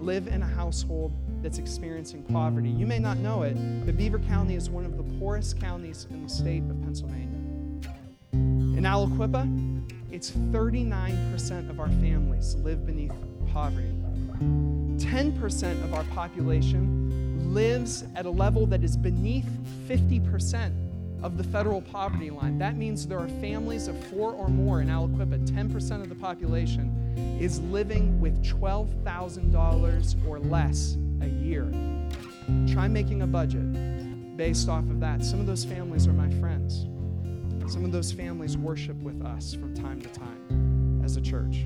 live 0.00 0.26
in 0.26 0.42
a 0.42 0.46
household 0.46 1.12
that's 1.44 1.58
experiencing 1.58 2.22
poverty. 2.22 2.70
You 2.70 2.86
may 2.86 2.98
not 2.98 3.18
know 3.18 3.42
it, 3.42 3.52
but 3.84 3.98
Beaver 3.98 4.18
County 4.20 4.54
is 4.54 4.70
one 4.70 4.86
of 4.86 4.96
the 4.96 5.02
poorest 5.18 5.60
counties 5.60 6.06
in 6.10 6.22
the 6.22 6.28
state 6.28 6.62
of 6.70 6.80
Pennsylvania. 6.82 7.28
In 8.32 8.82
Aliquippa, 8.82 9.92
it's 10.10 10.30
39% 10.30 11.68
of 11.68 11.80
our 11.80 11.88
families 11.88 12.54
live 12.56 12.86
beneath 12.86 13.12
poverty. 13.52 13.92
10% 14.96 15.84
of 15.84 15.92
our 15.92 16.04
population 16.04 17.52
lives 17.52 18.04
at 18.16 18.24
a 18.24 18.30
level 18.30 18.64
that 18.64 18.82
is 18.82 18.96
beneath 18.96 19.46
50% 19.86 20.72
of 21.22 21.36
the 21.36 21.44
federal 21.44 21.82
poverty 21.82 22.30
line. 22.30 22.56
That 22.56 22.78
means 22.78 23.06
there 23.06 23.18
are 23.18 23.28
families 23.28 23.86
of 23.86 24.02
four 24.06 24.32
or 24.32 24.48
more 24.48 24.80
in 24.80 24.88
Aliquippa, 24.88 25.46
10% 25.46 26.00
of 26.00 26.08
the 26.08 26.14
population 26.14 26.90
is 27.38 27.60
living 27.60 28.18
with 28.18 28.42
$12,000 28.42 30.26
or 30.26 30.38
less 30.38 30.96
a 31.24 31.28
year. 31.28 31.70
Try 32.72 32.88
making 32.88 33.22
a 33.22 33.26
budget 33.26 34.36
based 34.36 34.68
off 34.68 34.84
of 34.84 35.00
that. 35.00 35.24
Some 35.24 35.40
of 35.40 35.46
those 35.46 35.64
families 35.64 36.06
are 36.06 36.12
my 36.12 36.30
friends. 36.40 36.86
Some 37.72 37.84
of 37.84 37.92
those 37.92 38.12
families 38.12 38.58
worship 38.58 38.96
with 38.98 39.24
us 39.24 39.54
from 39.54 39.74
time 39.74 40.00
to 40.02 40.08
time 40.08 41.00
as 41.04 41.16
a 41.16 41.20
church. 41.20 41.64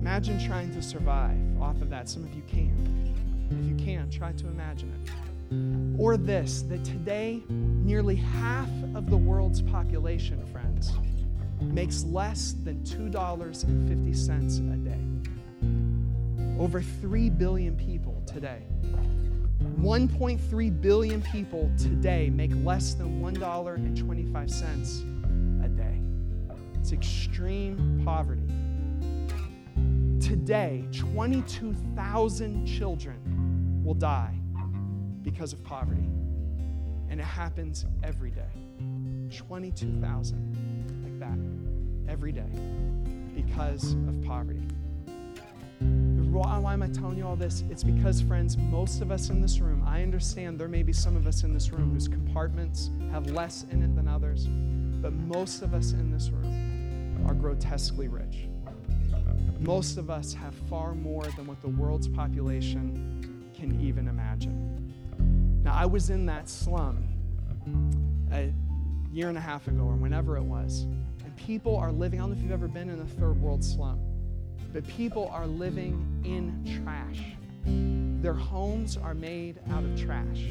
Imagine 0.00 0.44
trying 0.44 0.72
to 0.72 0.82
survive 0.82 1.38
off 1.60 1.80
of 1.80 1.90
that. 1.90 2.08
Some 2.08 2.24
of 2.24 2.34
you 2.34 2.42
can. 2.48 3.14
If 3.50 3.66
you 3.66 3.76
can't, 3.76 4.12
try 4.12 4.32
to 4.32 4.46
imagine 4.48 4.92
it. 4.92 6.00
Or 6.00 6.16
this 6.16 6.62
that 6.62 6.84
today, 6.84 7.42
nearly 7.48 8.16
half 8.16 8.68
of 8.94 9.08
the 9.10 9.16
world's 9.16 9.62
population, 9.62 10.44
friends, 10.46 10.92
makes 11.60 12.04
less 12.04 12.54
than 12.64 12.82
$2.50 12.82 14.72
a 14.72 14.76
day. 14.76 16.60
Over 16.60 16.82
3 16.82 17.30
billion 17.30 17.76
people 17.76 18.07
today. 18.28 18.62
1.3 19.80 20.80
billion 20.80 21.20
people 21.22 21.70
today 21.78 22.30
make 22.30 22.50
less 22.64 22.94
than 22.94 23.20
$1.25 23.20 25.64
a 25.64 25.68
day. 25.68 26.00
It's 26.74 26.92
extreme 26.92 28.00
poverty. 28.04 28.42
Today, 30.20 30.84
22,000 30.92 32.66
children 32.66 33.82
will 33.84 33.94
die 33.94 34.34
because 35.22 35.52
of 35.52 35.62
poverty. 35.64 36.08
And 37.08 37.20
it 37.20 37.24
happens 37.24 37.86
every 38.02 38.30
day. 38.30 38.50
22,000 39.34 41.02
like 41.02 41.18
that 41.18 41.38
every 42.12 42.32
day 42.32 42.50
because 43.34 43.92
of 43.92 44.22
poverty. 44.22 44.62
Why, 46.38 46.56
why 46.56 46.72
am 46.72 46.84
I 46.84 46.86
telling 46.86 47.18
you 47.18 47.26
all 47.26 47.34
this? 47.34 47.64
It's 47.68 47.82
because, 47.82 48.22
friends, 48.22 48.56
most 48.56 49.02
of 49.02 49.10
us 49.10 49.28
in 49.28 49.40
this 49.40 49.58
room, 49.58 49.82
I 49.84 50.04
understand 50.04 50.56
there 50.56 50.68
may 50.68 50.84
be 50.84 50.92
some 50.92 51.16
of 51.16 51.26
us 51.26 51.42
in 51.42 51.52
this 51.52 51.72
room 51.72 51.92
whose 51.92 52.06
compartments 52.06 52.92
have 53.10 53.32
less 53.32 53.66
in 53.72 53.82
it 53.82 53.96
than 53.96 54.06
others, 54.06 54.46
but 55.02 55.12
most 55.12 55.62
of 55.62 55.74
us 55.74 55.94
in 55.94 56.12
this 56.12 56.30
room 56.30 57.26
are 57.26 57.34
grotesquely 57.34 58.06
rich. 58.06 58.46
Most 59.58 59.98
of 59.98 60.10
us 60.10 60.32
have 60.32 60.54
far 60.70 60.94
more 60.94 61.24
than 61.24 61.44
what 61.44 61.60
the 61.60 61.70
world's 61.70 62.06
population 62.06 63.50
can 63.52 63.80
even 63.80 64.06
imagine. 64.06 64.94
Now, 65.64 65.74
I 65.74 65.86
was 65.86 66.10
in 66.10 66.24
that 66.26 66.48
slum 66.48 67.04
a 68.30 68.52
year 69.12 69.28
and 69.28 69.36
a 69.36 69.40
half 69.40 69.66
ago, 69.66 69.82
or 69.82 69.96
whenever 69.96 70.36
it 70.36 70.44
was, 70.44 70.82
and 71.24 71.36
people 71.36 71.76
are 71.76 71.90
living. 71.90 72.20
I 72.20 72.22
don't 72.22 72.30
know 72.30 72.36
if 72.36 72.42
you've 72.44 72.52
ever 72.52 72.68
been 72.68 72.90
in 72.90 73.00
a 73.00 73.06
third 73.06 73.42
world 73.42 73.64
slum, 73.64 73.98
but 74.72 74.86
people 74.86 75.28
are 75.32 75.46
living 75.46 76.22
in 76.24 76.82
trash. 76.82 77.20
Their 78.22 78.34
homes 78.34 78.96
are 78.96 79.14
made 79.14 79.58
out 79.70 79.84
of 79.84 80.00
trash. 80.00 80.46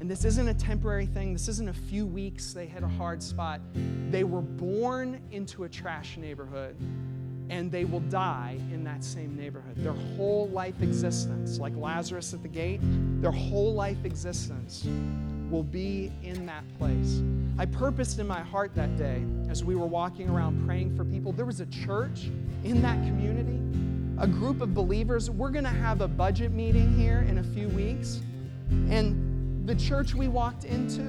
And 0.00 0.10
this 0.10 0.24
isn't 0.24 0.48
a 0.48 0.54
temporary 0.54 1.06
thing. 1.06 1.32
This 1.32 1.48
isn't 1.48 1.68
a 1.68 1.72
few 1.72 2.04
weeks 2.04 2.52
they 2.52 2.66
hit 2.66 2.82
a 2.82 2.88
hard 2.88 3.22
spot. 3.22 3.60
They 4.10 4.24
were 4.24 4.42
born 4.42 5.20
into 5.30 5.64
a 5.64 5.68
trash 5.68 6.16
neighborhood 6.16 6.76
and 7.50 7.70
they 7.70 7.84
will 7.84 8.00
die 8.00 8.58
in 8.72 8.84
that 8.84 9.04
same 9.04 9.36
neighborhood. 9.36 9.76
Their 9.76 9.92
whole 9.92 10.48
life 10.48 10.82
existence, 10.82 11.58
like 11.58 11.76
Lazarus 11.76 12.34
at 12.34 12.42
the 12.42 12.48
gate, 12.48 12.80
their 13.20 13.30
whole 13.30 13.74
life 13.74 14.04
existence 14.04 14.86
will 15.50 15.62
be 15.62 16.10
in 16.22 16.46
that 16.46 16.64
place. 16.78 17.22
I 17.56 17.66
purposed 17.66 18.18
in 18.18 18.26
my 18.26 18.40
heart 18.40 18.74
that 18.74 18.96
day 18.96 19.22
as 19.48 19.62
we 19.62 19.76
were 19.76 19.86
walking 19.86 20.28
around 20.28 20.66
praying 20.66 20.96
for 20.96 21.04
people. 21.04 21.32
There 21.32 21.46
was 21.46 21.60
a 21.60 21.66
church 21.66 22.30
in 22.64 22.82
that 22.82 22.96
community, 23.04 23.60
a 24.18 24.26
group 24.26 24.60
of 24.60 24.74
believers. 24.74 25.30
We're 25.30 25.50
going 25.50 25.64
to 25.64 25.70
have 25.70 26.00
a 26.00 26.08
budget 26.08 26.50
meeting 26.50 26.96
here 26.98 27.24
in 27.28 27.38
a 27.38 27.44
few 27.44 27.68
weeks. 27.68 28.20
And 28.90 29.68
the 29.68 29.74
church 29.76 30.14
we 30.14 30.26
walked 30.26 30.64
into, 30.64 31.02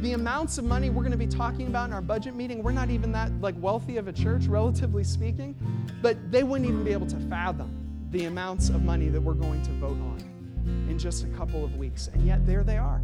the 0.00 0.14
amounts 0.14 0.56
of 0.56 0.64
money 0.64 0.88
we're 0.88 1.02
going 1.02 1.12
to 1.12 1.18
be 1.18 1.26
talking 1.26 1.66
about 1.66 1.88
in 1.88 1.92
our 1.92 2.00
budget 2.00 2.34
meeting, 2.34 2.62
we're 2.62 2.72
not 2.72 2.88
even 2.88 3.12
that 3.12 3.30
like 3.42 3.54
wealthy 3.58 3.98
of 3.98 4.08
a 4.08 4.12
church, 4.12 4.46
relatively 4.46 5.04
speaking, 5.04 5.54
but 6.00 6.16
they 6.30 6.42
wouldn't 6.42 6.68
even 6.70 6.82
be 6.82 6.92
able 6.92 7.06
to 7.06 7.18
fathom 7.28 8.08
the 8.10 8.24
amounts 8.24 8.70
of 8.70 8.82
money 8.82 9.10
that 9.10 9.20
we're 9.20 9.34
going 9.34 9.62
to 9.62 9.70
vote 9.72 9.98
on 10.00 10.86
in 10.88 10.98
just 10.98 11.24
a 11.24 11.28
couple 11.28 11.64
of 11.64 11.76
weeks. 11.76 12.08
And 12.08 12.26
yet 12.26 12.46
there 12.46 12.64
they 12.64 12.78
are, 12.78 13.02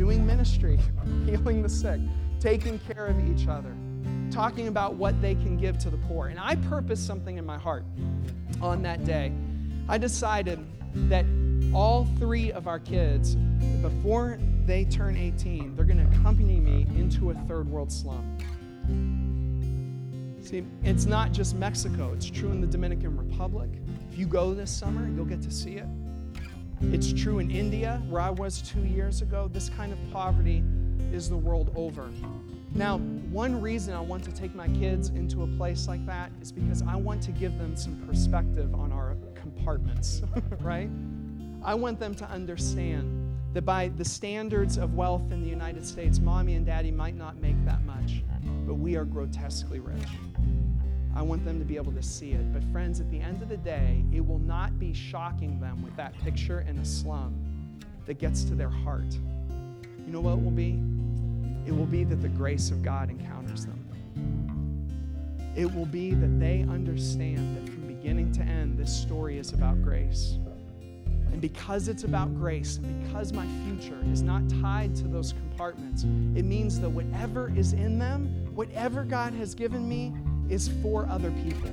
doing 0.00 0.24
ministry, 0.24 0.80
healing 1.26 1.60
the 1.60 1.68
sick, 1.68 2.00
taking 2.40 2.78
care 2.78 3.08
of 3.08 3.20
each 3.28 3.46
other, 3.46 3.76
talking 4.30 4.66
about 4.66 4.94
what 4.94 5.20
they 5.20 5.34
can 5.34 5.58
give 5.58 5.76
to 5.76 5.90
the 5.90 5.98
poor. 6.08 6.28
And 6.28 6.40
I 6.40 6.56
purposed 6.56 7.06
something 7.06 7.36
in 7.36 7.44
my 7.44 7.58
heart 7.58 7.84
on 8.62 8.80
that 8.80 9.04
day. 9.04 9.30
I 9.90 9.98
decided 9.98 10.58
that 11.10 11.26
all 11.74 12.06
three 12.18 12.50
of 12.50 12.66
our 12.66 12.78
kids, 12.78 13.34
before 13.82 14.38
they 14.64 14.86
turn 14.86 15.18
18, 15.18 15.76
they're 15.76 15.84
going 15.84 15.98
to 15.98 16.18
accompany 16.18 16.60
me 16.60 16.86
into 16.98 17.32
a 17.32 17.34
third 17.46 17.68
world 17.68 17.92
slum. 17.92 18.38
See, 20.42 20.64
it's 20.82 21.04
not 21.04 21.32
just 21.32 21.56
Mexico, 21.56 22.14
it's 22.14 22.30
true 22.30 22.50
in 22.52 22.62
the 22.62 22.66
Dominican 22.66 23.18
Republic. 23.18 23.68
If 24.10 24.18
you 24.18 24.24
go 24.24 24.54
this 24.54 24.70
summer, 24.70 25.06
you'll 25.14 25.26
get 25.26 25.42
to 25.42 25.50
see 25.50 25.74
it. 25.74 25.86
It's 26.82 27.12
true 27.12 27.38
in 27.38 27.50
India, 27.50 28.02
where 28.08 28.22
I 28.22 28.30
was 28.30 28.62
two 28.62 28.80
years 28.80 29.20
ago. 29.20 29.50
This 29.52 29.68
kind 29.68 29.92
of 29.92 29.98
poverty 30.12 30.64
is 31.12 31.28
the 31.28 31.36
world 31.36 31.70
over. 31.76 32.08
Now, 32.74 32.98
one 32.98 33.60
reason 33.60 33.94
I 33.94 34.00
want 34.00 34.24
to 34.24 34.32
take 34.32 34.54
my 34.54 34.66
kids 34.68 35.10
into 35.10 35.42
a 35.42 35.46
place 35.46 35.86
like 35.86 36.04
that 36.06 36.32
is 36.40 36.50
because 36.50 36.82
I 36.82 36.96
want 36.96 37.22
to 37.24 37.32
give 37.32 37.58
them 37.58 37.76
some 37.76 37.96
perspective 38.06 38.74
on 38.74 38.92
our 38.92 39.16
compartments, 39.34 40.22
right? 40.60 40.88
I 41.62 41.74
want 41.74 42.00
them 42.00 42.14
to 42.14 42.24
understand 42.30 43.36
that 43.52 43.62
by 43.62 43.88
the 43.96 44.04
standards 44.04 44.78
of 44.78 44.94
wealth 44.94 45.30
in 45.32 45.42
the 45.42 45.48
United 45.48 45.86
States, 45.86 46.18
mommy 46.18 46.54
and 46.54 46.64
daddy 46.64 46.90
might 46.90 47.16
not 47.16 47.36
make 47.36 47.62
that 47.66 47.84
much, 47.84 48.22
but 48.66 48.74
we 48.74 48.96
are 48.96 49.04
grotesquely 49.04 49.80
rich. 49.80 50.08
I 51.20 51.22
want 51.22 51.44
them 51.44 51.58
to 51.58 51.66
be 51.66 51.76
able 51.76 51.92
to 51.92 52.02
see 52.02 52.30
it. 52.30 52.50
But, 52.50 52.64
friends, 52.72 52.98
at 52.98 53.10
the 53.10 53.20
end 53.20 53.42
of 53.42 53.50
the 53.50 53.58
day, 53.58 54.02
it 54.10 54.26
will 54.26 54.38
not 54.38 54.78
be 54.78 54.94
shocking 54.94 55.60
them 55.60 55.82
with 55.82 55.94
that 55.96 56.18
picture 56.20 56.64
in 56.66 56.78
a 56.78 56.84
slum 56.84 57.34
that 58.06 58.18
gets 58.18 58.42
to 58.44 58.54
their 58.54 58.70
heart. 58.70 59.18
You 60.06 60.12
know 60.14 60.22
what 60.22 60.38
it 60.38 60.42
will 60.42 60.50
be? 60.50 60.80
It 61.66 61.76
will 61.76 61.84
be 61.84 62.04
that 62.04 62.22
the 62.22 62.30
grace 62.30 62.70
of 62.70 62.82
God 62.82 63.10
encounters 63.10 63.66
them. 63.66 63.84
It 65.54 65.70
will 65.74 65.84
be 65.84 66.14
that 66.14 66.40
they 66.40 66.62
understand 66.62 67.58
that 67.58 67.70
from 67.70 67.86
beginning 67.86 68.32
to 68.32 68.40
end, 68.40 68.78
this 68.78 68.90
story 68.90 69.36
is 69.36 69.52
about 69.52 69.82
grace. 69.82 70.38
And 71.32 71.38
because 71.38 71.88
it's 71.88 72.04
about 72.04 72.34
grace, 72.34 72.78
and 72.78 73.06
because 73.06 73.34
my 73.34 73.46
future 73.66 73.98
is 74.10 74.22
not 74.22 74.48
tied 74.48 74.96
to 74.96 75.04
those 75.06 75.34
compartments, 75.34 76.04
it 76.04 76.46
means 76.46 76.80
that 76.80 76.88
whatever 76.88 77.52
is 77.54 77.74
in 77.74 77.98
them, 77.98 78.48
whatever 78.54 79.04
God 79.04 79.34
has 79.34 79.54
given 79.54 79.86
me, 79.86 80.14
is 80.50 80.68
for 80.82 81.06
other 81.08 81.30
people. 81.30 81.70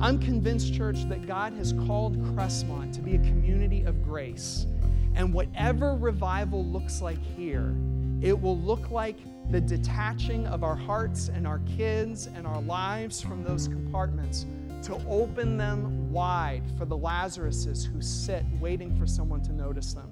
I'm 0.00 0.18
convinced, 0.18 0.72
church, 0.72 1.08
that 1.08 1.26
God 1.26 1.52
has 1.54 1.72
called 1.86 2.16
Crestmont 2.34 2.92
to 2.94 3.00
be 3.00 3.16
a 3.16 3.18
community 3.18 3.82
of 3.82 4.02
grace. 4.02 4.66
And 5.14 5.34
whatever 5.34 5.96
revival 5.96 6.64
looks 6.64 7.02
like 7.02 7.22
here, 7.36 7.74
it 8.22 8.40
will 8.40 8.58
look 8.58 8.90
like 8.90 9.18
the 9.50 9.60
detaching 9.60 10.46
of 10.46 10.62
our 10.62 10.76
hearts 10.76 11.28
and 11.28 11.46
our 11.46 11.60
kids 11.76 12.28
and 12.34 12.46
our 12.46 12.62
lives 12.62 13.20
from 13.20 13.42
those 13.42 13.66
compartments 13.66 14.46
to 14.84 14.94
open 15.08 15.56
them 15.56 16.10
wide 16.12 16.62
for 16.78 16.84
the 16.84 16.96
Lazaruses 16.96 17.84
who 17.84 18.00
sit 18.00 18.44
waiting 18.60 18.96
for 18.96 19.06
someone 19.06 19.42
to 19.42 19.52
notice 19.52 19.92
them. 19.92 20.10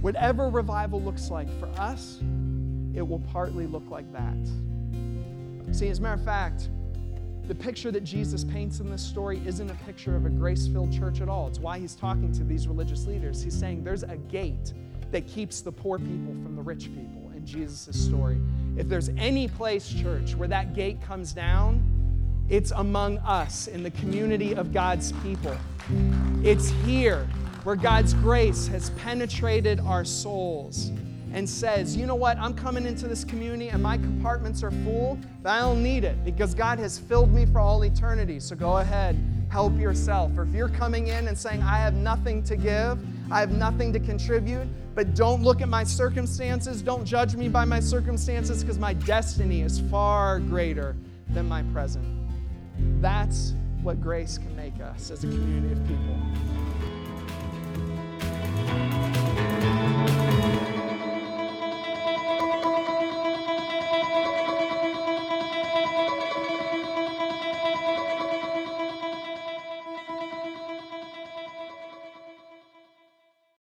Whatever 0.00 0.48
revival 0.48 1.00
looks 1.00 1.30
like 1.30 1.48
for 1.60 1.68
us, 1.78 2.18
it 2.94 3.06
will 3.06 3.20
partly 3.30 3.66
look 3.66 3.88
like 3.88 4.10
that. 4.12 4.36
See, 5.72 5.88
as 5.88 6.00
a 6.00 6.02
matter 6.02 6.14
of 6.14 6.24
fact, 6.24 6.70
the 7.48 7.54
picture 7.54 7.90
that 7.90 8.04
Jesus 8.04 8.44
paints 8.44 8.80
in 8.80 8.90
this 8.90 9.02
story 9.02 9.42
isn't 9.44 9.70
a 9.70 9.74
picture 9.84 10.14
of 10.14 10.26
a 10.26 10.30
grace 10.30 10.68
filled 10.68 10.92
church 10.92 11.20
at 11.20 11.28
all. 11.28 11.48
It's 11.48 11.58
why 11.58 11.78
he's 11.78 11.94
talking 11.94 12.32
to 12.32 12.44
these 12.44 12.68
religious 12.68 13.06
leaders. 13.06 13.42
He's 13.42 13.58
saying 13.58 13.82
there's 13.82 14.04
a 14.04 14.16
gate 14.16 14.72
that 15.10 15.26
keeps 15.26 15.60
the 15.60 15.72
poor 15.72 15.98
people 15.98 16.32
from 16.42 16.54
the 16.54 16.62
rich 16.62 16.84
people 16.94 17.32
in 17.34 17.44
Jesus' 17.44 18.00
story. 18.00 18.40
If 18.76 18.88
there's 18.88 19.10
any 19.10 19.48
place, 19.48 19.88
church, 19.88 20.34
where 20.34 20.48
that 20.48 20.74
gate 20.74 21.02
comes 21.02 21.32
down, 21.32 21.88
it's 22.48 22.70
among 22.72 23.18
us 23.18 23.66
in 23.66 23.82
the 23.82 23.90
community 23.90 24.54
of 24.54 24.72
God's 24.72 25.12
people. 25.22 25.56
It's 26.42 26.70
here 26.84 27.28
where 27.64 27.76
God's 27.76 28.14
grace 28.14 28.66
has 28.68 28.90
penetrated 28.90 29.80
our 29.80 30.04
souls 30.04 30.90
and 31.32 31.48
says, 31.48 31.96
you 31.96 32.06
know 32.06 32.14
what, 32.14 32.38
I'm 32.38 32.54
coming 32.54 32.86
into 32.86 33.08
this 33.08 33.24
community 33.24 33.68
and 33.70 33.82
my 33.82 33.96
compartments 33.96 34.62
are 34.62 34.70
full, 34.70 35.18
but 35.42 35.50
I 35.50 35.60
don't 35.60 35.82
need 35.82 36.04
it 36.04 36.24
because 36.24 36.54
God 36.54 36.78
has 36.78 36.98
filled 36.98 37.32
me 37.32 37.46
for 37.46 37.58
all 37.58 37.82
eternity. 37.84 38.38
So 38.38 38.54
go 38.54 38.78
ahead, 38.78 39.18
help 39.50 39.76
yourself. 39.78 40.36
Or 40.36 40.42
if 40.42 40.54
you're 40.54 40.68
coming 40.68 41.08
in 41.08 41.28
and 41.28 41.36
saying, 41.36 41.62
I 41.62 41.78
have 41.78 41.94
nothing 41.94 42.42
to 42.44 42.56
give, 42.56 42.98
I 43.30 43.40
have 43.40 43.52
nothing 43.52 43.92
to 43.94 44.00
contribute, 44.00 44.68
but 44.94 45.14
don't 45.14 45.42
look 45.42 45.62
at 45.62 45.68
my 45.68 45.84
circumstances, 45.84 46.82
don't 46.82 47.04
judge 47.04 47.34
me 47.34 47.48
by 47.48 47.64
my 47.64 47.80
circumstances 47.80 48.62
because 48.62 48.78
my 48.78 48.92
destiny 48.92 49.62
is 49.62 49.80
far 49.90 50.38
greater 50.40 50.94
than 51.30 51.48
my 51.48 51.62
present. 51.72 52.04
That's 53.00 53.54
what 53.82 54.00
grace 54.00 54.38
can 54.38 54.54
make 54.54 54.80
us 54.80 55.10
as 55.10 55.24
a 55.24 55.28
community 55.28 55.72
of 55.72 55.88
people. 55.88 56.81